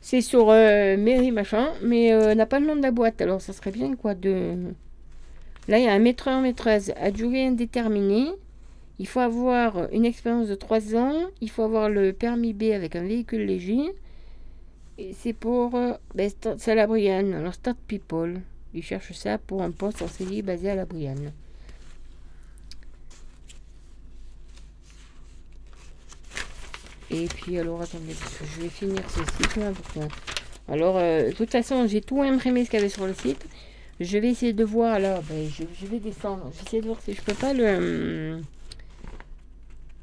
[0.00, 3.20] C'est sur euh, mairie machin, mais euh, n'a pas le nom de la boîte.
[3.20, 4.56] Alors, ça serait bien quoi de.
[5.68, 8.28] Là, il y a un maîtreur maîtresse à durée indéterminée.
[8.98, 11.14] Il faut avoir une expérience de 3 ans.
[11.40, 13.92] Il faut avoir le permis B avec un véhicule léger.
[14.98, 15.74] Et c'est pour.
[15.74, 17.34] euh, ben, c'est à la Brianne.
[17.34, 18.40] Alors, Start People.
[18.74, 21.32] Ils cherchent ça pour un poste en CDI basé à la Brianne.
[27.10, 28.14] Et puis, alors, attendez,
[28.56, 29.72] je vais finir ce site-là.
[30.68, 33.44] Alors, euh, de toute façon, j'ai tout imprimé ce qu'il y avait sur le site.
[34.00, 35.20] Je vais essayer de voir là.
[35.28, 36.50] Ben, je, vais descendre.
[36.52, 38.36] Je vais essayer de voir si je peux pas le.
[38.36, 38.42] hum,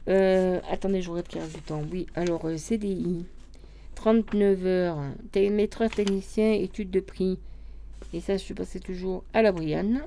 [0.07, 1.83] euh, attendez, je regarde qu'il du temps.
[1.91, 3.25] Oui, alors euh, CDI.
[3.95, 4.97] 39 heures.
[5.35, 7.39] Maîtreur technicien, étude de prix.
[8.13, 10.03] Et ça, je suis passé toujours à la Brianne.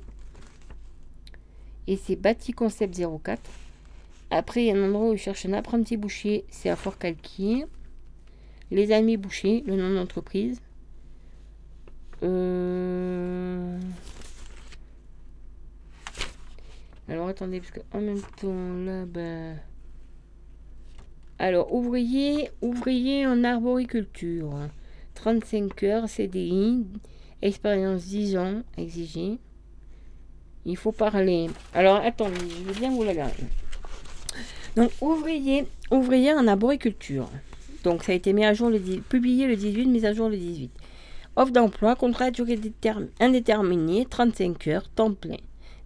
[1.86, 3.40] Et c'est Bâti Concept 04.
[4.30, 6.44] Après, il y a un endroit où je cherche un apprenti boucher.
[6.50, 7.66] C'est à Fort-Calquier.
[8.70, 10.60] Les Amis Bouchers, le nom d'entreprise.
[12.22, 13.78] Euh...
[17.08, 19.58] Alors attendez, parce qu'en même temps, là, ben...
[21.38, 24.52] Alors, ouvrier, ouvrier en arboriculture.
[25.14, 26.84] 35 heures, CDI,
[27.40, 29.38] expérience 10 ans exigée.
[30.66, 31.48] Il faut parler.
[31.72, 33.44] Alors, attendez, je vais bien vous la garder.
[34.76, 35.64] Donc, ouvrier,
[36.34, 37.28] en arboriculture.
[37.84, 40.28] Donc, ça a été mis à jour le 10 publié le 18, mis à jour
[40.28, 40.70] le 18.
[41.36, 45.36] Offre d'emploi, contrat à durée déterm- indéterminée, 35 heures, temps plein.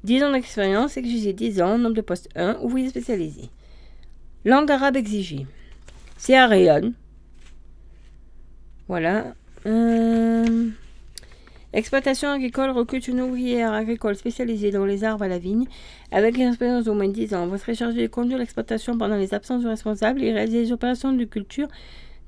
[0.04, 3.50] 10 ans d'expérience, exigé 10 ans, nombre de poste 1, ouvrier spécialisé.
[4.44, 5.46] Langue arabe exigée.
[6.16, 6.34] C'est.
[8.88, 9.34] Voilà.
[9.66, 10.68] Euh,
[11.74, 15.64] Exploitation agricole recrute une ouvrière agricole spécialisée dans les arbres à la vigne
[16.10, 17.46] avec une expérience d'au moins 10 ans.
[17.46, 21.14] Vous serez chargé de conduire l'exploitation pendant les absences du responsable et réaliser les opérations
[21.14, 21.68] de culture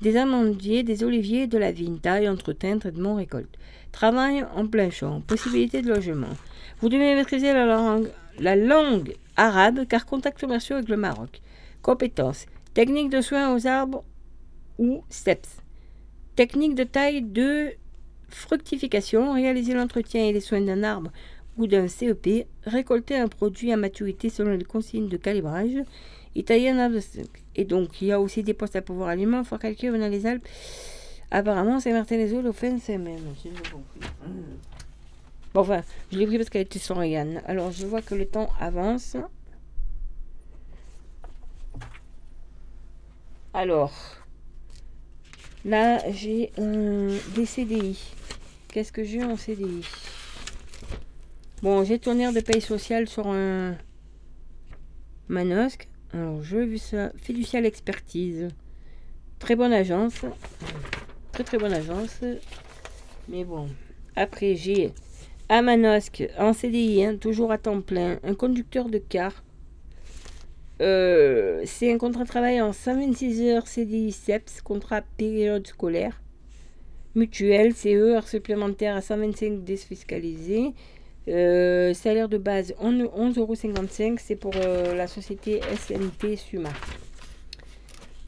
[0.00, 3.54] des amandiers, des oliviers et de la vigne, taille, entretien, traitement, récolte.
[3.92, 6.34] Travail en plein champ, possibilité de logement.
[6.80, 8.08] Vous devez maîtriser la langue,
[8.38, 11.42] la langue arabe car contact commerciaux avec le Maroc.
[11.82, 12.46] Compétences.
[12.72, 14.04] Technique de soins aux arbres
[14.78, 15.58] ou STEPS.
[16.34, 17.74] Technique de taille de
[18.34, 19.32] fructification.
[19.34, 21.10] Réaliser l'entretien et les soins d'un arbre
[21.56, 22.46] ou d'un CEP.
[22.64, 25.76] Récolter un produit à maturité selon les consignes de calibrage.
[26.34, 26.98] Et tailler un arbre.
[27.56, 29.44] Et donc, il y a aussi des postes à pouvoir aliment.
[29.44, 30.46] Fort calqué dans les Alpes.
[31.30, 33.34] Apparemment, c'est Martin les Eaux, fin c'est même.
[35.52, 35.82] Bon, enfin,
[36.12, 37.40] je l'ai pris parce qu'elle était sans Ryan.
[37.46, 39.16] Alors, je vois que le temps avance.
[43.52, 43.92] Alors,
[45.64, 46.52] là, j'ai
[47.34, 47.98] des CDI.
[48.68, 49.82] Qu'est-ce que j'ai en CDI
[51.62, 53.76] Bon, gestionnaire de paye sociale sur un
[55.28, 55.88] Manosque.
[56.12, 57.10] Alors, je vu ça.
[57.16, 58.48] Fiducial expertise.
[59.38, 60.24] Très bonne agence.
[61.32, 62.20] Très très bonne agence.
[63.28, 63.68] Mais bon.
[64.16, 64.92] Après, j'ai
[65.48, 69.42] à Manosque, en CDI, hein, toujours à temps plein, un conducteur de car.
[70.80, 76.20] Euh, c'est un contrat de travail en 126 heures CDI SEPS, contrat période scolaire.
[77.14, 80.72] Mutuel, CE, heures supplémentaires à 125 défiscalisés.
[81.28, 83.54] Euh, salaire de base 11,55 euros,
[84.18, 86.70] c'est pour euh, la société SNT Suma.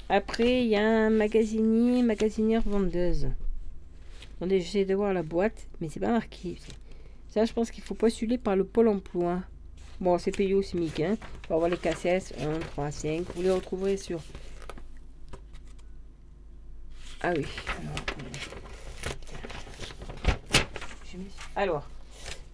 [0.09, 3.28] Après, il y a un magasinier, magasinière vendeuse.
[4.36, 6.56] Attendez, j'essaie de voir la boîte, mais c'est pas marqué.
[7.28, 9.43] Ça, je pense qu'il faut postuler par le Pôle emploi.
[10.01, 11.01] Bon, c'est payé au SMIC.
[11.01, 11.16] Hein.
[11.20, 13.23] Il faut avoir les cassettes 1, 3, 5.
[13.35, 14.20] Vous les retrouverez sur.
[17.23, 17.47] Ah oui.
[21.55, 21.89] Alors,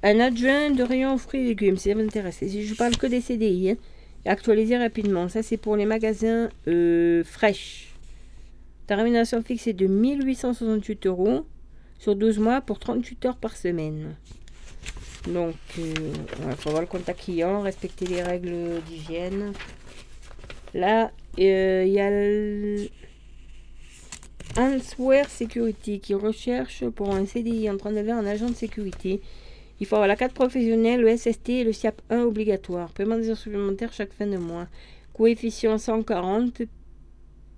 [0.04, 2.38] un adjoint de rayon fruits et légumes, si ça vous intéresse.
[2.38, 3.76] Si je parle que des CDI, hein,
[4.24, 5.28] et actualiser rapidement.
[5.28, 7.88] Ça, c'est pour les magasins euh, fraîches.
[8.86, 11.46] Ta rémunération fixe est de 1868 euros
[11.98, 14.14] sur 12 mois pour 38 heures par semaine.
[15.28, 19.52] Donc, il faut avoir le contact client, respecter les règles d'hygiène.
[20.74, 22.88] Là, euh, il y a le
[24.56, 29.20] Answear Security qui recherche pour un CDI en train de un agent de sécurité.
[29.80, 32.90] Il faut avoir la carte professionnelle, le SST et le SIAP 1 obligatoire.
[32.90, 34.68] Paiement des heures supplémentaires chaque fin de mois.
[35.12, 36.62] Coefficient 140.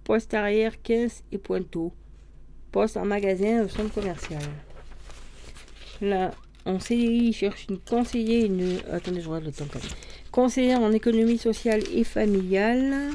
[0.05, 1.93] Poste arrière 15 et pointeau.
[2.73, 4.43] Poste en magasin au centre commercial.
[6.01, 6.33] Là,
[6.67, 8.51] en CDI, cherche une conseillère.
[8.91, 9.93] Attendez, je regarde le temps quand même.
[10.31, 13.11] Conseillère en économie sociale et familiale.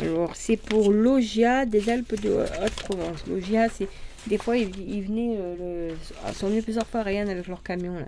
[0.00, 3.26] Alors, c'est pour Logia des Alpes de Haute-Provence.
[3.26, 3.88] Logia, c'est.
[4.26, 5.36] Des fois, ils, venaient.
[5.38, 6.32] euh, le...
[6.32, 8.06] sont venus plusieurs fois à avec leur camion, là.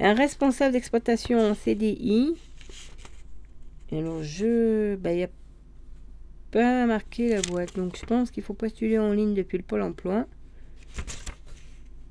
[0.00, 2.34] Un responsable d'exploitation en CDI.
[3.92, 4.96] Alors, je.
[4.96, 5.30] Bah, il n'y a
[6.50, 7.76] pas marqué la boîte.
[7.76, 10.26] Donc, je pense qu'il faut postuler en ligne depuis le Pôle emploi.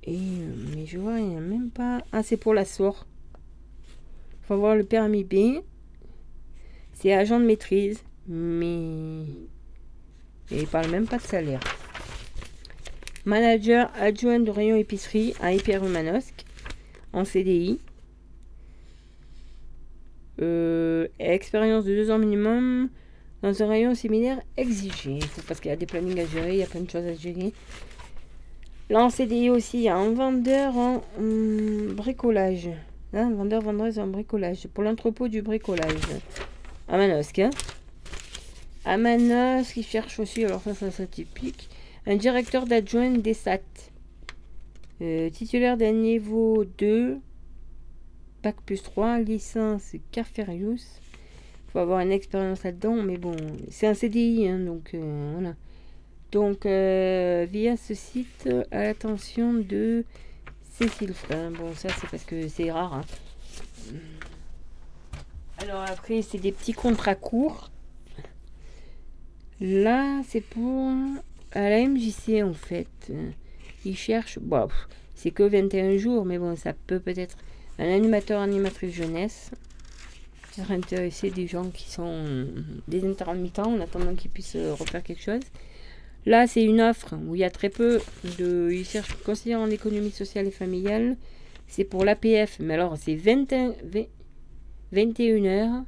[0.05, 2.03] Et, euh, mais je vois, il n'y a même pas.
[2.11, 3.05] Ah, c'est pour la SOR.
[4.41, 5.61] Il faut avoir le permis B.
[6.93, 8.03] C'est agent de maîtrise.
[8.27, 9.23] Mais.
[10.51, 11.61] Et il parle même pas de salaire.
[13.25, 16.45] Manager adjoint de rayon épicerie à Hyper Manosque.
[17.13, 17.79] En CDI.
[20.41, 22.89] Euh, expérience de deux ans minimum
[23.43, 25.19] dans un rayon similaire exigé.
[25.47, 27.13] Parce qu'il y a des plannings à gérer, il y a plein de choses à
[27.13, 27.53] gérer.
[28.93, 32.69] Là, en CDI aussi, il y a un vendeur en hum, bricolage.
[33.11, 34.67] Hein, vendeur, vendeuse en bricolage.
[34.67, 35.95] Pour l'entrepôt du bricolage.
[36.87, 37.39] À Manosque.
[37.39, 37.49] Hein.
[38.85, 38.95] À
[40.19, 41.69] aussi, alors ça, ça c'est typique,
[42.05, 43.61] un directeur d'adjoint des SAT.
[45.01, 47.17] Euh, titulaire d'un niveau 2,
[48.43, 51.01] Bac plus 3, licence Carferius.
[51.67, 53.35] Il faut avoir une expérience là-dedans, mais bon,
[53.71, 55.55] c'est un CDI, hein, donc euh, voilà.
[56.33, 60.03] Donc, euh, via ce site, à l'attention de
[60.63, 61.51] Cécile Frein.
[61.51, 62.95] Bon, ça, c'est parce que c'est rare.
[62.95, 63.03] hein.
[65.59, 67.69] Alors après, c'est des petits contrats courts.
[69.61, 70.91] Là, c'est pour
[71.51, 72.87] à la MJC en fait.
[73.85, 74.67] Ils cherchent, bon,
[75.13, 77.37] c'est que 21 jours, mais bon, ça peut peut-être
[77.77, 79.51] un animateur, animatrice jeunesse.
[80.51, 82.45] Ça serait des gens qui sont euh,
[82.87, 85.41] des intermittents en attendant qu'ils puissent euh, refaire quelque chose.
[86.25, 87.99] Là, c'est une offre où il y a très peu
[88.39, 88.69] de.
[88.71, 91.17] Ils cherchent conseiller en économie sociale et familiale.
[91.67, 94.03] C'est pour l'APF, mais alors c'est 21, 20
[94.91, 95.83] 21 heures.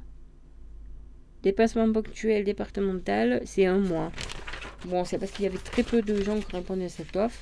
[1.42, 4.10] Dépassement ponctuel départemental, c'est un mois.
[4.86, 7.38] Bon, c'est parce qu'il y avait très peu de gens qui répondaient à cette offre.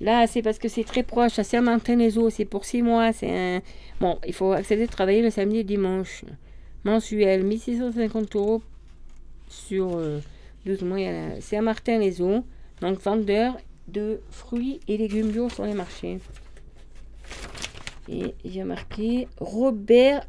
[0.00, 3.12] Là, c'est parce que c'est très proche, à Saint-Martin-les-Eaux, c'est pour 6 mois.
[3.12, 3.62] C'est un...
[4.00, 6.24] Bon, il faut accepter de travailler le samedi et dimanche.
[6.84, 8.62] Mensuel, 1650 euros
[9.48, 10.18] sur euh,
[10.66, 11.00] 12 mois.
[11.00, 12.44] il y a la- Saint-Martin-les-Eaux,
[12.80, 13.56] donc vendeur
[13.88, 16.18] de fruits et légumes bio sur les marchés.
[18.08, 20.26] Et j'ai marqué Robert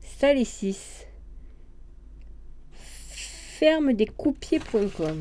[0.00, 1.04] Salessis.
[2.72, 5.20] Ferme des coupiers.com.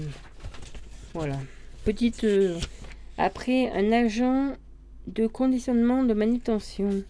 [1.13, 1.37] Voilà.
[1.85, 2.23] Petite.
[2.23, 2.59] euh,
[3.17, 4.53] après, un agent
[5.07, 7.03] de conditionnement de manutention.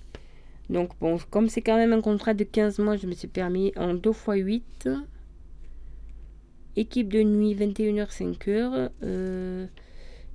[0.70, 3.72] Donc, bon, comme c'est quand même un contrat de 15 mois, je me suis permis
[3.76, 4.90] en 2 x 8.
[6.78, 8.90] Équipe de nuit, 21h, 5h.
[9.04, 9.66] Euh,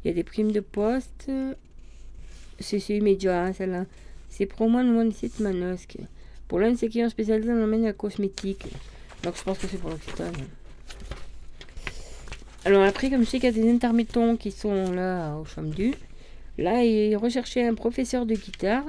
[0.05, 1.31] Il y a des primes de poste.
[2.59, 3.87] C'est c'est immédiat, hein, celle-là.
[4.29, 5.99] C'est promo le monde site Manosque.
[6.49, 8.67] Pour l'un ses clients spécialisés dans le domaine de la cosmétique.
[9.23, 10.33] Donc, je pense que c'est pour l'Occitane.
[12.65, 15.95] Alors après, comme je sais qu'il y a des intermittents qui sont là au Chamdu,
[16.59, 18.85] là, ils recherchaient un professeur de guitare,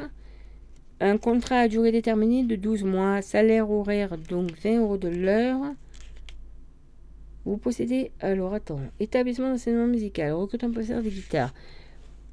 [0.99, 5.59] un contrat à durée déterminée de 12 mois, salaire horaire donc 20 euros de l'heure.
[7.45, 11.53] Vous possédez, alors attends, établissement d'enseignement musical, recrute un professeur de guitare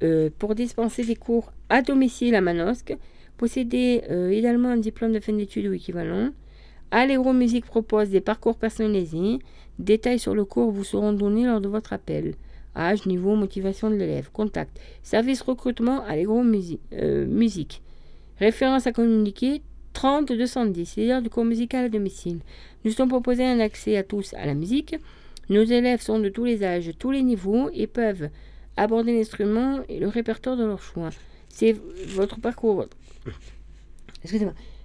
[0.03, 2.95] euh, pour dispenser des cours à domicile à Manosque,
[3.37, 6.29] possédez euh, également un diplôme de fin d'études ou équivalent.
[6.91, 9.39] Allegro Musique propose des parcours personnalisés.
[9.77, 12.35] Détails sur le cours vous seront donnés lors de votre appel.
[12.75, 14.29] Âge, niveau, motivation de l'élève.
[14.31, 14.79] Contact.
[15.03, 16.43] Service recrutement Allegro
[16.93, 17.81] euh, Musique.
[18.39, 19.61] Référence à communiquer
[19.99, 20.85] 30 210.
[20.85, 22.39] C'est l'heure du cours musical à domicile.
[22.85, 24.95] Nous sommes proposés un accès à tous à la musique.
[25.49, 28.29] Nos élèves sont de tous les âges, tous les niveaux et peuvent
[28.77, 31.09] aborder l'instrument et le répertoire de leur choix.
[31.49, 31.75] C'est
[32.15, 32.95] votre parcours, votre-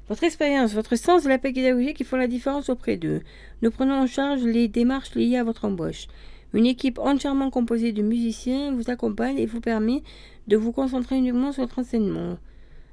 [0.08, 3.20] votre expérience, votre sens de la pédagogie qui font la différence auprès d'eux.
[3.62, 6.08] Nous prenons en charge les démarches liées à votre embauche.
[6.54, 10.02] Une équipe entièrement composée de musiciens vous accompagne et vous permet
[10.48, 12.36] de vous concentrer uniquement sur votre enseignement.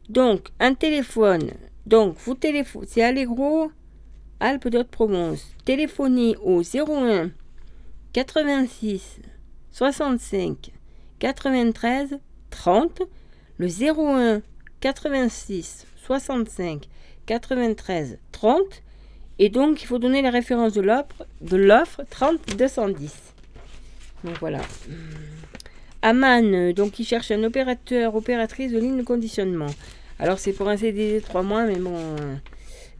[0.08, 1.50] Donc, un téléphone.
[1.86, 3.72] Donc, vous téléphonez, c'est Allegro
[4.40, 5.56] Alpes d'Haute-Provence.
[5.66, 7.32] Téléphonez au 01
[8.14, 9.20] 86
[9.72, 10.72] 65
[11.20, 13.02] 93 30.
[13.58, 14.42] Le 01
[14.80, 16.88] 86 65
[17.26, 18.62] 93 30.
[19.40, 23.12] Et donc, il faut donner la référence de l'offre, de l'offre 30 210.
[24.24, 24.62] Donc voilà.
[26.04, 29.70] Aman, donc il cherche un opérateur, opératrice de ligne de conditionnement.
[30.22, 31.96] Alors c'est pour un CDD de 3 mois, mais bon.
[31.96, 32.36] euh.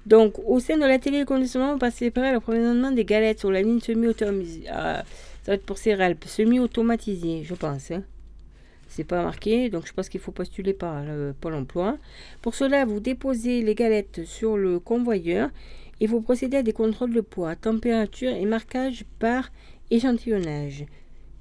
[0.08, 3.80] Donc au sein de la téléconditionnement, on passe séparer l'approvisionnement des galettes sur la ligne
[3.80, 4.64] semi-automatisée.
[4.72, 5.04] Ah,
[5.44, 7.92] ça va être pour céréales, semi-automatisée, je pense.
[7.92, 8.02] hein.
[8.90, 11.98] C'est pas marqué, donc je pense qu'il faut postuler par le Pôle emploi.
[12.42, 15.50] Pour cela, vous déposez les galettes sur le convoyeur
[16.02, 19.52] et vous procédez à des contrôles de poids, température et marquage par
[19.92, 20.86] échantillonnage.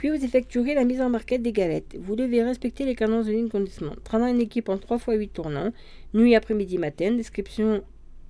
[0.00, 1.94] Puis vous effectuerez la mise en marquette des galettes.
[2.00, 3.94] Vous devez respecter les cadences de ligne de conditionnement.
[4.02, 5.74] Travail une équipe en 3 x 8 tournants,
[6.14, 7.82] nuit, après-midi, matin, description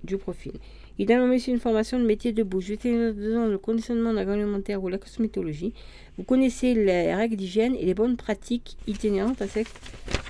[0.03, 0.51] du profil.
[0.99, 2.71] Idéalement, c'est une formation de métier de bouche.
[2.83, 5.73] Dans le conditionnement l'agroalimentaire ou la cosmétologie.
[6.17, 9.71] Vous connaissez les règles d'hygiène et les bonnes pratiques itinérentes à cette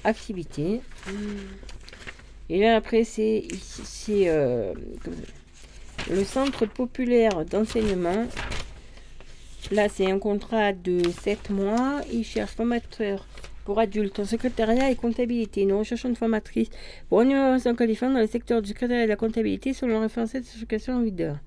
[0.04, 0.82] activité.
[2.50, 3.48] Et là, après, c'est
[4.28, 4.76] euh,
[6.08, 8.28] le centre populaire d'enseignement.
[9.70, 12.02] Là, c'est un contrat de 7 mois.
[12.12, 13.26] Il cherche formateur
[13.64, 15.66] pour adultes en secrétariat et comptabilité.
[15.66, 16.70] Nous recherchons une formatrice
[17.08, 20.00] pour une innovation qualifiante dans le secteur du secrétariat et de la comptabilité selon le
[20.02, 21.38] référentiel de certification en leader.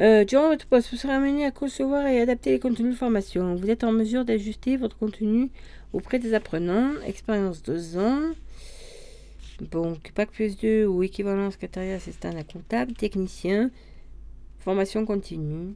[0.00, 3.54] Euh, durant votre poste, vous serez amené à concevoir et adapter les contenus de formation.
[3.54, 5.50] Vous êtes en mesure d'ajuster votre contenu
[5.92, 6.90] auprès des apprenants.
[7.06, 8.22] Expérience 2 ans.
[9.60, 13.70] Donc, Bac plus 2 ou équivalent secrétariat assistant à comptable, technicien,
[14.58, 15.74] formation continue,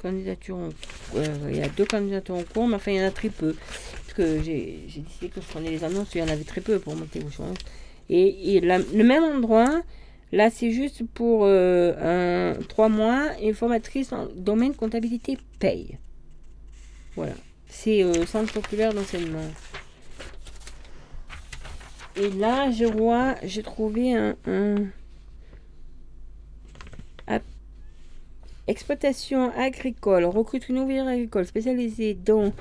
[0.00, 0.68] candidature en
[1.16, 3.28] euh, il y a deux candidatures en cours, mais enfin, il y en a très
[3.28, 3.54] peu.
[3.92, 6.78] Parce que j'ai décidé que je prenais les annonces, il y en avait très peu
[6.78, 7.58] pour monter aux chances.
[8.08, 9.82] Et, le même endroit,
[10.32, 15.98] là, c'est juste pour euh, un, trois mois, et formatrice en domaine comptabilité paye.
[17.14, 17.34] Voilà.
[17.68, 19.48] C'est euh, Centre populaire d'enseignement.
[22.16, 24.34] Et là, je vois, j'ai trouvé un-
[28.70, 32.52] Exploitation agricole, recrute une ouvrière agricole spécialisée dans,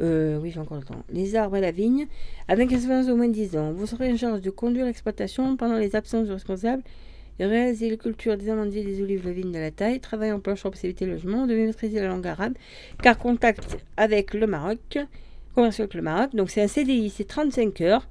[0.00, 2.06] euh, oui j'ai encore le les arbres et la vigne,
[2.46, 3.72] avec expérience d'au moins 10 ans.
[3.72, 6.84] Vous serez en charge de conduire l'exploitation pendant les absences du responsable
[7.40, 10.62] réaliser les cultures des amandiers, des olives, de vignes de la taille, travailler en planche,
[10.62, 12.54] possibilité logement, devez maîtriser la langue arabe,
[13.02, 14.98] car contact avec le Maroc,
[15.56, 18.08] conversion avec le Maroc, donc c'est un CDI, c'est 35 heures.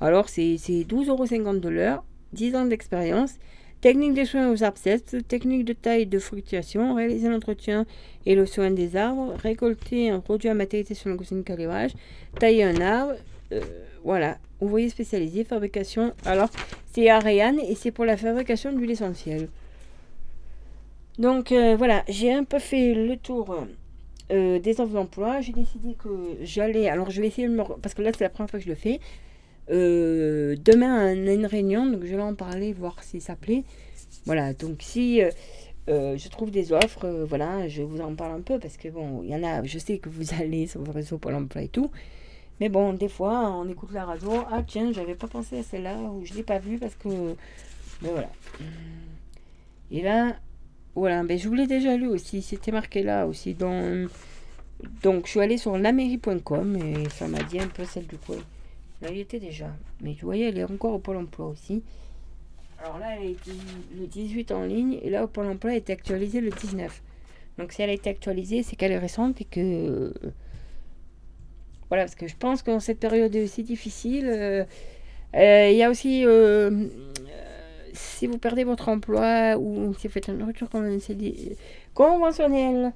[0.00, 3.38] Alors, c'est 12,50 euros de l'heure, 10 ans d'expérience.
[3.86, 7.86] Technique des soins aux arbres sèches, technique de taille de fructuation, réaliser l'entretien
[8.24, 11.92] et le soin des arbres, récolter un produit à matérialité sur le cousine calibrage,
[12.40, 13.12] tailler un arbre,
[13.52, 13.60] euh,
[14.02, 14.38] voilà.
[14.60, 16.12] Ouvrier spécialisé, fabrication.
[16.24, 16.48] Alors,
[16.92, 19.48] c'est Ariane et c'est pour la fabrication d'huile essentielle.
[21.20, 23.68] Donc, euh, voilà, j'ai un peu fait le tour
[24.32, 25.40] euh, des offres d'emploi.
[25.42, 26.08] J'ai décidé que
[26.42, 26.88] j'allais.
[26.88, 27.62] Alors, je vais essayer de me.
[27.62, 28.98] Parce que là, c'est la première fois que je le fais.
[29.70, 33.64] Euh, demain, on a une réunion, donc je vais en parler, voir si ça plaît.
[34.24, 35.30] Voilà, donc si euh,
[35.88, 39.22] euh, je trouve des offres, voilà, je vous en parle un peu parce que bon,
[39.22, 41.68] il y en a, je sais que vous allez sur vos réseaux Pôle emploi et
[41.68, 41.90] tout.
[42.60, 45.98] Mais bon, des fois, on écoute la radio, ah tiens, j'avais pas pensé à celle-là,
[45.98, 47.08] ou je l'ai pas vue parce que.
[48.02, 48.30] Mais voilà.
[49.90, 50.36] Et là,
[50.94, 53.54] voilà, ben, je vous l'ai déjà lu aussi, c'était marqué là aussi.
[53.54, 54.08] Dans...
[55.02, 58.36] Donc, je suis allée sur lamairie.com et ça m'a dit un peu celle du coin.
[59.02, 59.70] Là, il était déjà.
[60.00, 61.82] Mais vous voyez, elle est encore au Pôle emploi aussi.
[62.82, 63.50] Alors là, elle été
[63.98, 67.02] le 18 en ligne et là, au Pôle emploi, elle été actualisée le 19.
[67.58, 70.12] Donc, si elle a été actualisée, c'est qu'elle est récente et que.
[71.88, 74.64] Voilà, parce que je pense que dans cette période aussi difficile, euh,
[75.34, 76.24] euh, il y a aussi.
[76.24, 76.88] euh,
[77.96, 82.92] si vous perdez votre emploi ou si vous faites une rupture conventionnelle,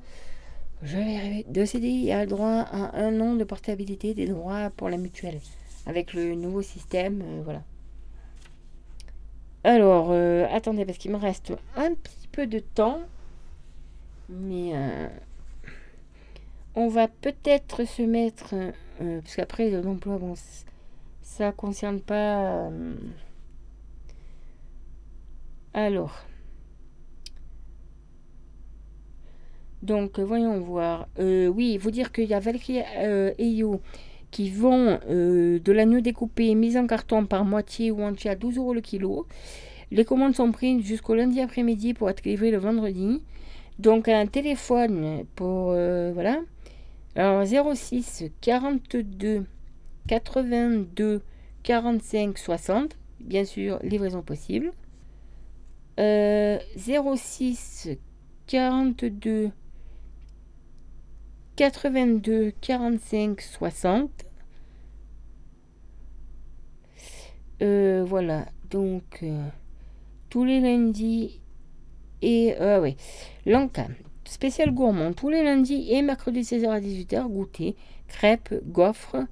[0.83, 4.71] je vais arriver, de CDI, a le droit à un an de portabilité des droits
[4.77, 5.41] pour la mutuelle
[5.87, 7.23] avec le nouveau système.
[7.23, 7.63] euh, voilà.
[9.65, 13.03] Alors, euh, attendez, parce qu'il me reste un petit peu de temps.
[14.29, 15.09] Mais euh,
[16.75, 18.55] on va peut-être se mettre.
[18.99, 20.35] parce qu'après, l'emploi, bon,
[21.23, 22.71] ça concerne pas.
[25.75, 26.25] alors.
[29.83, 31.09] Donc, voyons voir.
[31.19, 33.47] Oui, vous dire qu'il y a Valérie euh, et
[34.31, 38.57] qui vend euh, de l'agneau découpé mis en carton par moitié ou entier à 12
[38.59, 39.27] euros le kilo.
[39.91, 43.23] Les commandes sont prises jusqu'au lundi après-midi pour être livrées le vendredi.
[43.79, 45.71] Donc, un téléphone pour.
[45.71, 46.41] euh, voilà.
[47.17, 49.47] Alors, 06 42
[50.07, 51.23] 82
[51.63, 52.97] 45 60.
[53.21, 54.73] Bien sûr, livraison possible.
[55.99, 57.89] Euh, 06
[58.47, 59.51] 42
[61.61, 64.11] 82 45 60.
[67.61, 69.47] Euh, voilà, donc euh,
[70.31, 71.39] tous les lundis
[72.23, 72.97] et euh, ouais,
[73.45, 73.89] Lanka,
[74.25, 77.77] spécial gourmand, tous les lundis et mercredis 16h à 18h, goûter,
[78.09, 79.27] crêpes, gaufres,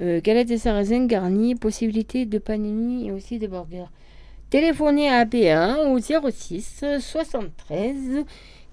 [0.00, 3.90] euh, galettes de sarrasin garnies, possibilité de panini et aussi de burgers.
[4.48, 8.24] Téléphonez à AB1 au 06 73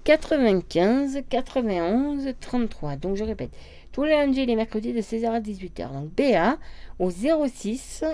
[0.06, 2.94] 95 91 33.
[2.94, 3.50] Donc je répète,
[3.90, 5.92] tous les lundis et les mercredis de 16h à 18h.
[5.92, 6.58] Donc BA
[7.00, 8.04] au 06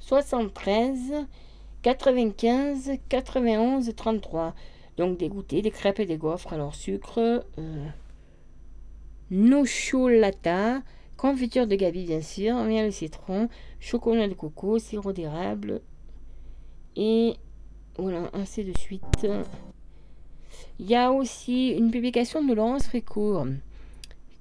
[0.00, 1.26] 73
[1.80, 4.54] 95 91 33.
[4.98, 6.52] Donc des goûters, des crêpes et des gaufres.
[6.52, 7.18] Alors sucre,
[7.58, 7.86] euh,
[9.30, 10.82] nocciolata,
[11.16, 13.48] confiture de gabi bien sûr, miel et citron,
[13.80, 15.80] chocolat de coco, sirop d'érable
[16.96, 17.32] et
[17.96, 19.26] voilà, ainsi de suite.
[20.80, 23.46] Il y a aussi une publication de Laurence Frécourt.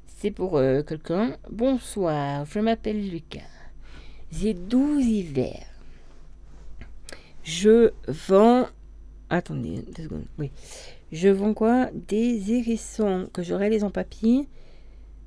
[0.07, 1.38] C'est pour euh, quelqu'un.
[1.51, 3.41] Bonsoir, je m'appelle Lucas.
[4.31, 5.68] J'ai 12 hivers.
[7.43, 8.68] Je vends.
[9.30, 10.26] Attendez deux secondes.
[10.39, 10.49] Oui.
[11.11, 11.89] Je vends quoi?
[11.93, 14.47] Des hérissons que je réalise en papier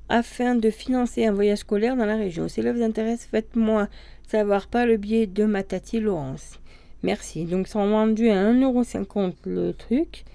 [0.09, 2.49] afin de financer un voyage scolaire dans la région.
[2.49, 3.87] Si cela vous intéresse, faites-moi
[4.27, 6.59] savoir par le biais de ma tati Laurence.
[7.01, 7.45] Merci.
[7.45, 10.25] Donc, sont vendus à 1,50€ le truc.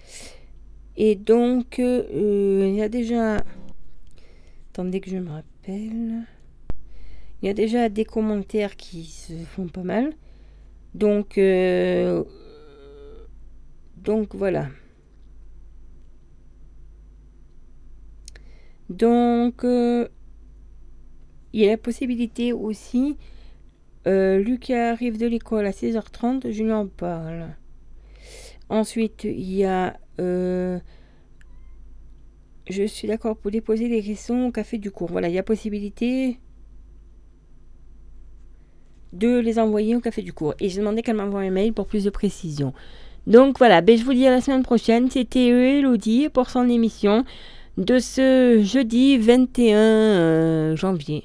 [0.96, 3.38] Et donc, euh, il y a déjà.
[4.70, 6.26] Attendez que je me rappelle.
[7.40, 10.12] Il y a déjà des commentaires qui se font pas mal.
[10.94, 12.22] Donc, euh,
[13.96, 14.68] donc voilà.
[18.90, 20.06] Donc, euh,
[21.52, 23.16] il y a la possibilité aussi.
[24.04, 27.54] Lucas arrive de l'école à 16h30, je lui en parle.
[28.68, 29.96] Ensuite, il y a.
[30.22, 30.78] euh,
[32.70, 35.10] je suis d'accord pour déposer les hérissons au café du cours.
[35.10, 36.38] Voilà, il y a possibilité.
[39.12, 40.54] de les envoyer au Café du Cours.
[40.60, 42.72] Et j'ai demandé qu'elle m'envoie un mail pour plus de précisions.
[43.26, 45.10] Donc voilà, ben, je vous dis à la semaine prochaine.
[45.10, 47.24] C'était Elodie pour son émission
[47.78, 51.24] de ce jeudi 21 euh, janvier.